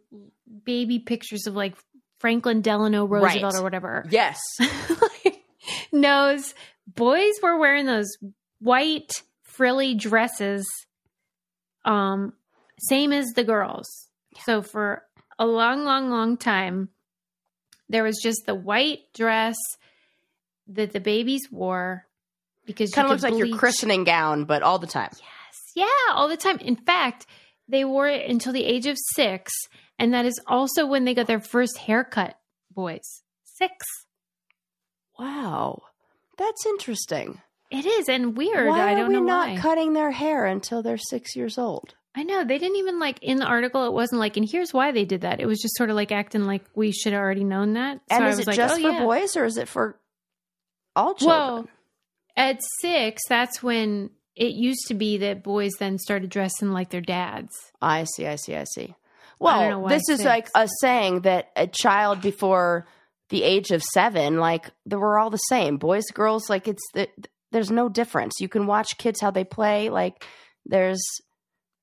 baby 0.63 0.99
pictures 0.99 1.45
of 1.47 1.55
like 1.55 1.75
Franklin 2.19 2.61
Delano 2.61 3.05
Roosevelt 3.05 3.53
Right. 3.53 3.59
or 3.59 3.63
whatever 3.63 4.05
Yes. 4.09 4.39
knows 5.91 6.53
boys 6.87 7.33
were 7.41 7.57
wearing 7.57 7.85
those 7.85 8.07
white 8.65 9.11
frilly 9.43 9.93
dresses 9.95 10.65
um 11.85 12.33
same 12.89 13.13
as 13.13 13.27
the 13.35 13.43
girls. 13.43 13.87
So 14.43 14.61
for 14.61 15.03
a 15.39 15.45
long 15.45 15.85
long 15.85 16.09
long 16.09 16.37
time 16.37 16.89
there 17.89 18.03
was 18.03 18.19
just 18.21 18.45
the 18.45 18.55
white 18.55 19.01
dress 19.13 19.55
that 20.67 20.91
the 20.91 20.99
babies 20.99 21.47
wore 21.51 22.07
because 22.65 22.91
kind 22.91 23.05
of 23.05 23.11
looks 23.11 23.23
like 23.23 23.37
your 23.37 23.57
christening 23.57 24.03
gown, 24.03 24.45
but 24.45 24.63
all 24.63 24.79
the 24.79 24.87
time. 24.87 25.11
Yes. 25.13 25.61
Yeah, 25.75 26.13
all 26.13 26.27
the 26.27 26.37
time. 26.37 26.57
In 26.57 26.75
fact, 26.75 27.27
they 27.67 27.85
wore 27.85 28.07
it 28.07 28.29
until 28.29 28.53
the 28.53 28.65
age 28.65 28.87
of 28.87 28.97
six. 29.13 29.51
And 29.99 30.13
that 30.13 30.25
is 30.25 30.39
also 30.47 30.85
when 30.85 31.05
they 31.05 31.13
got 31.13 31.27
their 31.27 31.39
first 31.39 31.77
haircut, 31.77 32.37
boys. 32.73 33.21
Six. 33.43 33.73
Wow. 35.17 35.83
That's 36.37 36.65
interesting. 36.65 37.41
It 37.71 37.85
is. 37.85 38.09
And 38.09 38.37
weird. 38.37 38.67
Why 38.67 38.89
I 38.89 38.93
are 38.93 38.97
don't 38.97 39.07
we 39.07 39.13
know 39.15 39.23
not 39.23 39.49
why. 39.49 39.57
cutting 39.57 39.93
their 39.93 40.11
hair 40.11 40.45
until 40.45 40.81
they're 40.83 40.97
six 40.97 41.35
years 41.35 41.57
old? 41.57 41.95
I 42.15 42.23
know. 42.23 42.45
They 42.45 42.57
didn't 42.57 42.77
even 42.77 42.99
like 42.99 43.19
in 43.21 43.37
the 43.37 43.45
article, 43.45 43.85
it 43.85 43.93
wasn't 43.93 44.19
like, 44.19 44.37
and 44.37 44.49
here's 44.49 44.73
why 44.73 44.91
they 44.91 45.03
did 45.05 45.21
that. 45.21 45.41
It 45.41 45.47
was 45.47 45.59
just 45.59 45.75
sort 45.75 45.89
of 45.89 45.95
like 45.95 46.11
acting 46.11 46.45
like 46.45 46.63
we 46.73 46.91
should 46.91 47.13
have 47.13 47.21
already 47.21 47.43
known 47.43 47.73
that. 47.73 47.97
So 48.09 48.15
And 48.15 48.23
I 48.23 48.29
is 48.29 48.39
it 48.39 48.47
like, 48.47 48.55
just 48.55 48.75
oh, 48.75 48.81
for 48.81 48.89
yeah. 48.89 49.03
boys 49.03 49.35
or 49.35 49.43
is 49.45 49.57
it 49.57 49.67
for 49.67 49.99
all 50.95 51.13
children? 51.15 51.37
Well, 51.37 51.67
at 52.37 52.59
six, 52.81 53.21
that's 53.27 53.61
when 53.61 54.11
it 54.35 54.53
used 54.53 54.87
to 54.87 54.93
be 54.93 55.17
that 55.17 55.43
boys 55.43 55.71
then 55.79 55.97
started 55.97 56.29
dressing 56.29 56.71
like 56.71 56.89
their 56.89 57.01
dads. 57.01 57.51
I 57.81 58.05
see, 58.15 58.25
I 58.27 58.35
see, 58.35 58.55
I 58.55 58.65
see. 58.65 58.95
Well, 59.39 59.81
why 59.81 59.89
this 59.89 60.07
is 60.09 60.23
like 60.23 60.47
us 60.55 60.69
saying 60.79 61.21
that 61.21 61.51
a 61.57 61.67
child 61.67 62.21
before 62.21 62.87
the 63.29 63.43
age 63.43 63.71
of 63.71 63.83
seven, 63.83 64.37
like 64.37 64.71
they 64.85 64.95
were 64.95 65.17
all 65.19 65.29
the 65.29 65.37
same, 65.37 65.77
boys, 65.77 66.05
girls. 66.13 66.49
Like 66.49 66.67
it's 66.69 66.83
the, 66.93 67.09
there's 67.55 67.71
no 67.71 67.87
difference. 67.89 68.33
You 68.41 68.49
can 68.49 68.67
watch 68.67 68.97
kids 68.97 69.21
how 69.21 69.31
they 69.31 69.45
play. 69.45 69.89
Like 69.89 70.23
there's 70.65 71.01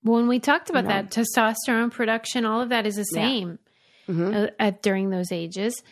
When 0.02 0.28
we 0.28 0.38
talked 0.38 0.68
about 0.68 0.84
You 0.84 0.88
know. 0.90 1.02
that, 1.02 1.10
testosterone 1.10 1.90
production, 1.90 2.44
all 2.44 2.60
of 2.60 2.68
that 2.68 2.86
is 2.86 2.96
the 2.96 3.06
Yeah. 3.12 3.22
same. 3.22 3.58
mhm. 4.08 4.34
uh, 4.34 4.50
at 4.58 4.82
during 4.82 5.10
those 5.10 5.32
ages. 5.32 5.82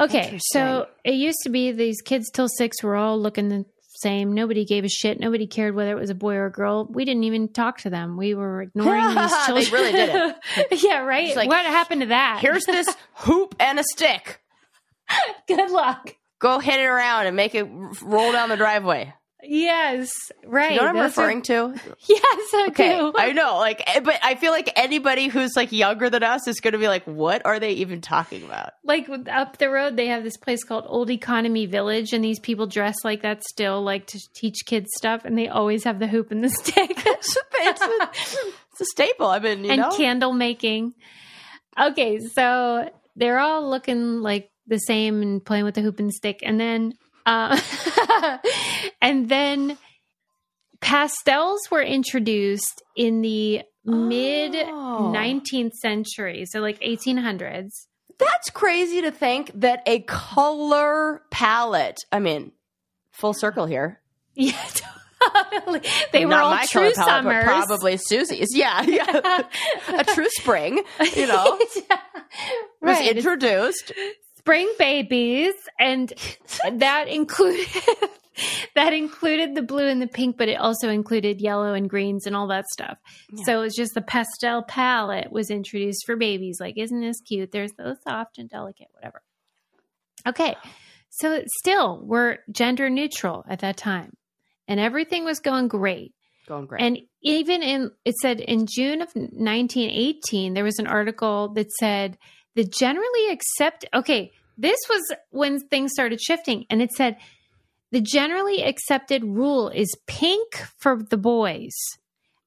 Okay, 0.00 0.38
so 0.52 0.86
it 1.04 1.14
used 1.14 1.38
to 1.42 1.50
be 1.50 1.72
these 1.72 2.00
kids 2.00 2.30
till 2.30 2.46
six 2.48 2.82
were 2.84 2.94
all 2.96 3.20
looking 3.20 3.48
the 3.48 3.64
same. 4.00 4.32
Nobody 4.32 4.64
gave 4.64 4.84
a 4.84 4.88
shit. 4.88 5.18
Nobody 5.18 5.48
cared 5.48 5.74
whether 5.74 5.90
it 5.90 6.00
was 6.00 6.10
a 6.10 6.14
boy 6.14 6.34
or 6.36 6.46
a 6.46 6.52
girl. 6.52 6.86
We 6.88 7.04
didn't 7.04 7.24
even 7.24 7.48
talk 7.48 7.78
to 7.78 7.90
them. 7.90 8.16
We 8.16 8.34
were 8.34 8.62
ignoring 8.68 9.08
these 9.16 9.32
children. 9.46 9.64
They 9.64 9.70
really 9.72 9.92
did 9.92 10.10
it. 10.70 10.82
yeah, 10.84 11.00
right. 11.00 11.34
Like, 11.34 11.48
what 11.48 11.66
happened 11.66 12.02
to 12.02 12.06
that? 12.08 12.38
here's 12.40 12.64
this 12.64 12.86
hoop 13.14 13.56
and 13.58 13.80
a 13.80 13.84
stick. 13.84 14.40
good 15.48 15.70
luck. 15.72 16.14
Go 16.38 16.58
hit 16.60 16.78
it 16.80 16.84
around 16.84 17.26
and 17.26 17.36
make 17.36 17.54
it 17.54 17.66
roll 18.02 18.32
down 18.32 18.48
the 18.48 18.56
driveway. 18.56 19.12
Yes, 19.40 20.10
right. 20.44 20.72
You 20.72 20.78
know 20.78 20.82
what 20.82 20.88
I'm 20.90 20.94
Those 20.96 21.16
are- 21.16 21.22
referring 21.22 21.42
to? 21.42 21.72
yes, 22.08 22.48
I 22.54 22.66
Okay, 22.70 22.98
do. 22.98 23.12
I 23.16 23.30
know. 23.30 23.58
Like, 23.58 23.84
eh, 23.86 24.00
but 24.00 24.18
I 24.20 24.34
feel 24.34 24.50
like 24.50 24.68
anybody 24.74 25.28
who's 25.28 25.52
like 25.54 25.70
younger 25.70 26.10
than 26.10 26.24
us 26.24 26.48
is 26.48 26.58
going 26.58 26.72
to 26.72 26.78
be 26.78 26.88
like, 26.88 27.04
"What 27.04 27.46
are 27.46 27.60
they 27.60 27.70
even 27.74 28.00
talking 28.00 28.42
about?" 28.44 28.72
like 28.82 29.08
up 29.30 29.58
the 29.58 29.70
road 29.70 29.96
they 29.96 30.08
have 30.08 30.24
this 30.24 30.36
place 30.36 30.64
called 30.64 30.84
old 30.88 31.08
economy 31.10 31.66
village 31.66 32.12
and 32.12 32.24
these 32.24 32.40
people 32.40 32.66
dress 32.66 32.96
like 33.04 33.22
that 33.22 33.44
still 33.44 33.80
like 33.80 34.06
to 34.08 34.18
teach 34.34 34.66
kids 34.66 34.88
stuff 34.96 35.24
and 35.24 35.38
they 35.38 35.46
always 35.46 35.84
have 35.84 36.00
the 36.00 36.08
hoop 36.08 36.32
and 36.32 36.42
the 36.42 36.48
stick 36.62 36.90
it's, 36.96 37.36
a, 37.36 38.10
it's 38.72 38.80
a 38.80 38.84
staple. 38.86 39.28
I 39.28 39.38
mean, 39.38 39.64
you 39.64 39.70
and 39.70 39.82
know, 39.82 39.96
candle 39.96 40.32
making 40.32 40.94
okay 41.80 42.18
so 42.18 42.90
they're 43.14 43.38
all 43.38 43.70
looking 43.70 44.20
like 44.20 44.50
the 44.68 44.78
same 44.78 45.22
and 45.22 45.44
playing 45.44 45.64
with 45.64 45.74
the 45.74 45.80
hoop 45.82 45.98
and 45.98 46.12
stick 46.12 46.40
and 46.42 46.60
then 46.60 46.92
uh 47.26 47.58
and 49.02 49.28
then 49.28 49.76
pastels 50.80 51.60
were 51.70 51.82
introduced 51.82 52.82
in 52.96 53.20
the 53.22 53.62
mid 53.84 54.54
Oh. 54.54 55.12
19th 55.14 55.72
century 55.74 56.44
so 56.46 56.60
like 56.60 56.78
1800s 56.80 57.70
that's 58.18 58.50
crazy 58.50 59.02
to 59.02 59.10
think 59.12 59.52
that 59.54 59.82
a 59.86 60.00
color 60.00 61.22
palette. 61.30 61.98
I 62.10 62.18
mean, 62.18 62.50
full 63.12 63.32
circle 63.32 63.66
here. 63.66 64.00
Yeah, 64.34 64.54
totally. 65.52 65.80
They 66.12 66.24
were 66.24 66.34
all 66.34 66.56
true 66.66 66.92
palette, 66.92 66.94
summers. 66.94 67.42
probably 67.44 67.96
Susie's. 67.96 68.54
Yeah, 68.54 68.82
yeah. 68.86 69.42
a 69.88 70.04
true 70.04 70.28
spring. 70.30 70.80
You 71.16 71.26
know, 71.26 71.58
was 71.58 71.82
right. 72.80 73.04
It's 73.06 73.16
introduced. 73.16 73.92
Spring 74.48 74.72
babies, 74.78 75.52
and 75.78 76.12
that 76.72 77.08
included 77.08 77.66
that 78.74 78.94
included 78.94 79.54
the 79.54 79.62
blue 79.62 79.86
and 79.86 80.00
the 80.00 80.06
pink, 80.06 80.38
but 80.38 80.48
it 80.48 80.58
also 80.58 80.88
included 80.88 81.40
yellow 81.40 81.74
and 81.74 81.90
greens 81.90 82.26
and 82.26 82.34
all 82.34 82.46
that 82.46 82.64
stuff. 82.72 82.96
Yeah. 83.30 83.44
So 83.44 83.58
it 83.58 83.64
was 83.64 83.74
just 83.74 83.94
the 83.94 84.00
pastel 84.00 84.62
palette 84.62 85.30
was 85.30 85.50
introduced 85.50 86.04
for 86.06 86.16
babies. 86.16 86.58
Like, 86.60 86.78
isn't 86.78 87.00
this 87.00 87.20
cute? 87.20 87.52
They're 87.52 87.68
so 87.68 87.94
soft 88.06 88.38
and 88.38 88.48
delicate, 88.48 88.88
whatever. 88.92 89.22
Okay, 90.26 90.56
so 91.10 91.42
still 91.58 92.00
we're 92.02 92.38
gender 92.50 92.88
neutral 92.88 93.44
at 93.48 93.60
that 93.60 93.76
time, 93.76 94.16
and 94.66 94.80
everything 94.80 95.24
was 95.24 95.40
going 95.40 95.68
great. 95.68 96.14
Going 96.46 96.64
great. 96.64 96.80
And 96.80 96.98
even 97.22 97.62
in, 97.62 97.90
it 98.06 98.14
said 98.22 98.40
in 98.40 98.66
June 98.66 99.02
of 99.02 99.08
1918, 99.14 100.54
there 100.54 100.64
was 100.64 100.78
an 100.78 100.86
article 100.86 101.52
that 101.54 101.70
said 101.72 102.16
the 102.58 102.64
generally 102.64 103.30
accept, 103.30 103.84
okay, 103.94 104.32
this 104.56 104.80
was 104.90 105.14
when 105.30 105.60
things 105.60 105.92
started 105.92 106.20
shifting. 106.20 106.66
And 106.68 106.82
it 106.82 106.90
said 106.90 107.16
the 107.92 108.00
generally 108.00 108.64
accepted 108.64 109.22
rule 109.22 109.68
is 109.68 109.94
pink 110.08 110.56
for 110.76 111.00
the 111.00 111.16
boys 111.16 111.70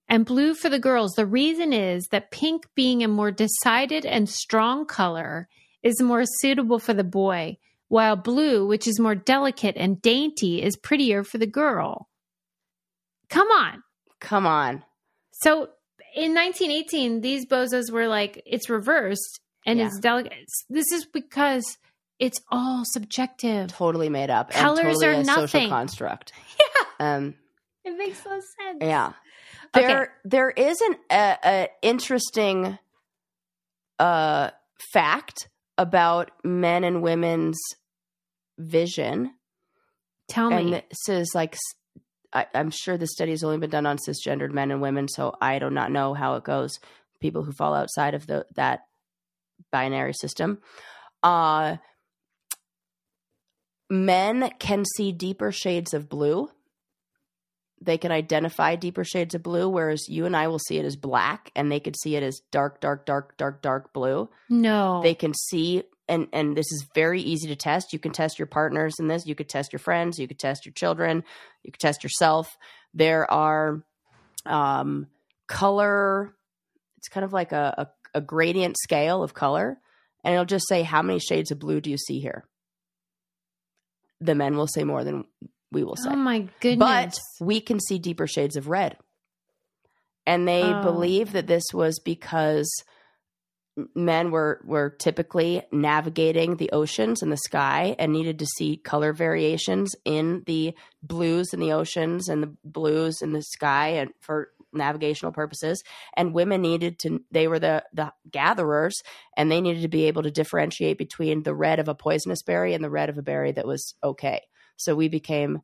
and 0.09 0.25
blue 0.25 0.53
for 0.53 0.67
the 0.67 0.79
girls. 0.79 1.13
The 1.13 1.25
reason 1.25 1.71
is 1.71 2.07
that 2.11 2.29
pink 2.29 2.65
being 2.75 3.01
a 3.01 3.07
more 3.07 3.31
decided 3.31 4.05
and 4.05 4.27
strong 4.27 4.85
color 4.85 5.47
is 5.81 6.01
more 6.01 6.25
suitable 6.25 6.79
for 6.79 6.93
the 6.93 7.05
boy, 7.05 7.57
while 7.87 8.17
blue, 8.17 8.67
which 8.67 8.89
is 8.89 8.99
more 8.99 9.15
delicate 9.15 9.77
and 9.77 10.01
dainty, 10.01 10.61
is 10.61 10.75
prettier 10.75 11.23
for 11.23 11.37
the 11.37 11.47
girl. 11.47 12.09
Come 13.29 13.47
on. 13.47 13.81
Come 14.19 14.45
on. 14.45 14.83
So 15.31 15.69
in 16.13 16.35
1918, 16.35 17.21
these 17.21 17.45
bozos 17.45 17.89
were 17.89 18.09
like, 18.09 18.43
it's 18.45 18.69
reversed 18.69 19.39
and 19.65 19.79
Yeah. 19.79 19.87
it's 19.87 19.99
delicate. 19.99 20.33
This 20.69 20.91
is 20.91 21.05
because 21.05 21.77
it's 22.19 22.39
all 22.51 22.83
subjective. 22.85 23.69
Totally 23.69 24.09
made 24.09 24.29
up. 24.29 24.51
Colors 24.51 24.79
and 24.79 24.87
totally 24.87 25.07
are 25.07 25.11
a 25.21 25.25
social 25.25 25.69
construct. 25.69 26.33
Yeah. 26.59 27.15
Um, 27.15 27.35
It 27.83 27.97
makes 27.97 28.23
no 28.25 28.39
sense. 28.39 28.77
yeah. 28.81 29.13
Okay. 29.75 29.87
There, 29.87 30.13
there 30.23 30.49
is 30.51 30.79
an 31.09 31.67
interesting 31.81 32.77
uh, 33.99 34.51
fact 34.93 35.49
about 35.77 36.31
men 36.43 36.83
and 36.83 37.01
women's 37.01 37.57
vision, 38.59 39.33
Tell 40.27 40.51
and 40.53 40.71
me. 40.71 40.81
this 40.89 41.09
is 41.09 41.31
like 41.33 41.57
I, 42.33 42.45
am 42.53 42.69
sure 42.69 42.97
the 42.97 43.07
study 43.07 43.31
has 43.31 43.43
only 43.43 43.57
been 43.57 43.69
done 43.69 43.85
on 43.85 43.97
cisgendered 43.97 44.51
men 44.51 44.71
and 44.71 44.81
women, 44.81 45.07
so 45.07 45.35
I 45.41 45.59
do 45.59 45.69
not 45.69 45.91
know 45.91 46.13
how 46.13 46.35
it 46.35 46.43
goes. 46.43 46.79
People 47.19 47.43
who 47.43 47.51
fall 47.51 47.73
outside 47.73 48.13
of 48.13 48.27
the 48.27 48.45
that 48.55 48.81
binary 49.71 50.13
system, 50.13 50.59
uh, 51.23 51.77
men 53.89 54.51
can 54.59 54.85
see 54.95 55.11
deeper 55.11 55.51
shades 55.51 55.93
of 55.93 56.09
blue. 56.09 56.49
They 57.83 57.97
can 57.97 58.11
identify 58.11 58.75
deeper 58.75 59.03
shades 59.03 59.33
of 59.33 59.41
blue, 59.41 59.67
whereas 59.67 60.07
you 60.07 60.25
and 60.25 60.35
I 60.35 60.47
will 60.47 60.59
see 60.59 60.77
it 60.77 60.85
as 60.85 60.95
black, 60.95 61.51
and 61.55 61.71
they 61.71 61.79
could 61.79 61.95
see 61.99 62.15
it 62.15 62.21
as 62.21 62.39
dark, 62.51 62.79
dark, 62.79 63.05
dark, 63.05 63.37
dark, 63.37 63.61
dark 63.61 63.91
blue. 63.91 64.29
No. 64.49 65.01
they 65.01 65.15
can 65.15 65.33
see 65.33 65.83
and 66.11 66.27
and 66.33 66.57
this 66.57 66.71
is 66.71 66.85
very 66.93 67.21
easy 67.21 67.47
to 67.47 67.55
test. 67.55 67.93
You 67.93 67.99
can 67.99 68.11
test 68.11 68.37
your 68.37 68.45
partners 68.45 68.95
in 68.99 69.07
this. 69.07 69.25
You 69.25 69.33
could 69.33 69.47
test 69.47 69.71
your 69.71 69.79
friends. 69.79 70.19
You 70.19 70.27
could 70.27 70.39
test 70.39 70.65
your 70.65 70.73
children. 70.73 71.23
You 71.63 71.71
could 71.71 71.79
test 71.79 72.03
yourself. 72.03 72.57
There 72.93 73.31
are 73.31 73.83
um 74.45 75.07
color. 75.47 76.35
It's 76.97 77.07
kind 77.07 77.23
of 77.23 77.33
like 77.33 77.51
a, 77.51 77.73
a, 77.77 78.00
a 78.13 78.21
gradient 78.21 78.77
scale 78.77 79.23
of 79.23 79.33
color 79.33 79.77
and 80.23 80.33
it'll 80.33 80.45
just 80.45 80.67
say 80.67 80.83
how 80.83 81.01
many 81.01 81.19
shades 81.19 81.51
of 81.51 81.59
blue 81.59 81.81
do 81.81 81.89
you 81.89 81.97
see 81.97 82.19
here 82.19 82.45
the 84.19 84.35
men 84.35 84.55
will 84.55 84.67
say 84.67 84.83
more 84.83 85.03
than 85.03 85.25
we 85.71 85.83
will 85.83 85.95
say 85.95 86.09
oh 86.11 86.15
my 86.15 86.47
goodness. 86.59 87.19
but 87.39 87.45
we 87.45 87.61
can 87.61 87.79
see 87.79 87.97
deeper 87.97 88.27
shades 88.27 88.55
of 88.57 88.67
red. 88.67 88.97
And 90.27 90.47
they 90.47 90.61
Oh. 90.63 90.83
believe 90.83 91.31
that 91.31 91.47
this 91.47 91.63
was 91.73 91.99
because 91.99 92.69
men 93.95 94.29
were 94.31 94.61
were 94.65 94.89
typically 94.89 95.63
navigating 95.71 96.57
the 96.57 96.69
oceans 96.71 97.23
and 97.23 97.31
the 97.31 97.37
sky 97.37 97.95
and 97.97 98.11
needed 98.11 98.37
to 98.39 98.45
see 98.45 98.77
color 98.77 99.13
variations 99.13 99.95
in 100.05 100.43
the 100.45 100.75
blues 101.01 101.53
in 101.53 101.59
the 101.59 101.71
oceans 101.71 102.27
and 102.27 102.43
the 102.43 102.53
blues 102.63 103.21
in 103.21 103.31
the 103.31 103.41
sky 103.41 103.87
and 103.89 104.11
for 104.19 104.49
navigational 104.73 105.31
purposes 105.31 105.83
and 106.15 106.33
women 106.33 106.61
needed 106.61 106.99
to 106.99 107.21
they 107.31 107.47
were 107.47 107.59
the 107.59 107.83
the 107.93 108.11
gatherers 108.29 109.01
and 109.35 109.51
they 109.51 109.61
needed 109.61 109.81
to 109.81 109.87
be 109.87 110.05
able 110.05 110.23
to 110.23 110.31
differentiate 110.31 110.97
between 110.97 111.43
the 111.43 111.53
red 111.55 111.79
of 111.79 111.87
a 111.87 111.95
poisonous 111.95 112.41
berry 112.43 112.73
and 112.73 112.83
the 112.83 112.89
red 112.89 113.09
of 113.09 113.17
a 113.17 113.21
berry 113.21 113.51
that 113.51 113.67
was 113.67 113.95
okay 114.03 114.41
so 114.77 114.95
we 114.95 115.07
became 115.09 115.61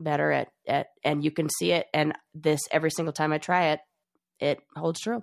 better 0.00 0.30
at 0.30 0.48
at 0.66 0.88
and 1.04 1.24
you 1.24 1.30
can 1.30 1.48
see 1.48 1.72
it 1.72 1.86
and 1.92 2.12
this 2.34 2.60
every 2.70 2.90
single 2.90 3.12
time 3.12 3.32
i 3.32 3.38
try 3.38 3.70
it 3.72 3.80
it 4.40 4.60
holds 4.76 5.00
true 5.00 5.22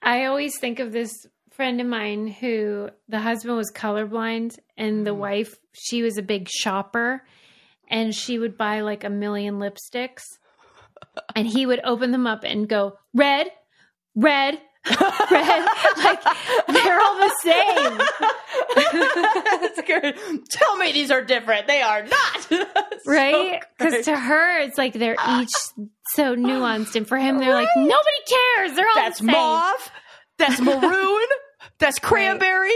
I 0.00 0.24
always 0.24 0.58
think 0.58 0.78
of 0.78 0.92
this 0.92 1.12
friend 1.50 1.78
of 1.80 1.86
mine 1.86 2.26
who 2.28 2.88
the 3.08 3.18
husband 3.18 3.56
was 3.56 3.70
colorblind 3.70 4.58
and 4.78 5.06
the 5.06 5.10
Mhm. 5.14 5.18
wife, 5.18 5.54
she 5.74 6.02
was 6.02 6.16
a 6.16 6.22
big 6.22 6.48
shopper 6.48 7.26
and 7.90 8.14
she 8.14 8.38
would 8.38 8.56
buy 8.56 8.80
like 8.80 9.04
a 9.04 9.10
million 9.10 9.58
lipsticks 9.58 10.22
and 11.34 11.46
he 11.46 11.66
would 11.66 11.80
open 11.84 12.10
them 12.12 12.26
up 12.26 12.44
and 12.44 12.68
go, 12.68 12.98
red, 13.14 13.48
red, 14.14 14.60
red. 15.30 15.68
like 15.98 16.22
they're 16.68 17.00
all 17.00 17.16
the 17.18 17.34
same. 17.42 17.98
That's 19.60 19.80
good. 19.82 20.18
Tell 20.50 20.76
me 20.76 20.92
these 20.92 21.10
are 21.10 21.22
different. 21.24 21.66
They 21.66 21.82
are 21.82 22.02
not. 22.04 22.48
Right? 23.06 23.62
Because 23.78 23.92
great. 23.94 24.04
to 24.04 24.16
her, 24.18 24.60
it's 24.60 24.76
like 24.76 24.92
they're 24.92 25.16
each 25.40 25.52
so 26.14 26.36
nuanced. 26.36 26.94
And 26.94 27.08
for 27.08 27.16
him, 27.16 27.38
they're 27.38 27.54
like, 27.54 27.68
nobody 27.74 27.94
cares. 28.28 28.72
They're 28.74 28.86
all 28.86 28.94
that's 28.96 29.20
the 29.20 29.24
same. 29.26 29.32
mauve. 29.32 29.90
That's 30.38 30.60
maroon. 30.60 31.26
that's 31.78 31.98
cranberry. 32.00 32.70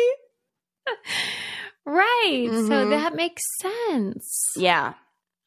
Right. 1.84 2.48
So 2.50 2.86
Mhm. 2.86 2.90
that 2.90 3.14
makes 3.14 3.42
sense. 3.60 4.52
Yeah. 4.56 4.94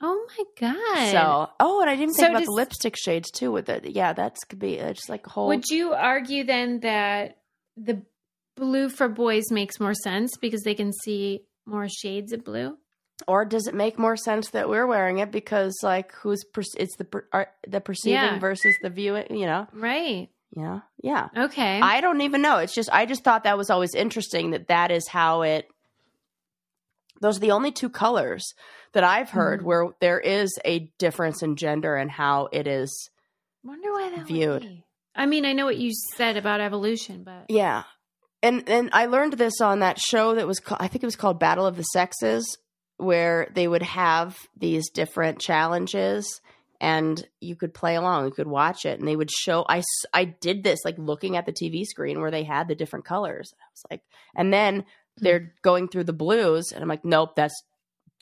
Oh 0.02 0.28
my 0.38 0.44
God. 0.60 1.12
So, 1.12 1.50
oh, 1.60 1.82
and 1.82 1.90
I 1.90 1.96
didn't 1.96 2.16
So 2.16 2.22
think 2.24 2.30
about 2.32 2.40
does- 2.40 2.46
the 2.48 2.52
lipstick 2.54 2.96
shades 2.98 3.32
too. 3.32 3.52
With 3.52 3.70
it, 3.70 3.86
yeah, 3.92 4.14
that's 4.14 4.44
could 4.44 4.60
be 4.60 4.80
uh, 4.80 4.94
just 4.94 5.10
like 5.10 5.26
a 5.26 5.30
whole. 5.30 5.48
would 5.48 5.70
you 5.70 5.94
argue 5.94 6.44
then 6.44 6.82
that 6.82 7.38
the 7.78 8.02
blue 8.56 8.90
for 8.90 9.08
boys 9.10 9.52
makes 9.52 9.80
more 9.80 9.94
sense 9.94 10.38
because 10.38 10.64
they 10.64 10.76
can 10.76 10.92
see 10.94 11.42
more 11.66 11.88
shades 11.90 12.32
of 12.34 12.44
blue? 12.44 12.78
or 13.30 13.46
does 13.46 13.66
it 13.66 13.74
make 13.74 13.98
more 13.98 14.18
sense 14.18 14.50
that 14.50 14.68
we're 14.68 14.86
wearing 14.86 15.20
it 15.20 15.32
because, 15.32 15.74
like, 15.82 16.12
who's 16.16 16.44
per- 16.44 16.62
it's 16.76 16.98
the 16.98 17.06
per- 17.06 17.26
are, 17.32 17.48
the 17.66 17.80
perceiving 17.80 18.20
Yeah. 18.22 18.40
versus 18.40 18.76
the 18.82 18.90
viewing? 18.90 19.34
You 19.38 19.46
know, 19.46 19.68
Right. 19.72 20.28
yeah, 20.52 20.82
yeah. 21.02 21.30
Okay. 21.38 21.80
I 21.80 22.02
don't 22.02 22.20
even 22.20 22.42
know. 22.42 22.58
It's 22.58 22.76
just 22.76 22.90
I 22.92 23.06
just 23.06 23.24
thought 23.24 23.46
that 23.46 23.58
was 23.58 23.70
always 23.70 23.96
interesting 23.96 24.52
that 24.52 24.68
that 24.68 24.92
is 24.92 25.08
how 25.08 25.44
it. 25.44 25.70
Those 27.22 27.38
are 27.38 27.42
the 27.42 27.52
only 27.52 27.72
two 27.72 27.90
colors 27.90 28.54
that 28.94 29.04
I've 29.04 29.30
heard 29.32 29.62
Mhm. 29.62 29.64
where 29.64 29.88
there 30.02 30.20
is 30.20 30.58
a 30.66 30.92
difference 30.98 31.42
in 31.42 31.56
gender 31.56 31.96
and 31.96 32.12
how 32.12 32.48
it 32.52 32.68
is. 32.68 33.10
wonder 33.64 33.92
why 33.92 34.10
that 34.16 34.28
viewed. 34.28 34.84
I 35.16 35.26
mean, 35.26 35.44
I 35.46 35.54
know 35.54 35.66
what 35.66 35.78
you 35.78 35.92
said 36.16 36.38
about 36.38 36.60
evolution, 36.62 37.24
but 37.24 37.46
Yeah, 37.50 37.84
and 38.44 38.68
and 38.70 38.90
I 38.94 39.06
learned 39.08 39.34
this 39.34 39.60
on 39.60 39.80
that 39.80 40.00
show 40.00 40.36
that 40.36 40.46
was 40.46 40.60
called, 40.60 40.82
I 40.82 40.88
think 40.88 41.04
it 41.04 41.08
was 41.08 41.16
called 41.16 41.40
Battle 41.40 41.66
of 41.66 41.76
the 41.78 41.84
Sexes, 41.84 42.58
where 42.98 43.52
they 43.56 43.68
would 43.68 43.82
have 43.82 44.38
these 44.56 44.90
different 44.92 45.40
challenges. 45.40 46.42
And 46.82 47.26
you 47.40 47.56
could 47.56 47.74
play 47.74 47.96
along, 47.96 48.26
you 48.26 48.32
could 48.32 48.48
watch 48.48 48.86
it, 48.86 49.00
and 49.00 49.08
they 49.08 49.16
would 49.16 49.32
show. 49.32 49.66
I 49.68 49.82
I 50.14 50.26
did 50.26 50.64
this 50.64 50.84
like 50.86 50.98
looking 50.98 51.38
at 51.38 51.46
the 51.46 51.54
TV 51.54 51.86
screen 51.86 52.20
where 52.20 52.32
they 52.32 52.44
had 52.44 52.68
the 52.68 52.76
different 52.76 53.06
colors. 53.06 53.54
I 53.60 53.66
was 53.72 53.84
like, 53.90 54.02
and 54.36 54.54
then 54.54 54.86
they're 55.18 55.54
going 55.62 55.88
through 55.88 56.04
the 56.04 56.14
blues 56.14 56.72
and 56.74 56.82
i'm 56.82 56.90
like 56.90 57.06
nope 57.06 57.36
that's 57.36 57.64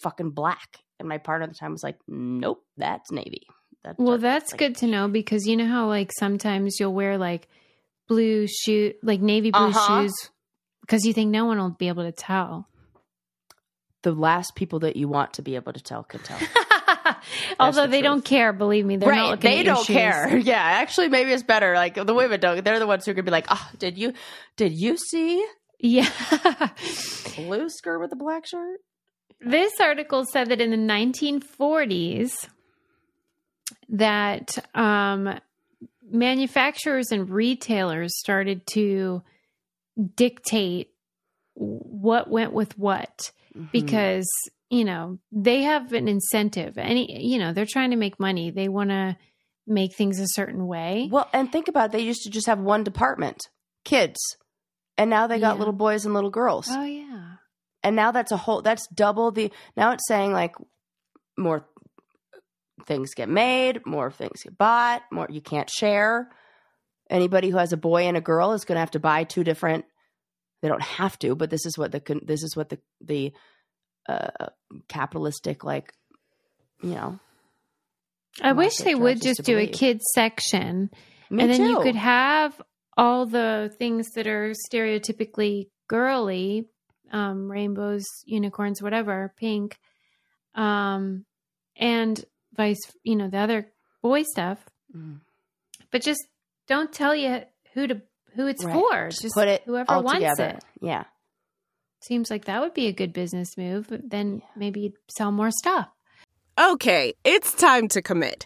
fucking 0.02 0.32
black 0.32 0.78
and 1.00 1.08
my 1.10 1.18
partner 1.18 1.44
at 1.46 1.50
the 1.52 1.58
time 1.58 1.72
was 1.72 1.84
like 1.84 1.98
nope 2.08 2.64
that's 2.78 3.12
navy 3.12 3.44
that's 3.84 3.98
well, 4.00 4.12
dark." 4.18 4.22
that's 4.22 4.52
Like, 4.54 4.60
good 4.60 4.76
to 4.78 4.88
know 4.88 5.08
because 5.08 5.46
you 5.46 5.58
know 5.58 5.68
how 5.68 5.88
like 5.88 6.12
sometimes 6.18 6.80
you'll 6.80 6.94
wear 6.94 7.18
like 7.18 7.48
blue 8.08 8.48
shoe, 8.48 8.94
like 9.04 9.20
navy 9.22 9.52
blue 9.52 9.68
Uh-huh. 9.70 10.02
shoes, 10.04 10.14
because 10.82 11.06
you 11.06 11.14
think 11.14 11.32
no 11.32 11.46
one 11.46 11.58
will 11.58 11.72
be 11.72 11.88
able 11.89 12.04
to 12.04 12.12
tell. 12.14 12.68
the 14.04 14.12
last 14.14 14.56
people 14.56 14.80
that 14.80 14.96
you 14.98 15.08
want 15.08 15.34
to 15.34 15.41
be 15.41 15.56
able 15.56 15.72
to 15.74 15.82
tell 15.82 16.04
can 16.04 16.20
tell 16.22 16.38
Although 17.60 17.84
the 17.84 17.88
they 17.89 18.02
don't 18.02 18.24
care, 18.24 18.52
believe 18.54 18.86
me, 18.86 18.98
they're 18.98 19.10
not 19.14 19.22
right 19.22 19.32
looking 19.32 19.52
they 19.52 19.60
at 19.60 19.66
don't 19.66 19.86
shoes. 19.86 19.96
care 19.96 20.38
yeah 20.52 20.62
actually 20.62 21.08
maybe 21.10 21.32
it's 21.32 21.44
better 21.44 21.74
like 21.76 21.96
the 21.96 22.14
women 22.14 22.39
don't 22.39 22.64
they're 22.64 22.80
the 22.80 22.88
ones 22.88 23.06
who 23.06 23.14
could 23.14 23.26
be 23.26 23.32
like 23.32 23.46
oh 23.50 23.70
did 23.78 23.98
you 23.98 24.14
did 24.58 24.74
you 24.74 24.98
see 24.98 25.46
Yeah. 25.86 26.10
blue 27.36 27.70
skirt 27.70 28.00
with 28.00 28.12
a 28.14 28.16
black 28.16 28.48
shirt? 28.48 28.80
This 29.42 29.74
article 29.82 30.24
said 30.26 30.48
that 30.50 30.62
in 30.62 30.72
the 30.72 30.78
1940s 30.78 32.32
that 33.90 34.58
um, 34.74 35.38
manufacturers 36.10 37.12
and 37.12 37.30
retailers 37.30 38.18
started 38.18 38.66
to 38.74 39.22
dictate 40.16 40.90
what 41.56 42.30
went 42.30 42.54
with 42.54 42.78
what. 42.78 43.32
Mhm. 43.56 43.72
because 43.72 44.28
you 44.72 44.84
know 44.84 45.20
they 45.32 45.62
have 45.62 45.94
an 45.94 46.08
incentive. 46.08 46.80
Any 46.80 47.24
you 47.24 47.38
know 47.38 47.54
they're 47.54 47.68
trying 47.68 47.92
to 47.92 47.98
make 47.98 48.20
money. 48.20 48.50
They 48.50 48.68
want 48.68 48.90
to 48.90 49.16
make 49.68 49.94
things 49.96 50.20
a 50.20 50.26
certain 50.30 50.66
way. 50.66 51.08
Well 51.12 51.30
and 51.34 51.52
think 51.52 51.68
about 51.68 51.86
it 51.86 51.92
they 51.92 52.00
used 52.00 52.24
to 52.24 52.32
just 52.32 52.48
have 52.48 52.58
one 52.60 52.84
department. 52.84 53.38
Kids 53.86 54.18
and 54.98 55.10
now 55.10 55.28
they 55.28 55.39
got 55.39 55.56
Yeah. 55.56 55.60
little 55.60 55.74
boys 55.74 56.06
and 56.06 56.14
little 56.14 56.30
girls 56.30 56.68
oh 56.70 56.84
yeah 56.84 57.36
and 57.84 57.96
now 57.96 58.12
that's 58.12 58.32
a 58.32 58.38
whole 58.38 58.62
that's 58.62 58.88
double 58.88 59.32
the 59.32 59.52
now 59.76 59.91
it's 59.91 60.08
saying 60.08 60.32
like 60.34 60.56
more 61.38 61.66
things 62.86 63.14
get 63.14 63.30
made, 63.30 63.86
more 63.86 64.12
things 64.12 64.44
get 64.44 64.58
bought, 64.58 65.04
more 65.12 65.28
you 65.30 65.39
can't 65.41 65.70
share. 65.70 66.30
Anybody 67.10 67.50
who 67.50 67.58
has 67.58 67.72
a 67.72 67.78
boy 67.78 68.04
and 68.08 68.18
a 68.18 68.22
girl 68.22 68.54
is 68.54 68.66
going 68.66 68.76
to 68.76 68.80
have 68.82 68.91
to 68.91 69.00
buy 69.00 69.24
two 69.24 69.44
different. 69.44 69.86
They 70.62 70.68
don't 70.68 70.82
have 70.82 71.18
to, 71.20 71.36
but 71.36 71.50
this 71.50 71.66
is 71.66 71.78
what 71.78 71.91
the 71.91 72.00
con- 72.00 72.22
this 72.26 72.44
is 72.44 72.56
what 72.56 72.70
the 72.70 72.80
the 73.02 73.32
uh, 74.10 74.48
capitalistic 74.88 75.64
like, 75.64 75.94
you 76.82 76.91
know. 76.96 77.20
I 78.41 78.54
wish 78.54 78.78
they 78.78 78.96
would 78.96 79.22
just 79.22 79.44
do 79.44 79.58
a 79.58 79.68
kids 79.68 80.04
section 80.14 80.89
Me 81.30 81.44
and 81.44 81.52
then 81.54 81.70
you 81.70 81.80
could 81.82 81.96
have 81.96 82.60
all 82.98 83.26
the 83.26 83.74
things 83.80 84.12
that 84.16 84.28
are 84.28 84.54
stereotypically 84.72 85.68
girly 85.88 86.68
um, 87.12 87.50
rainbows 87.52 88.04
unicorns 88.26 88.82
whatever 88.82 89.34
pink 89.38 89.78
um, 90.56 91.26
and 91.76 92.24
vice 92.56 92.80
you 93.04 93.16
know 93.16 93.28
the 93.30 93.38
other 93.38 93.68
boy 94.02 94.24
stuff 94.24 94.60
Mm. 94.96 95.22
but 95.91 96.04
just 96.04 96.22
don't 96.68 96.91
tell 96.94 97.16
you 97.16 97.41
who 97.74 97.88
to 97.88 98.02
who 98.36 98.46
it's 98.48 98.64
Right. 98.64 98.74
for 98.74 99.08
Just 99.10 99.22
just 99.24 99.34
put 99.36 99.48
it 99.48 99.64
whoever 99.66 99.91
all 99.91 100.04
wants 100.04 100.20
together. 100.20 100.58
it 100.58 100.64
Yeah. 100.82 101.06
seems 102.02 102.30
like 102.30 102.46
that 102.46 102.62
would 102.62 102.74
be 102.76 102.88
a 102.88 102.91
good 102.94 103.12
business 103.14 103.58
move 103.58 103.88
but 103.89 104.08
then 104.10 104.41
maybe 104.56 104.94
sell 105.18 105.32
more 105.32 105.50
stuff 105.52 105.88
Okay, 106.60 107.16
it's 107.24 107.52
time 107.54 107.88
to 107.88 108.02
commit. 108.04 108.46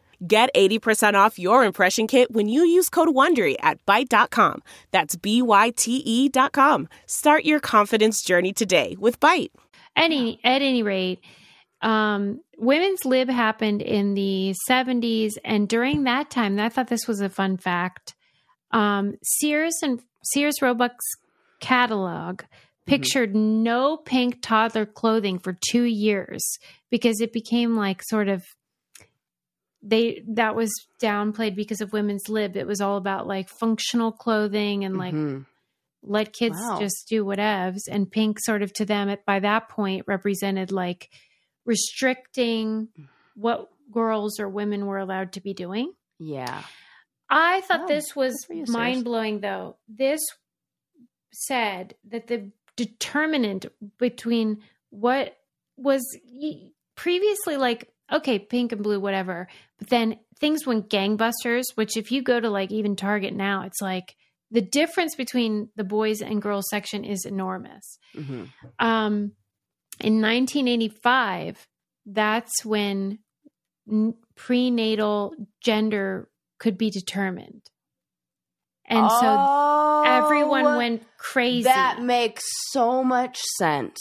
Get 0.25 0.53
80% 0.55 1.15
off 1.15 1.39
your 1.39 1.63
impression 1.65 2.05
kit 2.05 2.31
when 2.31 2.47
you 2.47 2.63
use 2.63 2.89
code 2.89 3.09
WONDERY 3.09 3.55
at 3.59 3.83
Byte.com. 3.87 4.61
That's 4.91 5.15
B-Y-T-E 5.15 6.29
dot 6.29 6.51
com. 6.51 6.87
Start 7.07 7.43
your 7.43 7.59
confidence 7.59 8.21
journey 8.21 8.53
today 8.53 8.95
with 8.99 9.19
Byte. 9.19 9.49
any 9.97 10.39
at 10.43 10.61
any 10.61 10.83
rate 10.83 11.19
um 11.81 12.39
women's 12.59 13.03
lib 13.03 13.27
happened 13.29 13.81
in 13.81 14.13
the 14.13 14.53
70s 14.69 15.31
and 15.43 15.67
during 15.67 16.03
that 16.03 16.29
time 16.29 16.59
i 16.59 16.69
thought 16.69 16.87
this 16.87 17.07
was 17.07 17.19
a 17.21 17.27
fun 17.29 17.57
fact 17.57 18.13
um 18.71 19.15
sears 19.23 19.73
and 19.81 19.99
sears 20.23 20.61
roebuck's 20.61 21.03
catalog 21.59 22.41
pictured 22.85 23.35
no 23.35 23.97
pink 23.97 24.37
toddler 24.43 24.85
clothing 24.85 25.39
for 25.39 25.57
two 25.71 25.83
years 25.83 26.57
because 26.91 27.19
it 27.19 27.33
became 27.33 27.75
like 27.75 28.01
sort 28.03 28.27
of 28.29 28.45
they 29.83 30.23
that 30.27 30.55
was 30.55 30.71
downplayed 31.01 31.55
because 31.55 31.81
of 31.81 31.91
women's 31.93 32.29
lib 32.29 32.55
it 32.55 32.67
was 32.67 32.81
all 32.81 32.97
about 32.97 33.27
like 33.27 33.49
functional 33.49 34.11
clothing 34.11 34.85
and 34.85 34.97
like 34.97 35.13
Mhm. 35.13 35.45
let 36.03 36.33
kids 36.33 36.55
Wow. 36.59 36.79
just 36.79 37.07
do 37.09 37.23
whatevs 37.25 37.81
and 37.89 38.09
pink 38.11 38.37
sort 38.39 38.61
of 38.61 38.71
to 38.73 38.85
them 38.85 39.09
at, 39.09 39.25
by 39.25 39.39
that 39.39 39.69
point 39.69 40.05
represented 40.07 40.71
like 40.71 41.09
restricting 41.65 42.89
what 43.35 43.69
girls 43.91 44.39
or 44.39 44.47
women 44.49 44.85
were 44.85 44.97
allowed 44.99 45.31
to 45.33 45.41
be 45.41 45.53
doing 45.53 45.93
yeah. 46.19 46.61
i 47.29 47.61
thought 47.61 47.81
Oh, 47.83 47.87
this 47.87 48.15
was 48.15 48.33
good 48.33 48.47
for 48.47 48.53
you, 48.53 48.65
Sears. 48.65 48.75
mind-blowing 48.77 49.39
though 49.41 49.77
this 49.89 50.21
said 51.33 51.95
that 52.09 52.27
the 52.27 52.51
determinant 52.75 53.65
between 53.97 54.61
what 54.89 55.37
was 55.77 56.01
previously 56.95 57.57
like 57.57 57.90
okay 58.11 58.39
pink 58.39 58.71
and 58.71 58.83
blue 58.83 58.99
whatever 58.99 59.47
but 59.79 59.89
then 59.89 60.17
things 60.39 60.65
went 60.65 60.89
gangbusters 60.89 61.63
which 61.75 61.95
if 61.97 62.11
you 62.11 62.21
go 62.21 62.39
to 62.39 62.49
like 62.49 62.71
even 62.71 62.95
target 62.95 63.33
now 63.33 63.63
it's 63.63 63.81
like 63.81 64.15
the 64.49 64.61
difference 64.61 65.15
between 65.15 65.69
the 65.75 65.83
boys 65.83 66.21
and 66.21 66.41
girls 66.41 66.65
section 66.69 67.03
is 67.03 67.25
enormous 67.25 67.97
hmm 68.15 68.43
um, 68.79 69.31
in 69.99 70.19
1985, 70.21 71.67
that's 72.07 72.65
when 72.65 73.19
n- 73.89 74.15
prenatal 74.35 75.35
gender 75.63 76.29
could 76.57 76.77
be 76.77 76.89
determined. 76.89 77.61
And 78.85 79.11
so 79.11 80.01
everyone 80.03 80.75
went 80.75 81.03
crazy. 81.17 81.69
Oh, 81.69 81.71
That 81.71 82.01
makes 82.01 82.43
so 82.71 83.03
much 83.03 83.39
sense. 83.57 83.97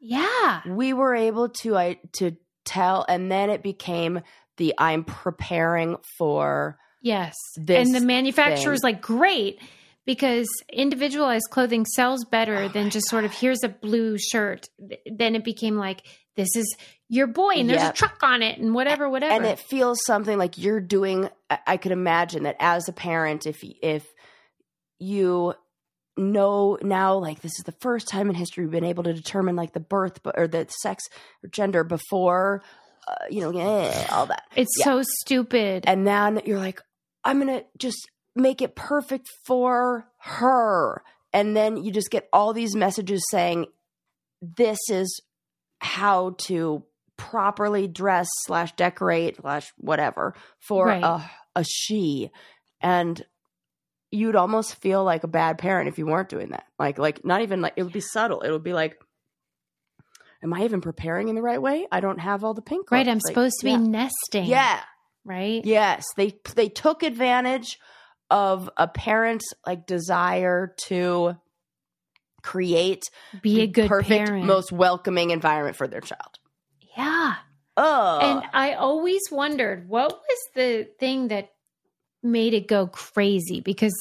yeah. 0.00 0.62
We 0.66 0.92
were 0.92 1.14
able 1.14 1.50
to 1.60 1.76
I 1.76 1.98
to 2.14 2.36
tell, 2.64 3.04
and 3.08 3.30
then 3.30 3.50
it 3.50 3.62
became 3.62 4.20
the 4.56 4.74
I'm 4.78 5.04
preparing 5.04 5.96
for 6.18 6.78
Yes. 7.02 7.34
this. 7.56 7.86
and 7.86 7.94
the 7.94 8.04
manufacturer's 8.06 8.80
thing. 8.82 8.94
like, 8.94 9.02
great, 9.02 9.60
because 10.06 10.46
individualized 10.72 11.46
clothing 11.50 11.84
sells 11.86 12.24
better 12.24 12.56
Oh 12.64 12.68
than 12.68 12.90
just 12.90 13.08
sort 13.08 13.24
of 13.24 13.32
here's 13.32 13.62
a 13.64 13.68
blue 13.68 14.16
shirt. 14.18 14.68
Then 15.06 15.34
it 15.34 15.44
became 15.44 15.76
like, 15.76 16.02
this 16.36 16.54
is 16.56 16.76
your 17.08 17.26
boy, 17.26 17.54
and 17.56 17.68
there's 17.70 17.82
a 17.82 17.92
truck 17.92 18.22
on 18.22 18.42
it, 18.42 18.58
and 18.58 18.74
whatever, 18.74 19.08
whatever. 19.08 19.32
and 19.34 19.44
it 19.44 19.58
feels 19.58 19.98
something 20.04 20.36
like 20.38 20.58
you're 20.58 20.80
doing. 20.80 21.28
I- 21.50 21.58
I 21.66 21.76
could 21.76 21.92
imagine 21.92 22.42
that 22.44 22.56
as 22.60 22.88
a 22.88 22.92
parent, 22.92 23.46
if 23.46 23.62
if 23.82 24.06
you 24.98 25.54
know 26.16 26.78
now, 26.82 27.16
like 27.16 27.40
this 27.42 27.52
is 27.58 27.64
the 27.64 27.74
first 27.80 28.08
time 28.08 28.28
in 28.28 28.34
history 28.34 28.64
we've 28.64 28.70
been 28.72 28.84
able 28.84 29.02
to 29.04 29.12
determine 29.12 29.56
like 29.56 29.72
the 29.72 29.80
birth 29.80 30.20
or 30.36 30.46
the 30.46 30.66
sex 30.82 31.04
or 31.42 31.48
gender 31.48 31.84
before, 31.84 32.62
uh, 33.08 33.14
you 33.30 33.40
know, 33.40 33.50
eh, 33.58 34.06
all 34.10 34.26
that. 34.26 34.44
it's 34.56 34.72
yeah. 34.78 34.84
so 34.84 35.02
stupid. 35.20 35.84
and 35.86 36.06
then 36.06 36.40
you're 36.46 36.58
like 36.58 36.80
i'm 37.24 37.38
gonna 37.38 37.62
just 37.78 37.98
make 38.36 38.60
it 38.62 38.74
perfect 38.76 39.26
for 39.46 40.06
her 40.18 41.02
and 41.32 41.56
then 41.56 41.76
you 41.76 41.90
just 41.92 42.10
get 42.10 42.28
all 42.32 42.52
these 42.52 42.74
messages 42.76 43.22
saying 43.30 43.66
this 44.40 44.78
is 44.90 45.20
how 45.80 46.34
to 46.38 46.82
properly 47.16 47.86
dress 47.88 48.26
slash 48.46 48.72
decorate 48.76 49.36
slash 49.40 49.72
whatever 49.78 50.34
for 50.58 50.86
Right. 50.86 51.02
a, 51.02 51.30
a 51.54 51.64
she 51.64 52.30
and 52.80 53.24
you'd 54.14 54.36
almost 54.36 54.76
feel 54.76 55.02
like 55.04 55.24
a 55.24 55.28
bad 55.28 55.58
parent 55.58 55.88
if 55.88 55.98
you 55.98 56.06
weren't 56.06 56.28
doing 56.28 56.50
that 56.50 56.64
like 56.78 56.98
like 56.98 57.24
not 57.24 57.42
even 57.42 57.60
like 57.60 57.74
it 57.76 57.82
would 57.82 57.92
be 57.92 58.00
subtle 58.00 58.40
it 58.42 58.50
would 58.50 58.62
be 58.62 58.72
like 58.72 58.98
am 60.42 60.54
i 60.54 60.62
even 60.64 60.80
preparing 60.80 61.28
in 61.28 61.34
the 61.34 61.42
right 61.42 61.60
way 61.60 61.86
i 61.92 62.00
don't 62.00 62.18
have 62.20 62.44
all 62.44 62.54
the 62.54 62.62
pink 62.62 62.90
right. 62.90 63.04
clothes." 63.04 63.10
I'm 63.12 63.20
Like, 63.24 63.34
supposed 63.34 63.56
to 63.60 63.64
be 63.66 63.76
nesting. 63.76 64.46
yeah 64.46 64.80
Right. 65.26 65.64
Yes, 65.64 66.04
they 66.18 66.34
they 66.54 66.68
took 66.68 67.02
advantage 67.02 67.78
of 68.28 68.68
a 68.76 68.86
parent's 68.86 69.54
like 69.66 69.86
desire 69.86 70.74
to 70.88 71.36
create 72.42 73.04
Be 73.40 73.62
a 73.62 73.66
good 73.66 73.88
perfect, 73.88 74.26
parent. 74.26 74.44
most 74.44 74.70
welcoming 74.70 75.30
environment 75.30 75.76
for 75.76 75.86
their 75.88 76.02
child. 76.02 76.38
yeah. 76.94 77.36
Oh, 77.76 78.18
And 78.20 78.44
I 78.52 78.74
always 78.74 79.22
wondered 79.32 79.88
what 79.88 80.12
was 80.12 80.38
the 80.54 80.88
thing 81.00 81.28
that 81.28 81.53
made 82.24 82.54
it 82.54 82.66
go 82.66 82.86
crazy 82.86 83.60
because 83.60 83.94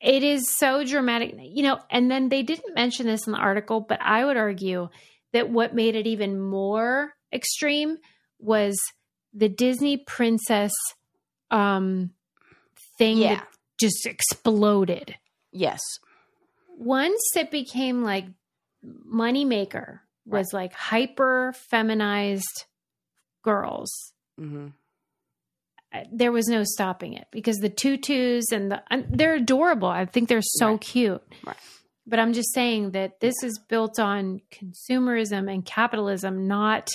it 0.00 0.22
is 0.22 0.48
so 0.50 0.84
dramatic. 0.84 1.34
You 1.40 1.62
know, 1.62 1.80
and 1.90 2.10
then 2.10 2.28
they 2.28 2.42
didn't 2.42 2.74
mention 2.74 3.06
this 3.06 3.26
in 3.26 3.32
the 3.32 3.38
article, 3.38 3.80
but 3.80 4.00
I 4.02 4.24
would 4.24 4.36
argue 4.36 4.88
that 5.32 5.50
what 5.50 5.74
made 5.74 5.96
it 5.96 6.06
even 6.06 6.40
more 6.40 7.12
extreme 7.32 7.96
was 8.38 8.76
the 9.34 9.48
Disney 9.48 9.96
princess 9.96 10.72
um 11.50 12.10
thing 12.98 13.18
Yeah. 13.18 13.36
that 13.36 13.48
just 13.78 14.06
exploded. 14.06 15.14
yes, 15.52 15.80
once 16.78 17.22
it 17.36 17.50
became 17.50 18.02
like 18.02 18.26
moneymaker 18.84 20.00
was 20.24 20.52
like 20.52 20.72
hyper 20.72 21.54
feminized 21.70 22.64
girls 23.42 24.12
hmm 24.38 24.66
uh, 24.66 24.70
there 26.12 26.32
was 26.32 26.46
no 26.48 26.62
stopping 26.64 27.14
it 27.14 27.26
because 27.30 27.56
the 27.58 27.68
tutus 27.70 28.52
and 28.52 28.70
the 28.70 28.82
and 28.90 29.06
they're 29.10 29.34
adorable 29.34 29.88
i 29.88 30.04
think 30.04 30.28
they're 30.28 30.40
so 30.42 30.72
Right. 30.72 30.80
cute 30.80 31.22
Right. 31.44 31.56
but 32.06 32.18
i'm 32.18 32.32
just 32.32 32.52
saying 32.52 32.90
that 32.90 33.20
this 33.20 33.34
is 33.42 33.58
built 33.68 33.98
on 33.98 34.40
consumerism 34.52 35.50
and 35.52 35.64
capitalism 35.64 36.46
not 36.48 36.88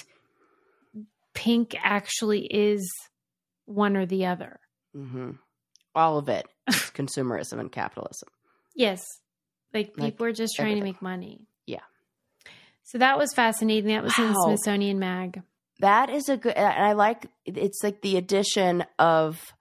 pink 1.34 1.76
actually 1.82 2.46
is 2.46 2.88
one 3.66 3.96
or 3.98 4.06
the 4.06 4.26
other 4.26 4.60
hmm 4.94 5.32
all 5.96 6.18
of 6.18 6.30
it 6.30 6.46
is 6.70 6.76
consumerism 6.96 7.60
and 7.60 7.70
capitalism. 7.70 8.30
Yes. 8.76 9.04
Like 9.74 9.92
Like 9.98 10.14
people 10.14 10.26
are 10.28 10.32
just 10.32 10.56
trying 10.56 10.68
everything. 10.78 10.82
to 10.84 10.86
make 10.94 11.02
money. 11.02 11.42
Yeah. 11.66 11.82
So 12.84 12.98
that 13.00 13.18
was 13.18 13.34
fascinating. 13.34 13.90
That 13.90 14.02
was 14.04 14.18
in 14.18 14.30
the 14.30 14.42
Smithsonian 14.46 15.00
Mag. 15.00 15.42
That 15.82 16.10
is 16.10 16.30
a 16.30 16.38
good, 16.38 16.54
and 16.54 16.84
I 16.84 16.94
like 16.94 17.28
it's 17.46 17.84
like 17.84 18.02
the 18.02 18.18
addition 18.18 18.86
of 18.98 19.54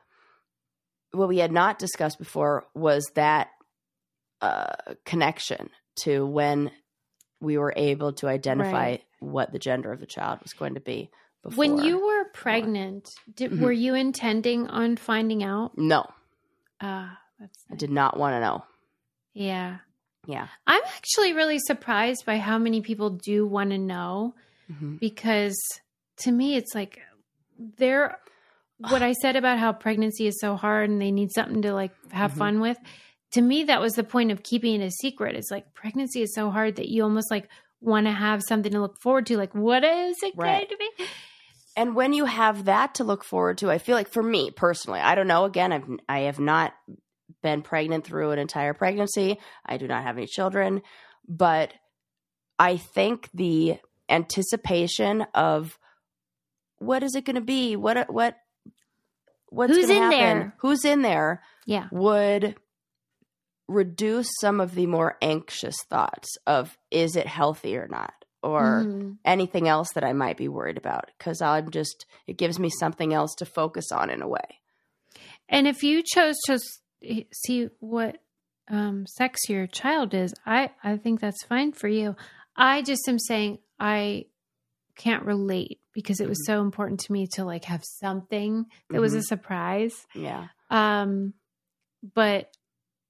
what 1.12 1.28
we 1.28 1.38
had 1.38 1.52
not 1.52 1.78
discussed 1.78 2.18
before 2.18 2.64
was 2.74 3.04
that 3.14 3.48
uh, 4.40 4.72
connection 5.04 5.70
to 6.02 6.24
when 6.24 6.70
we 7.40 7.58
were 7.58 7.72
able 7.76 8.12
to 8.14 8.28
identify 8.28 8.70
Right. 8.90 9.02
what 9.18 9.52
the 9.52 9.58
gender 9.58 9.92
of 9.92 10.00
the 10.00 10.06
child 10.06 10.38
was 10.42 10.52
going 10.52 10.74
to 10.74 10.80
be. 10.80 11.10
Before. 11.42 11.56
When 11.58 11.78
you 11.78 12.04
were 12.06 12.24
pregnant, 12.32 13.08
did, 13.34 13.50
Mhm. 13.52 13.60
were 13.60 13.72
you 13.72 13.94
intending 13.94 14.66
on 14.68 14.96
finding 14.96 15.42
out? 15.42 15.76
no, 15.76 16.06
Ah, 16.82 17.18
that's 17.38 17.64
I 17.72 17.74
did 17.76 17.90
not 17.90 18.16
want 18.18 18.34
to 18.34 18.40
know. 18.40 18.64
yeah. 19.32 19.78
Yeah. 20.26 20.48
I'm 20.66 20.82
actually 20.96 21.32
really 21.32 21.58
surprised 21.58 22.24
by 22.26 22.36
how 22.38 22.58
many 22.58 22.82
people 22.82 23.10
do 23.10 23.46
want 23.46 23.70
to 23.70 23.78
know 23.78 24.34
hmm 24.68 24.96
because 24.96 25.56
to 26.20 26.32
me 26.32 26.56
it's 26.56 26.74
like 26.74 26.98
they're 27.78 28.16
what 28.88 29.02
I 29.02 29.12
said 29.12 29.36
about 29.36 29.58
how 29.58 29.72
pregnancy 29.74 30.26
is 30.26 30.40
so 30.40 30.56
hard 30.56 30.88
and 30.88 31.00
they 31.02 31.10
need 31.12 31.30
something 31.32 31.60
to 31.62 31.74
like 31.74 31.92
have 32.12 32.32
Mhm. 32.32 32.38
fun 32.38 32.60
with. 32.60 32.78
To 33.32 33.42
me 33.42 33.64
that 33.64 33.80
was 33.80 33.92
the 33.94 34.04
point 34.04 34.30
of 34.32 34.42
keeping 34.42 34.80
it 34.80 34.84
a 34.86 34.90
secret. 34.90 35.36
It's 35.36 35.50
like 35.50 35.74
pregnancy 35.74 36.22
is 36.22 36.34
so 36.34 36.50
hard 36.50 36.76
that 36.76 36.88
you 36.88 37.02
almost 37.02 37.30
like 37.30 37.48
want 37.82 38.06
to 38.06 38.12
have 38.12 38.42
something 38.42 38.72
to 38.72 38.80
look 38.80 38.98
forward 39.00 39.26
to 39.26 39.36
like 39.36 39.54
what 39.54 39.84
is 39.84 40.16
it 40.22 40.34
Right. 40.36 40.66
going 40.68 40.68
to 40.68 40.76
be? 40.98 41.04
And 41.76 41.94
when 41.94 42.12
you 42.12 42.24
have 42.24 42.64
that 42.64 42.94
to 42.96 43.04
look 43.04 43.22
forward 43.22 43.58
to, 43.58 43.70
I 43.70 43.78
feel 43.78 43.94
like 43.96 44.08
for 44.08 44.22
me 44.22 44.50
personally, 44.50 45.00
I 45.00 45.14
don't 45.14 45.28
know. 45.28 45.44
Again, 45.44 45.72
I've 45.72 45.88
I 46.08 46.20
have 46.20 46.40
not 46.40 46.72
been 47.42 47.62
pregnant 47.62 48.04
through 48.04 48.32
an 48.32 48.38
entire 48.38 48.74
pregnancy. 48.74 49.38
I 49.64 49.76
do 49.76 49.86
not 49.86 50.02
have 50.02 50.16
any 50.16 50.26
children, 50.26 50.82
but 51.28 51.72
I 52.58 52.76
think 52.76 53.28
the 53.32 53.78
anticipation 54.08 55.22
of 55.34 55.78
what 56.80 57.02
is 57.04 57.14
it 57.14 57.24
going 57.24 57.36
to 57.36 57.40
be? 57.40 57.76
What 57.76 58.12
what 58.12 58.36
what's 59.48 59.72
Who's 59.72 59.88
in 59.88 59.96
happen? 60.02 60.10
there? 60.18 60.54
Who's 60.58 60.84
in 60.84 61.02
there? 61.02 61.42
Yeah. 61.66 61.86
Would 61.92 62.56
reduce 63.68 64.28
some 64.40 64.60
of 64.60 64.74
the 64.74 64.86
more 64.86 65.16
anxious 65.22 65.76
thoughts 65.88 66.28
of 66.46 66.76
is 66.90 67.14
it 67.14 67.26
healthy 67.28 67.76
or 67.76 67.86
not 67.86 68.12
or 68.42 68.82
Mhm. 68.84 69.18
anything 69.24 69.68
else 69.68 69.92
that 69.92 70.02
I 70.02 70.12
might 70.12 70.36
be 70.36 70.48
worried 70.48 70.76
about 70.78 71.10
because 71.16 71.40
I'm 71.40 71.70
just 71.70 72.06
it 72.26 72.36
gives 72.36 72.58
me 72.58 72.68
something 72.70 73.14
else 73.14 73.34
to 73.36 73.44
focus 73.44 73.92
on 73.92 74.10
in 74.10 74.22
a 74.22 74.28
way. 74.28 74.60
And 75.48 75.68
if 75.68 75.82
you 75.82 76.02
chose 76.02 76.36
to 76.46 76.58
see 77.32 77.68
what 77.80 78.20
um, 78.68 79.04
sex 79.06 79.48
your 79.48 79.66
child 79.66 80.14
is, 80.14 80.32
I, 80.46 80.70
I 80.84 80.96
think 80.96 81.18
that's 81.20 81.42
fine 81.44 81.72
for 81.72 81.88
you. 81.88 82.14
I 82.54 82.82
just 82.82 83.08
am 83.08 83.18
saying 83.18 83.58
I 83.80 84.26
can't 84.96 85.24
relate 85.24 85.80
because 86.03 86.20
it 86.20 86.28
was 86.28 86.44
so 86.46 86.61
important 86.61 87.01
to 87.01 87.12
me 87.12 87.26
to 87.34 87.44
like 87.44 87.64
have 87.64 87.84
something 87.84 88.66
that 88.90 89.01
was 89.01 89.14
a 89.14 89.18
Mhm. 89.18 89.24
surprise. 89.24 89.92
Yeah. 90.14 90.48
Um, 90.70 91.34
but 92.14 92.51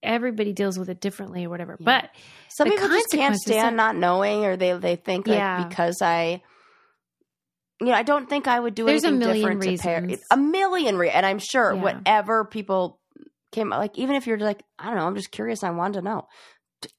everybody 0.03 0.53
deals 0.53 0.79
with 0.79 0.89
it 0.89 1.01
differently 1.01 1.45
or 1.45 1.51
whatever. 1.51 1.77
Yeah. 1.79 1.85
But 1.85 2.11
Some 2.49 2.69
people 2.69 2.89
just 2.89 3.11
can't 3.11 3.37
stand 3.37 3.69
of- 3.71 3.75
not 3.75 3.97
knowing 3.97 4.45
or 4.47 4.57
they 4.57 4.73
they 4.73 4.97
think 4.97 5.27
like 5.27 5.37
Yeah. 5.37 5.67
because 5.69 6.01
I 6.03 6.43
you 7.83 7.87
know, 7.87 7.93
I 7.95 8.03
don't 8.03 8.29
think 8.29 8.47
I 8.47 8.61
would 8.61 8.75
do 8.75 8.85
it. 8.85 8.87
There's 8.89 9.05
a 9.05 9.09
anything 9.09 9.19
million 9.27 9.59
different 9.59 9.79
to 9.79 9.83
pair 9.83 10.03
reasons. 10.03 10.27
a 10.31 10.37
million 10.37 10.99
re- 10.99 11.11
and 11.11 11.25
I'm 11.25 11.39
sure 11.39 11.73
Yeah. 11.75 11.81
whatever 11.83 12.45
people 12.45 13.01
came 13.53 13.71
like 13.71 13.99
even 13.99 14.17
if 14.17 14.27
you're 14.27 14.39
like 14.39 14.63
I 14.79 14.87
don't 14.87 14.97
know, 14.97 15.07
I'm 15.07 15.17
just 15.17 15.31
curious, 15.31 15.63
I 15.65 15.71
wanted 15.71 15.95
to 15.95 16.03
know. 16.03 16.29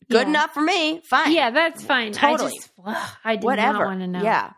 Good 0.10 0.22
Yeah. 0.24 0.28
enough 0.30 0.54
for 0.54 0.62
me. 0.62 1.02
Fine. 1.10 1.32
yeah, 1.34 1.50
that's 1.50 1.84
fine. 1.84 2.12
Totally. 2.12 2.52
I 2.52 2.56
just, 2.56 2.70
ugh, 2.86 3.10
I 3.24 3.36
did 3.36 3.44
Whatever. 3.46 3.80
not 3.80 3.86
want 3.88 4.00
to 4.02 4.08
know. 4.08 4.22
Yeah. 4.22 4.52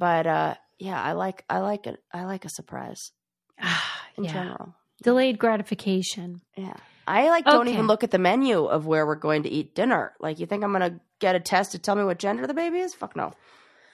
But 0.00 0.26
uh 0.26 0.54
yeah, 0.78 1.00
I 1.00 1.12
like 1.12 1.44
I 1.48 1.58
like 1.60 1.86
it 1.86 2.02
I 2.12 2.24
like 2.24 2.44
a 2.46 2.48
surprise 2.48 3.12
in 4.16 4.24
yeah. 4.24 4.32
general. 4.32 4.74
Delayed 5.02 5.38
gratification. 5.38 6.40
Yeah. 6.56 6.74
I 7.06 7.28
like 7.28 7.44
don't 7.44 7.62
Okay. 7.68 7.72
even 7.74 7.86
look 7.86 8.02
at 8.04 8.10
the 8.10 8.18
menu 8.18 8.64
of 8.64 8.86
where 8.86 9.06
we're 9.06 9.14
going 9.28 9.42
to 9.44 9.48
eat 9.48 9.74
dinner. 9.74 10.12
Like 10.20 10.38
you 10.40 10.46
think 10.46 10.64
I'm 10.64 10.72
going 10.72 10.90
to 10.92 11.00
get 11.18 11.34
a 11.36 11.40
test 11.40 11.72
to 11.72 11.78
tell 11.78 11.96
me 11.96 12.04
what 12.04 12.18
gender 12.18 12.46
the 12.46 12.54
baby 12.54 12.78
is? 12.78 12.94
Fuck 12.94 13.14
no. 13.14 13.32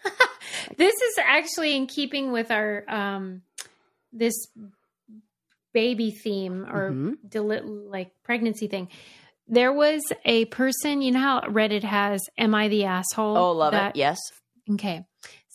this 0.77 0.95
is 0.95 1.19
actually 1.19 1.75
in 1.77 1.87
keeping 1.87 2.31
with 2.33 2.51
our 2.53 2.85
um 2.89 3.43
this 4.13 4.35
baby 5.73 6.11
theme 6.11 6.65
or 6.71 6.91
Mhm. 6.91 7.17
deli- 7.29 7.61
like 7.61 8.11
pregnancy 8.23 8.67
thing 8.67 8.89
there 9.49 9.73
was 9.73 10.01
a 10.25 10.45
person 10.47 11.03
you 11.03 11.13
know 11.13 11.21
how 11.21 11.41
reddit 11.43 11.83
has 11.83 12.21
am 12.39 12.55
i 12.55 12.69
the 12.69 12.85
asshole 12.85 13.37
Oh, 13.37 13.53
love 13.53 13.73
That- 13.73 13.95
it. 13.95 13.99
Yes. 13.99 14.19
okay 14.71 15.05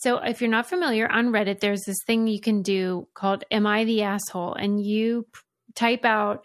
so 0.02 0.16
if 0.18 0.40
you're 0.40 0.50
not 0.50 0.68
familiar 0.68 1.10
on 1.10 1.28
reddit 1.28 1.60
there's 1.60 1.82
this 1.86 1.98
thing 2.06 2.26
you 2.26 2.40
can 2.40 2.62
do 2.62 3.06
called 3.14 3.44
am 3.50 3.66
i 3.66 3.84
the 3.84 4.02
asshole 4.02 4.54
and 4.54 4.84
you 4.84 5.26
p- 5.32 5.40
type 5.74 6.04
out 6.04 6.44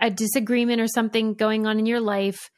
a 0.00 0.10
disagreement 0.10 0.80
or 0.80 0.86
something 0.88 1.34
going 1.34 1.66
on 1.66 1.78
in 1.78 1.86
your 1.86 2.00
life 2.00 2.50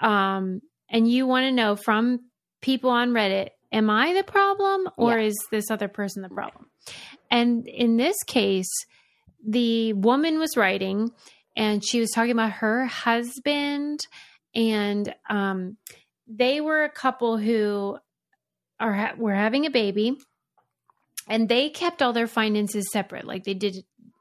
um 0.00 0.60
and 0.88 1.08
you 1.10 1.26
want 1.26 1.44
to 1.44 1.52
know 1.52 1.76
from 1.76 2.20
people 2.60 2.90
on 2.90 3.10
reddit 3.10 3.48
am 3.72 3.90
i 3.90 4.12
the 4.12 4.22
problem 4.24 4.88
or 4.96 5.18
Yeah. 5.18 5.26
is 5.26 5.36
this 5.50 5.70
other 5.70 5.88
person 5.88 6.22
the 6.22 6.28
problem 6.28 6.66
and 7.30 7.66
in 7.66 7.96
this 7.96 8.16
case 8.26 8.70
the 9.46 9.92
woman 9.92 10.38
was 10.38 10.56
writing 10.56 11.10
and 11.56 11.82
she 11.84 12.00
was 12.00 12.10
talking 12.10 12.32
about 12.32 12.52
her 12.52 12.86
husband 12.86 14.00
and 14.54 15.14
um 15.28 15.76
they 16.28 16.60
were 16.60 16.82
a 16.84 16.90
couple 16.90 17.36
who 17.38 17.96
are 18.80 18.92
ha- 18.92 19.14
were 19.16 19.34
having 19.34 19.66
a 19.66 19.70
baby 19.70 20.16
and 21.28 21.48
they 21.48 21.70
kept 21.70 22.02
all 22.02 22.12
their 22.12 22.26
finances 22.26 22.90
separate. 22.92 23.26
Like 23.26 23.44
they 23.44 23.54
did 23.54 23.76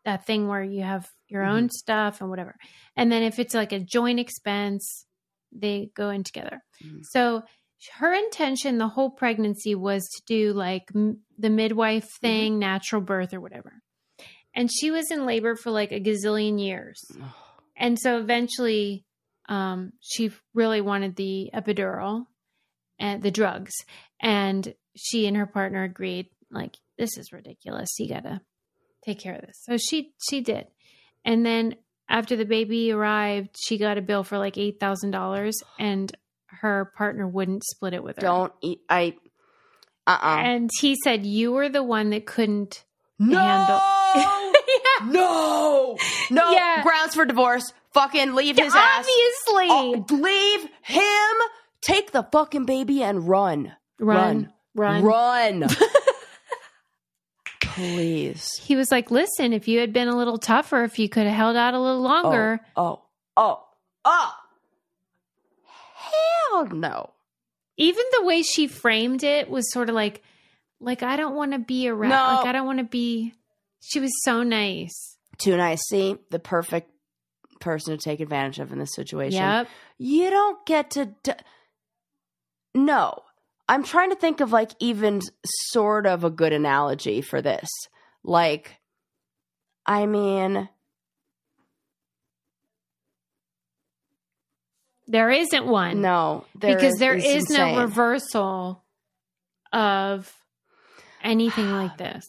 that 0.05 0.25
thing 0.25 0.47
where 0.47 0.63
you 0.63 0.83
have 0.83 1.07
your 1.27 1.43
own 1.43 1.69
stuff 1.69 2.21
and 2.21 2.29
whatever. 2.29 2.55
And 2.95 3.11
then 3.11 3.23
if 3.23 3.39
it's 3.39 3.53
like 3.55 3.71
a 3.71 3.79
joint 3.79 4.19
expense 4.19 5.05
they 5.57 5.89
go 5.95 6.09
in 6.09 6.23
together. 6.23 6.61
Mhm. 6.83 6.99
so 7.03 7.43
her 7.99 8.13
intention 8.13 8.77
the 8.77 8.87
whole 8.87 9.09
pregnancy 9.11 9.75
was 9.75 10.01
to 10.15 10.21
do 10.25 10.53
like 10.53 10.83
m- 10.95 11.19
the 11.37 11.49
midwife 11.49 12.09
thing 12.21 12.57
natural 12.59 13.01
birth 13.01 13.33
or 13.33 13.39
whatever. 13.41 13.73
And 14.53 14.71
she 14.71 14.89
was 14.91 15.11
in 15.11 15.25
labor 15.25 15.55
for 15.55 15.69
like 15.71 15.91
a 15.91 15.99
gazillion 15.99 16.59
years. 16.59 16.99
And 17.77 17.99
so 17.99 18.17
eventually 18.19 19.05
um, 19.49 19.91
she 19.99 20.31
really 20.53 20.81
wanted 20.81 21.15
the 21.15 21.51
epidural 21.53 22.25
and 22.99 23.21
the 23.23 23.31
drugs 23.31 23.73
and 24.21 24.73
she 24.95 25.25
and 25.27 25.35
her 25.37 25.45
partner 25.45 25.83
agreed 25.83 26.27
like 26.51 26.75
this 26.97 27.17
is 27.17 27.31
ridiculous 27.33 27.89
you 27.99 28.07
gotta 28.09 28.39
take 29.03 29.19
care 29.19 29.35
of 29.35 29.41
this 29.41 29.59
so 29.63 29.77
she 29.77 30.13
she 30.29 30.41
did 30.41 30.67
and 31.25 31.45
then 31.45 31.75
after 32.09 32.35
the 32.35 32.45
baby 32.45 32.91
arrived 32.91 33.49
she 33.59 33.77
got 33.77 33.97
a 33.97 34.01
bill 34.01 34.23
for 34.23 34.37
like 34.37 34.55
$8000 34.55 35.53
and 35.79 36.15
her 36.47 36.91
partner 36.97 37.27
wouldn't 37.27 37.63
split 37.65 37.93
it 37.93 38.03
with 38.03 38.15
her 38.17 38.21
Don't 38.21 38.53
eat. 38.61 38.79
I. 38.89 39.15
Uh 40.07 40.17
uh 40.21 40.37
and 40.39 40.69
he 40.79 40.95
said 41.03 41.25
you 41.25 41.51
were 41.51 41.67
the 41.67 41.83
one 41.83 42.11
that 42.11 42.25
couldn't 42.25 42.83
No. 43.19 43.39
handle 43.39 43.81
yeah. 44.67 45.11
no. 45.11 45.97
No. 46.31 46.51
Yeah. 46.51 46.83
Grounds 46.83 47.15
for 47.15 47.25
divorce. 47.25 47.73
Fucking 47.93 48.33
leave 48.35 48.57
his 48.57 48.73
ass. 48.75 48.99
obviously 48.99 49.67
Oh, 49.69 50.05
leave 50.11 50.69
him. 50.83 51.35
Take 51.85 52.11
the 52.11 52.23
fucking 52.31 52.65
baby 52.65 53.03
and 53.03 53.27
run. 53.27 53.73
run 53.99 54.51
run 54.73 55.03
Run. 55.03 55.67
Please. 57.61 58.49
he 58.61 58.75
was 58.75 58.89
like, 58.91 59.11
"Listen, 59.11 59.51
if 59.53 59.67
you 59.67 59.79
had 59.79 59.91
been 59.91 60.07
a 60.07 60.15
little 60.15 60.37
tougher, 60.37 60.83
if 60.83 60.97
you 60.97 61.09
could 61.09 61.25
have 61.27 61.35
held 61.35 61.55
out 61.57 61.73
a 61.73 61.79
little 61.79 62.01
longer, 62.01 62.59
oh, 62.75 63.01
oh. 63.35 63.63
Oh. 63.65 63.65
Oh. 64.05 64.33
Hell 66.51 66.67
no. 66.67 67.11
even 67.77 68.03
the 68.13 68.23
way 68.23 68.41
she 68.43 68.67
framed 68.67 69.23
it 69.23 69.49
was 69.49 69.69
sort 69.73 69.89
of 69.89 69.95
like, 69.95 70.21
like 70.79 71.03
I 71.03 71.17
don't 71.17 71.35
want 71.35 71.51
to 71.51 71.59
be 71.59 71.89
around. 71.89 72.11
No. 72.11 72.37
Like 72.37 72.45
I 72.47 72.51
don't 72.51 72.65
want 72.65 72.79
to 72.79 72.85
be." 72.85 73.33
She 73.81 73.99
was 73.99 74.11
so 74.23 74.41
nice. 74.43 75.17
Too 75.37 75.57
nice. 75.57 75.81
See, 75.89 76.17
the 76.31 76.39
perfect 76.39 76.89
person 77.59 77.97
to 77.97 78.03
take 78.03 78.19
advantage 78.19 78.59
of 78.59 78.71
in 78.71 78.79
this 78.79 78.95
situation. 78.95 79.41
Yep. 79.41 79.67
You 79.97 80.29
don't 80.29 80.65
get 80.65 80.91
to. 80.91 81.05
D- 81.23 81.33
no. 82.75 83.23
I'm 83.67 83.83
trying 83.83 84.11
to 84.11 84.15
think 84.15 84.41
of 84.41 84.51
like 84.51 84.69
even 84.79 85.21
sort 85.43 86.05
of 86.05 86.23
a 86.23 86.29
good 86.29 86.53
analogy 86.53 87.21
for 87.21 87.41
this. 87.41 87.67
Like, 88.23 88.75
I 89.87 90.05
mean, 90.05 90.69
There 95.07 95.29
isn't 95.29 95.65
one. 95.67 96.01
no, 96.01 96.45
there 96.55 96.75
because 96.75 96.95
there 96.95 97.15
is 97.15 97.49
insane. 97.49 97.75
no 97.75 97.81
reversal 97.81 98.83
of 99.71 100.31
anything 101.23 101.71
like 101.71 101.97
this. 101.97 102.25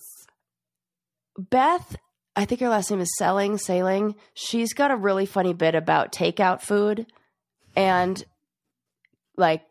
Beth, 1.38 1.96
I 2.34 2.44
think 2.44 2.60
her 2.60 2.68
last 2.68 2.90
name 2.90 3.00
is 3.00 3.14
Selling, 3.18 3.56
Sailing. 3.58 4.14
She's 4.34 4.72
got 4.74 4.90
a 4.90 4.96
really 4.96 5.26
funny 5.26 5.54
bit 5.54 5.74
about 5.74 6.12
takeout 6.12 6.60
food 6.60 7.06
and 7.74 8.22
like 9.36 9.62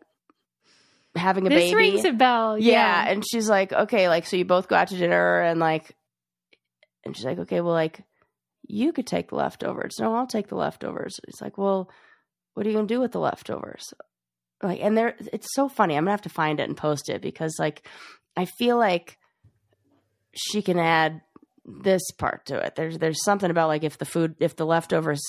having 1.16 1.46
a 1.46 1.48
this 1.48 1.70
baby. 1.70 1.74
rings 1.74 2.04
a 2.04 2.12
bell. 2.12 2.58
yeah. 2.58 2.72
Yeah. 3.04 3.10
And 3.12 3.24
she's 3.28 3.48
like, 3.48 3.72
okay, 3.72 4.08
like, 4.08 4.26
so 4.26 4.36
you 4.36 4.44
both 4.44 4.68
go 4.68 4.76
out 4.76 4.88
to 4.88 4.96
dinner 4.96 5.40
and 5.40 5.60
like, 5.60 5.96
and 7.04 7.16
she's 7.16 7.24
like, 7.24 7.38
okay, 7.38 7.60
well, 7.60 7.72
like, 7.72 8.02
you 8.68 8.92
could 8.92 9.06
take 9.06 9.28
the 9.28 9.36
leftovers. 9.36 9.96
No, 10.00 10.14
I'll 10.14 10.26
take 10.26 10.48
the 10.48 10.56
leftovers. 10.56 11.18
He's 11.24 11.40
like, 11.40 11.56
well, 11.56 11.88
what 12.54 12.66
are 12.66 12.68
you 12.68 12.74
going 12.74 12.88
to 12.88 12.94
do 12.94 13.00
with 13.00 13.12
the 13.12 13.20
leftovers? 13.20 13.84
Like, 14.62 14.80
and 14.82 14.96
there, 14.96 15.14
it's 15.32 15.54
so 15.54 15.68
funny. 15.68 15.96
I'm 15.96 16.04
gonna 16.04 16.12
have 16.12 16.22
to 16.22 16.28
find 16.30 16.60
it 16.60 16.68
and 16.68 16.76
post 16.76 17.08
it 17.10 17.20
because, 17.20 17.56
like, 17.58 17.86
I 18.36 18.46
feel 18.46 18.78
like 18.78 19.18
she 20.34 20.62
can 20.62 20.78
add 20.78 21.20
this 21.64 22.10
part 22.12 22.46
to 22.46 22.56
it. 22.56 22.74
There's, 22.74 22.98
there's 22.98 23.22
something 23.22 23.50
about 23.50 23.68
like 23.68 23.84
if 23.84 23.98
the 23.98 24.04
food, 24.06 24.36
if 24.40 24.56
the 24.56 24.64
leftovers 24.66 25.20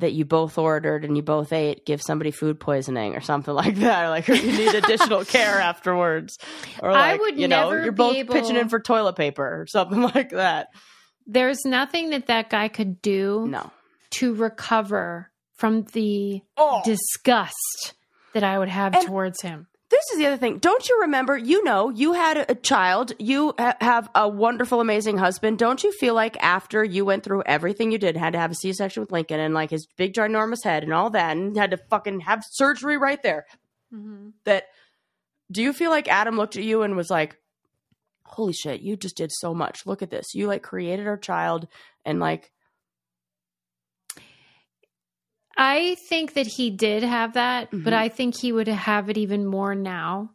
that 0.00 0.12
you 0.12 0.24
both 0.24 0.58
ordered 0.58 1.04
and 1.04 1.16
you 1.16 1.22
both 1.22 1.52
ate 1.52 1.86
give 1.86 2.02
somebody 2.02 2.30
food 2.30 2.58
poisoning 2.58 3.14
or 3.14 3.20
something 3.20 3.54
like 3.64 3.76
that, 3.76 4.08
like 4.08 4.28
or 4.28 4.34
you 4.34 4.52
need 4.52 4.74
additional 4.74 5.24
care 5.24 5.60
afterwards, 5.60 6.38
or 6.80 6.90
I 6.90 7.12
like 7.12 7.20
would 7.20 7.38
you 7.38 7.48
know 7.48 7.70
never 7.70 7.82
you're 7.84 7.92
both 7.92 8.16
able- 8.16 8.34
pitching 8.34 8.56
in 8.56 8.68
for 8.68 8.80
toilet 8.80 9.16
paper 9.16 9.44
or 9.44 9.66
something 9.68 10.02
like 10.14 10.30
that. 10.30 10.68
There's 11.26 11.64
nothing 11.64 12.10
that 12.10 12.26
that 12.26 12.50
guy 12.50 12.68
could 12.68 13.00
do 13.00 13.46
No, 13.48 13.70
to 14.10 14.34
recover 14.34 15.30
from 15.54 15.84
the 15.92 16.42
oh, 16.56 16.82
disgust 16.84 17.94
that 18.34 18.42
I 18.42 18.58
would 18.58 18.68
have 18.68 18.94
And- 18.94 19.06
towards 19.06 19.40
him. 19.42 19.68
This 19.94 20.10
is 20.10 20.18
the 20.18 20.26
other 20.26 20.36
thing. 20.36 20.58
Don't 20.58 20.88
you 20.88 21.02
remember? 21.02 21.38
You 21.38 21.62
know, 21.62 21.88
you 21.88 22.14
had 22.14 22.50
a, 22.50 22.54
child. 22.56 23.12
You 23.20 23.54
ha- 23.56 23.76
have 23.80 24.10
a 24.12 24.28
wonderful, 24.28 24.80
amazing 24.80 25.18
husband. 25.18 25.56
Don't 25.58 25.84
you 25.84 25.92
feel 25.92 26.14
like 26.14 26.36
after 26.42 26.82
you 26.82 27.04
went 27.04 27.22
through 27.22 27.44
everything 27.46 27.92
you 27.92 27.98
did, 27.98 28.16
had 28.16 28.32
to 28.32 28.38
have 28.40 28.50
a 28.50 28.56
C-section 28.56 29.02
with 29.02 29.12
Lincoln 29.12 29.38
and 29.38 29.54
like 29.54 29.70
his 29.70 29.86
big 29.96 30.12
ginormous 30.12 30.64
head 30.64 30.82
and 30.82 30.92
all 30.92 31.10
that, 31.10 31.36
and 31.36 31.56
had 31.56 31.70
to 31.70 31.76
fucking 31.76 32.20
have 32.20 32.42
surgery 32.50 32.98
right 32.98 33.22
there? 33.22 33.46
Mm-hmm. 33.94 34.30
That 34.44 34.64
do 35.52 35.62
you 35.62 35.72
feel 35.72 35.90
like 35.90 36.08
Adam 36.08 36.36
looked 36.36 36.56
at 36.56 36.64
you 36.64 36.82
and 36.82 36.96
was 36.96 37.10
like, 37.10 37.36
"Holy 38.24 38.52
shit, 38.52 38.80
you 38.80 38.96
just 38.96 39.16
did 39.16 39.30
so 39.30 39.54
much. 39.54 39.86
Look 39.86 40.02
at 40.02 40.10
this. 40.10 40.34
You 40.34 40.48
like 40.48 40.64
created 40.64 41.06
our 41.06 41.18
child 41.18 41.68
and 42.04 42.18
like." 42.18 42.50
I 45.56 45.96
think 46.08 46.34
that 46.34 46.46
he 46.46 46.70
did 46.70 47.02
have 47.02 47.34
that, 47.34 47.70
but 47.70 47.92
Mhm. 47.92 47.96
I 47.96 48.08
think 48.08 48.36
he 48.36 48.52
would 48.52 48.66
have 48.68 49.08
it 49.08 49.16
even 49.16 49.46
more 49.46 49.74
now. 49.74 50.30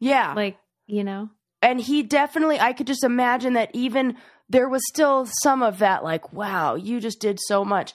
Yeah. 0.00 0.32
Like, 0.34 0.58
you 0.86 1.04
know, 1.04 1.30
and 1.62 1.80
he 1.80 2.02
definitely 2.02 2.58
i 2.58 2.72
could 2.72 2.88
just 2.88 3.04
imagine 3.04 3.52
that 3.52 3.70
even 3.72 4.16
there 4.48 4.68
was 4.68 4.82
still 4.88 5.26
some 5.42 5.62
of 5.62 5.78
that 5.78 6.02
like 6.02 6.32
wow 6.32 6.74
you 6.74 7.00
just 7.00 7.20
did 7.20 7.38
so 7.40 7.64
much 7.64 7.92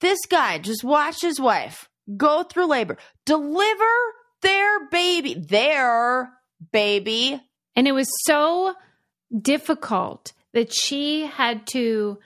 this 0.00 0.18
guy 0.28 0.58
just 0.58 0.82
watched 0.82 1.22
his 1.22 1.38
wife 1.40 1.88
go 2.16 2.42
through 2.42 2.66
labor 2.66 2.98
deliver 3.24 3.84
their 4.42 4.88
baby 4.88 5.34
their 5.34 6.28
baby 6.72 7.40
and 7.76 7.86
it 7.86 7.92
was 7.92 8.08
so 8.26 8.74
difficult 9.40 10.32
that 10.52 10.72
she 10.72 11.26
had 11.26 11.66
to 11.68 12.18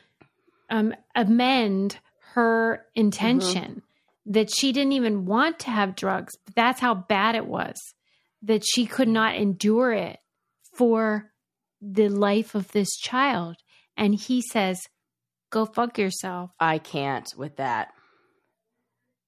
um, 0.70 0.94
amend 1.14 1.98
her 2.34 2.76
mm-hmm. 2.76 3.00
intention 3.00 3.82
that 4.26 4.50
she 4.54 4.72
didn't 4.72 4.92
even 4.92 5.26
want 5.26 5.58
to 5.60 5.70
have 5.70 5.96
drugs. 5.96 6.34
But 6.44 6.54
that's 6.54 6.80
how 6.80 6.94
bad 6.94 7.34
it 7.34 7.46
was 7.46 7.76
that 8.42 8.64
she 8.64 8.86
could 8.86 9.08
not 9.08 9.36
endure 9.36 9.92
it 9.92 10.18
for 10.76 11.30
the 11.80 12.08
life 12.08 12.54
of 12.54 12.70
this 12.72 12.96
child. 12.96 13.56
And 13.96 14.14
he 14.14 14.42
says, 14.42 14.80
Go 15.50 15.66
fuck 15.66 15.98
yourself. 15.98 16.50
i 16.58 16.78
can't 16.78 17.28
with 17.36 17.56
that 17.56 17.88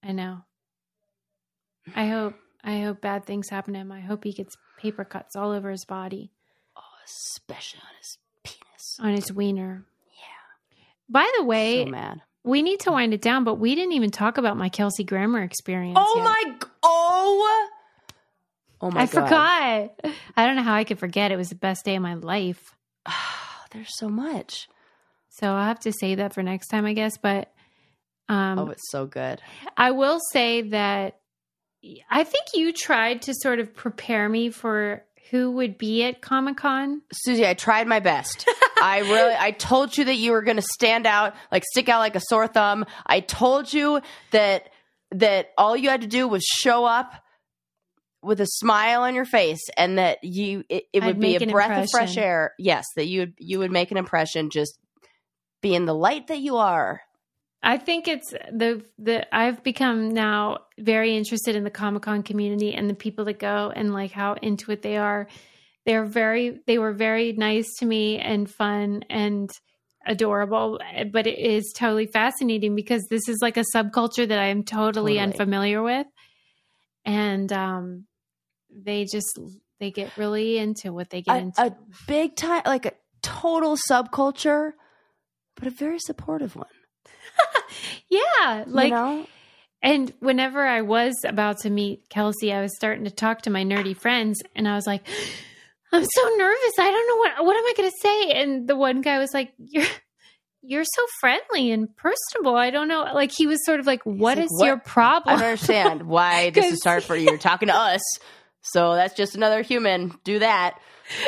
I 0.02 0.12
know. 0.12 0.38
I 1.96 2.08
hope 2.08 2.34
I 2.62 2.80
hope 2.80 3.00
bad 3.00 3.24
things 3.24 3.48
happen 3.48 3.74
to 3.74 3.80
him. 3.80 3.92
I 3.92 4.00
hope 4.00 4.24
he 4.24 4.32
gets 4.32 4.54
paper 4.78 5.04
cuts 5.04 5.34
all 5.34 5.50
over 5.50 5.70
his 5.70 5.84
body, 5.84 6.30
Oh, 6.76 6.80
especially 7.06 7.80
on 7.80 7.96
his 7.98 8.18
penis 8.42 8.96
on 9.00 9.12
his 9.14 9.32
wiener. 9.32 9.84
yeah 10.10 10.84
By 11.08 11.30
the 11.38 11.44
way, 11.44 11.84
so 11.84 11.90
mad 11.90 12.20
we 12.44 12.62
need 12.62 12.80
to 12.80 12.92
wind 12.92 13.14
it 13.14 13.22
down, 13.22 13.42
but 13.44 13.54
we 13.54 13.74
didn't 13.74 13.92
even 13.92 14.10
talk 14.10 14.38
about 14.38 14.56
my 14.56 14.68
Kelsey 14.68 15.02
Grammer 15.02 15.42
experience. 15.42 15.98
oh 16.00 16.14
yet. 16.16 16.24
my 16.24 16.68
oh 16.82 17.68
oh 18.82 18.90
my 18.90 19.02
I 19.02 19.06
God. 19.06 19.10
forgot. 19.10 20.14
I 20.36 20.46
don't 20.46 20.56
know 20.56 20.62
how 20.62 20.74
I 20.74 20.84
could 20.84 20.98
forget. 20.98 21.32
It 21.32 21.36
was 21.36 21.48
the 21.48 21.54
best 21.54 21.84
day 21.84 21.96
of 21.96 22.02
my 22.02 22.14
life. 22.14 22.76
there's 23.72 23.96
so 23.98 24.08
much 24.08 24.68
So 25.30 25.48
I'll 25.48 25.64
have 25.66 25.80
to 25.80 25.92
say 25.92 26.14
that 26.14 26.32
for 26.32 26.42
next 26.42 26.68
time, 26.68 26.86
I 26.86 26.92
guess. 26.92 27.16
But 27.18 27.52
um, 28.28 28.58
oh 28.58 28.68
it's 28.68 28.90
so 28.90 29.04
good 29.04 29.42
I 29.76 29.90
will 29.90 30.18
say 30.32 30.62
that 30.62 31.18
I 32.10 32.24
think 32.24 32.46
you 32.54 32.72
tried 32.72 33.22
to 33.22 33.34
sort 33.34 33.58
of 33.58 33.74
prepare 33.74 34.28
me 34.28 34.48
for 34.48 35.04
who 35.30 35.52
would 35.52 35.78
be 35.78 36.04
at 36.04 36.20
Comic 36.20 36.56
Con. 36.56 37.02
Susie, 37.12 37.46
I 37.46 37.54
tried 37.54 37.86
my 37.86 38.00
best. 38.00 38.48
I 38.82 38.98
really, 39.00 39.34
I 39.38 39.52
told 39.52 39.96
you 39.96 40.04
that 40.04 40.16
you 40.16 40.32
were 40.32 40.42
going 40.42 40.56
to 40.56 40.66
stand 40.74 41.06
out, 41.06 41.34
like 41.50 41.64
stick 41.64 41.88
out 41.88 42.00
like 42.00 42.16
a 42.16 42.20
sore 42.20 42.46
thumb. 42.46 42.84
I 43.06 43.20
told 43.20 43.72
you 43.72 44.00
that 44.32 44.70
that 45.12 45.50
all 45.56 45.76
you 45.76 45.88
had 45.88 46.00
to 46.00 46.06
do 46.06 46.26
was 46.26 46.42
show 46.42 46.84
up 46.84 47.14
with 48.22 48.40
a 48.40 48.46
smile 48.46 49.02
on 49.02 49.14
your 49.14 49.24
face, 49.24 49.62
and 49.76 49.98
that 49.98 50.18
you 50.22 50.64
it, 50.68 50.84
it 50.92 51.02
I'd 51.02 51.20
be 51.20 51.36
a 51.36 51.46
breath 51.46 51.84
of 51.84 51.90
fresh 51.90 52.16
air. 52.16 52.52
Yes, 52.58 52.84
that 52.96 53.06
you 53.06 53.20
would 53.20 53.34
you 53.38 53.58
would 53.60 53.72
make 53.72 53.90
an 53.90 53.96
impression, 53.96 54.50
just 54.50 54.78
being 55.62 55.86
the 55.86 55.94
light 55.94 56.26
that 56.26 56.40
you 56.40 56.56
are. 56.56 57.00
I 57.66 57.78
think 57.78 58.06
it's 58.08 58.30
the 58.52 58.84
the 58.98 59.34
I've 59.34 59.62
become 59.62 60.10
now 60.10 60.58
very 60.78 61.16
interested 61.16 61.56
in 61.56 61.64
the 61.64 61.70
Comic 61.70 62.02
Con 62.02 62.22
community 62.22 62.74
and 62.74 62.90
the 62.90 62.94
people 62.94 63.24
that 63.24 63.38
go 63.38 63.72
and 63.74 63.92
like 63.92 64.12
how 64.12 64.34
into 64.34 64.70
it 64.70 64.82
they 64.82 64.98
are. 64.98 65.26
They're 65.86 66.04
very 66.04 66.60
they 66.66 66.78
were 66.78 66.92
very 66.92 67.32
nice 67.32 67.66
to 67.78 67.86
me 67.86 68.18
and 68.18 68.50
fun 68.50 69.04
and 69.08 69.50
adorable, 70.06 70.78
but 71.10 71.26
it 71.26 71.38
is 71.38 71.72
totally 71.74 72.06
fascinating 72.06 72.76
because 72.76 73.02
this 73.08 73.28
is 73.28 73.38
like 73.40 73.56
a 73.56 73.64
subculture 73.74 74.28
that 74.28 74.38
I 74.38 74.48
am 74.48 74.62
totally, 74.64 75.14
Totally. 75.14 75.18
unfamiliar 75.18 75.82
with. 75.82 76.06
And 77.06 77.50
um 77.52 78.04
they 78.70 79.06
just 79.06 79.38
they 79.80 79.90
get 79.90 80.16
really 80.18 80.58
into 80.58 80.92
what 80.92 81.08
they 81.08 81.22
get 81.22 81.34
A, 81.34 81.38
into. 81.38 81.62
a 81.62 81.76
big 82.06 82.36
time, 82.36 82.62
like 82.66 82.84
a 82.86 82.92
total 83.22 83.76
subculture, 83.90 84.72
but 85.56 85.66
a 85.66 85.70
very 85.70 85.98
supportive 85.98 86.56
one. 86.56 86.66
Yeah, 88.08 88.64
like 88.66 88.90
you 88.90 88.94
know? 88.94 89.26
And 89.82 90.12
whenever 90.20 90.66
I 90.66 90.80
was 90.80 91.14
about 91.24 91.58
to 91.60 91.70
meet 91.70 92.08
Kelsey, 92.08 92.52
I 92.52 92.62
was 92.62 92.74
starting 92.74 93.04
to 93.04 93.10
talk 93.10 93.42
to 93.42 93.50
my 93.50 93.64
nerdy 93.64 93.96
friends, 93.96 94.42
and 94.56 94.66
I 94.66 94.74
was 94.74 94.86
like, 94.86 95.06
"I'm 95.92 96.04
so 96.04 96.28
nervous. 96.36 96.72
I 96.78 96.90
don't 96.90 97.08
know 97.08 97.16
what 97.16 97.46
what 97.46 97.56
am 97.56 97.64
I 97.64 97.74
going 97.76 97.90
to 97.90 97.96
say." 98.00 98.30
And 98.42 98.68
the 98.68 98.76
one 98.76 99.00
guy 99.00 99.18
was 99.18 99.34
like, 99.34 99.52
"You're 99.58 99.86
you're 100.62 100.84
so 100.84 101.02
friendly 101.20 101.70
and 101.70 101.94
personable. 101.96 102.56
I 102.56 102.70
don't 102.70 102.88
know." 102.88 103.02
Like 103.14 103.30
he 103.30 103.46
was 103.46 103.64
sort 103.64 103.80
of 103.80 103.86
like, 103.86 104.02
"What 104.04 104.38
like, 104.38 104.46
is 104.46 104.50
"What?" 104.58 104.66
your 104.66 104.78
problem? 104.78 105.34
I 105.34 105.38
don't 105.38 105.50
understand 105.50 106.02
why 106.06 106.50
this 106.50 106.72
is 106.72 106.82
hard 106.82 107.04
for 107.04 107.14
you. 107.14 107.26
You're 107.26 107.38
talking 107.38 107.68
to 107.68 107.76
us, 107.76 108.02
so 108.62 108.94
that's 108.94 109.14
just 109.14 109.36
another 109.36 109.60
human. 109.62 110.18
Do 110.24 110.38
that, 110.38 110.78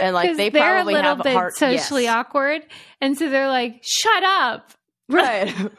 and 0.01 0.15
like 0.15 0.37
they 0.37 0.49
they're 0.49 0.63
probably 0.63 0.95
a 0.95 0.97
little 0.97 1.17
have 1.17 1.23
bit 1.23 1.35
heart 1.35 1.57
socially 1.57 2.05
yes. 2.05 2.15
awkward, 2.15 2.63
and 3.01 3.19
so 3.19 3.29
they're 3.29 3.49
like, 3.49 3.83
"Shut 3.85 4.23
up." 4.25 4.73
right? 5.09 5.55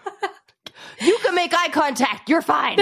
you 1.01 1.17
can 1.23 1.35
make 1.35 1.53
eye 1.53 1.69
contact. 1.69 2.29
You're 2.29 2.41
fine. 2.41 2.79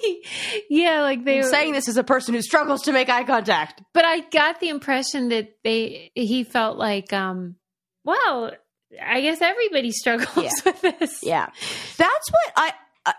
yeah, 0.70 1.02
like 1.02 1.24
they 1.24 1.38
I'm 1.38 1.42
were 1.44 1.48
saying 1.50 1.72
this 1.72 1.88
as 1.88 1.96
a 1.96 2.04
person 2.04 2.34
who 2.34 2.42
struggles 2.42 2.82
to 2.82 2.92
make 2.92 3.08
eye 3.08 3.24
contact. 3.24 3.82
but 3.92 4.04
I 4.04 4.20
got 4.20 4.60
the 4.60 4.68
impression 4.68 5.28
that 5.30 5.56
they 5.64 6.10
he 6.14 6.44
felt 6.44 6.76
like 6.78 7.12
um 7.12 7.56
well, 8.04 8.50
I 9.00 9.20
guess 9.20 9.40
everybody 9.42 9.92
struggles 9.92 10.36
Yeah. 10.36 10.50
with 10.64 10.80
this. 10.98 11.20
Yeah, 11.22 11.46
that's 11.96 12.30
what 12.30 12.52
I. 12.56 12.72
I, 13.06 13.14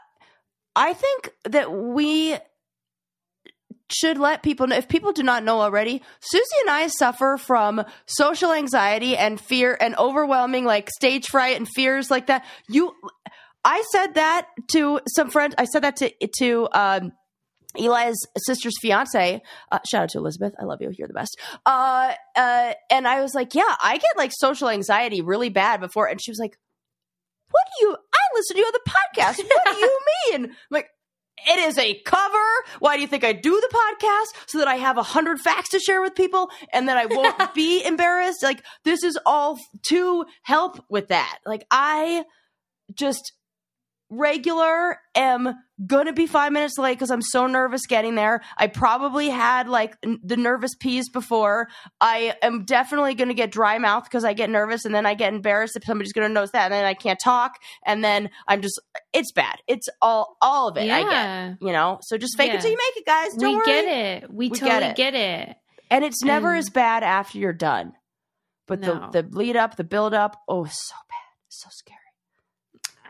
I 0.76 0.94
think 0.94 1.32
that 1.46 1.72
we 1.72 2.38
should 3.90 4.18
let 4.18 4.42
people 4.42 4.68
know 4.68 4.78
if 4.78 4.88
people 4.88 5.12
do 5.12 5.22
not 5.22 5.44
know 5.44 5.60
already 5.60 6.02
susie 6.22 6.46
and 6.62 6.70
i 6.70 6.88
suffer 6.88 7.36
from 7.38 7.84
social 8.06 8.54
anxiety 8.54 9.18
and 9.18 9.38
fear 9.38 9.78
and 9.82 9.98
overwhelming 9.98 10.64
like 10.64 10.90
stage 10.90 11.28
fright 11.28 11.58
and 11.58 11.68
fears 11.68 12.10
like 12.10 12.28
that 12.28 12.46
you 12.70 12.96
i 13.64 13.84
said 13.92 14.16
that 14.16 14.48
to 14.72 15.00
some 15.08 15.30
friends 15.30 15.56
i 15.58 15.66
said 15.66 15.84
that 15.84 15.96
to 15.96 16.12
to 16.38 16.68
um 16.74 17.12
Eli's 17.80 18.18
sister's 18.38 18.74
fiance, 18.82 19.42
uh, 19.72 19.80
shout 19.90 20.04
out 20.04 20.10
to 20.10 20.18
Elizabeth. 20.18 20.54
I 20.60 20.66
love 20.66 20.82
you. 20.82 20.92
You're 20.98 21.08
the 21.08 21.14
best. 21.14 21.40
Uh, 21.66 22.14
uh, 22.36 22.74
and 22.90 23.08
I 23.08 23.22
was 23.22 23.34
like, 23.34 23.56
yeah, 23.56 23.76
I 23.82 23.98
get 23.98 24.18
like 24.18 24.32
social 24.34 24.68
anxiety 24.68 25.22
really 25.22 25.48
bad 25.48 25.80
before. 25.80 26.08
And 26.08 26.22
she 26.22 26.32
was 26.32 26.38
like, 26.38 26.58
what 27.50 27.64
do 27.80 27.86
you, 27.86 27.96
I 27.96 28.20
listen 28.36 28.56
to 28.56 28.60
you 28.60 28.66
on 28.66 28.74
the 28.74 28.92
podcast. 28.92 29.38
What 29.38 29.74
do 29.74 29.80
you 29.80 30.00
mean? 30.32 30.46
I'm 30.46 30.56
like, 30.70 30.90
it 31.48 31.60
is 31.60 31.78
a 31.78 32.00
cover. 32.06 32.38
Why 32.80 32.96
do 32.96 33.02
you 33.02 33.08
think 33.08 33.24
I 33.24 33.34
do 33.34 33.52
the 33.52 33.78
podcast? 34.04 34.50
So 34.50 34.60
that 34.60 34.68
I 34.68 34.76
have 34.76 34.98
a 34.98 35.04
hundred 35.04 35.40
facts 35.40 35.70
to 35.70 35.80
share 35.80 36.02
with 36.02 36.14
people 36.14 36.50
and 36.72 36.88
that 36.90 36.98
I 36.98 37.08
won't 37.08 37.54
be 37.56 37.84
embarrassed. 37.84 38.44
Like 38.44 38.64
this 38.84 39.04
is 39.04 39.18
all 39.26 39.58
to 39.84 40.26
help 40.44 40.84
with 40.90 41.08
that. 41.08 41.40
Like 41.46 41.66
I 41.72 42.26
just 42.94 43.34
regular 44.12 45.00
am 45.16 45.56
gonna 45.88 46.14
be 46.14 46.28
five 46.28 46.52
minutes 46.52 46.78
late 46.78 46.94
because 46.94 47.10
I'm 47.10 47.22
so 47.22 47.48
nervous 47.48 47.86
getting 47.88 48.16
there. 48.16 48.42
I 48.58 48.68
probably 48.68 49.30
had 49.30 49.68
like 49.68 49.96
n- 50.04 50.20
the 50.24 50.38
nervous 50.38 50.76
peas 50.76 51.10
before. 51.10 51.70
I 52.00 52.36
am 52.44 52.66
definitely 52.66 53.16
gonna 53.16 53.34
get 53.34 53.52
dry 53.52 53.78
mouth 53.80 54.04
because 54.04 54.24
I 54.24 54.34
get 54.34 54.50
nervous 54.50 54.86
and 54.86 54.94
then 54.94 55.06
I 55.06 55.14
get 55.16 55.34
embarrassed 55.34 55.76
if 55.76 55.84
somebody's 55.86 56.14
gonna 56.14 56.30
notice 56.30 56.52
that 56.52 56.66
and 56.66 56.74
then 56.74 56.86
I 56.86 56.94
can't 56.94 57.20
talk 57.20 57.54
and 57.86 58.04
then 58.04 58.30
I'm 58.48 58.62
just 58.62 58.80
it's 59.14 59.32
bad. 59.32 59.56
It's 59.68 59.88
all 60.02 60.38
all 60.42 60.68
of 60.68 60.78
it. 60.78 60.92
I 60.92 61.02
get 61.04 61.12
yeah. 61.12 61.54
you 61.62 61.72
know. 61.72 62.00
So 62.04 62.18
just 62.18 62.38
fake 62.38 62.50
Yeah. 62.52 62.58
it 62.58 62.62
till 62.62 62.72
you 62.72 62.78
make 62.78 62.98
it, 62.98 63.06
guys. 63.06 63.34
Don't 63.34 63.50
We 63.50 63.56
worry. 63.56 63.66
get 63.66 63.86
it. 63.86 64.30
We, 64.30 64.50
We 64.50 64.60
totally 64.60 64.80
get 64.82 64.96
get 64.98 65.14
it. 65.16 65.50
it. 65.50 65.58
and 65.90 66.04
it's 66.06 66.22
never 66.24 66.50
And- 66.50 66.60
as 66.60 66.70
bad 66.70 67.04
after 67.04 67.38
you're 67.40 67.54
done. 67.54 67.94
But 68.68 68.82
No. 68.82 69.10
the 69.12 69.24
the 69.24 69.36
lead 69.38 69.56
up, 69.58 69.78
the 69.78 69.84
build 69.84 70.14
up, 70.14 70.38
oh, 70.48 70.66
it's 70.66 70.88
so 70.88 70.96
bad, 71.10 71.18
so 71.50 71.70
scary. 71.72 71.98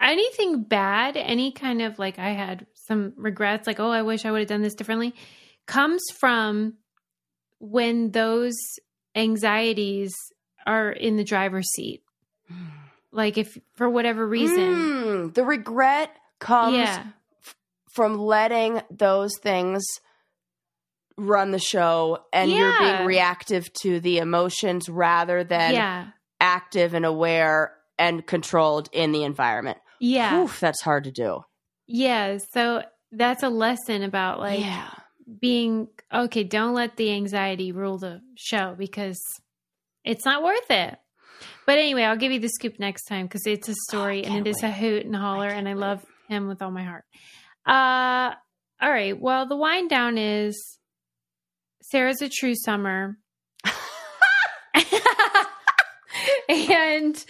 Anything 0.02 0.64
bad, 0.64 1.18
any 1.18 1.52
kind 1.52 1.82
of 1.82 2.00
like 2.00 2.20
I 2.20 2.30
had 2.30 2.66
some 2.88 3.14
regrets, 3.16 3.68
like, 3.68 3.80
oh, 3.80 3.90
I 3.90 4.02
wish 4.02 4.26
I 4.26 4.32
would 4.32 4.40
have 4.40 4.48
done 4.48 4.62
this 4.62 4.76
differently, 4.76 5.14
comes 5.66 6.02
from 6.20 6.76
when 7.60 8.12
those 8.12 8.56
anxieties 9.16 10.14
are 10.66 10.92
in 10.92 11.18
the 11.18 11.24
driver's 11.24 11.68
seat. 11.76 12.04
Like 13.14 13.38
if 13.38 13.58
for 13.74 13.90
whatever 13.90 14.26
reason. 14.26 14.58
Mm, 14.58 15.34
the 15.34 15.44
regret 15.44 16.16
comes 16.40 16.78
yeah. 16.78 17.08
from 17.94 18.18
letting 18.18 18.82
those 18.90 19.38
things 19.38 19.84
run 21.18 21.52
the 21.52 21.60
show 21.60 22.20
and 22.32 22.50
you're 22.50 22.78
being 22.80 23.06
reactive 23.06 23.72
to 23.82 24.00
the 24.00 24.20
emotions 24.20 24.88
rather 24.88 25.44
than 25.44 25.74
yeah. 25.74 26.08
active 26.40 26.94
and 26.94 27.06
aware 27.06 27.74
and 28.00 28.26
controlled 28.26 28.90
in 28.92 29.12
the 29.12 29.24
environment. 29.24 29.78
Yeah. 30.02 30.42
Oof, 30.42 30.60
that's 30.60 30.82
hard 30.82 31.04
to 31.04 31.12
do. 31.12 31.44
Yeah. 31.88 32.40
So 32.54 32.82
that's 33.12 33.44
a 33.44 33.50
lesson 33.50 34.02
about 34.02 34.40
like 34.40 34.60
yeah. 34.60 34.90
being 35.40 35.90
okay, 36.12 36.44
don't 36.44 36.74
let 36.74 36.98
the 36.98 37.12
anxiety 37.12 37.72
rule 37.72 38.00
the 38.00 38.22
show 38.36 38.76
because 38.78 39.22
it's 40.04 40.26
not 40.26 40.44
worth 40.44 40.72
it. 40.72 40.98
But 41.68 41.78
anyway, 41.78 42.04
I'll 42.04 42.18
give 42.18 42.32
you 42.32 42.40
the 42.40 42.50
scoop 42.50 42.80
next 42.80 43.06
time 43.06 43.28
because 43.28 43.46
it's 43.46 43.70
a 43.70 43.76
story 43.90 44.24
and 44.24 44.34
can't 44.34 44.48
it 44.48 44.50
is 44.50 44.64
a 44.64 44.72
hoot 44.72 45.06
and 45.06 45.16
holler, 45.16 45.50
can't 45.50 45.60
and 45.60 45.70
I 45.70 45.76
wait. 45.76 45.80
love 45.80 46.06
him 46.28 46.48
with 46.48 46.64
all 46.64 46.72
my 46.72 46.84
heart. 46.84 47.06
Uh, 47.66 48.34
all 48.84 48.92
right. 48.92 49.20
Well, 49.20 49.48
the 49.48 49.56
wind 49.56 49.92
down 49.92 50.18
is 50.18 50.80
Sarah's 51.84 52.24
a 52.24 52.30
true 52.30 52.56
summer. 52.56 53.18
and 56.50 57.24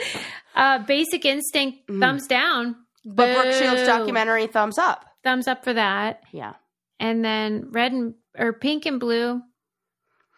uh, 0.55 0.79
Basic 0.79 1.25
Instinct, 1.25 1.87
Mm. 1.87 1.99
thumbs 1.99 2.27
down. 2.27 2.75
But 3.05 3.33
Brooke 3.35 3.53
Shields 3.53 3.85
documentary, 3.87 4.47
thumbs 4.47 4.77
up. 4.77 5.05
thumbs 5.23 5.47
up 5.47 5.63
for 5.63 5.73
that. 5.73 6.21
Yeah. 6.31 6.53
And 6.99 7.23
then 7.25 7.67
red 7.71 7.91
and 7.93 8.13
or 8.37 8.53
pink 8.53 8.85
and 8.85 8.99
blue, 8.99 9.41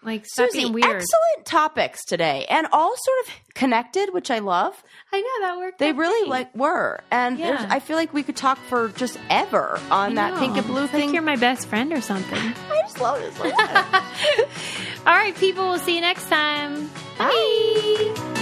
like 0.02 0.24
Susie, 0.26 0.66
weird. 0.66 0.86
excellent 0.86 1.46
topics 1.46 2.04
today 2.06 2.46
and 2.50 2.68
all 2.72 2.94
sort 2.98 3.20
of 3.28 3.34
connected, 3.54 4.14
which 4.14 4.32
I 4.32 4.40
love. 4.40 4.82
I 5.12 5.20
know 5.22 5.48
that 5.48 5.58
worked. 5.58 5.80
They 5.80 5.92
really 5.94 6.22
great. 6.24 6.30
like 6.30 6.56
were. 6.56 7.02
And 7.12 7.38
Yeah. 7.38 7.68
I 7.70 7.80
feel 7.80 7.98
like 7.98 8.14
we 8.14 8.24
could 8.24 8.36
talk 8.38 8.58
for 8.70 8.90
just 8.90 9.20
ever 9.30 9.80
on 9.92 10.16
that 10.16 10.38
pink 10.40 10.56
and 10.58 10.66
blue 10.66 10.86
It's 10.86 10.94
like 10.94 11.02
thing. 11.04 11.14
you're 11.14 11.22
my 11.24 11.36
best 11.36 11.68
friend 11.68 11.92
or 11.94 12.00
something. 12.02 12.40
I 12.72 12.82
just 12.84 13.00
love 13.02 13.20
this. 13.22 13.38
It. 13.44 14.48
All 15.06 15.14
right, 15.14 15.36
people. 15.36 15.68
We'll 15.70 15.80
see 15.80 15.96
you 15.96 16.02
next 16.02 16.28
time. 16.30 16.90
Bye. 17.18 18.42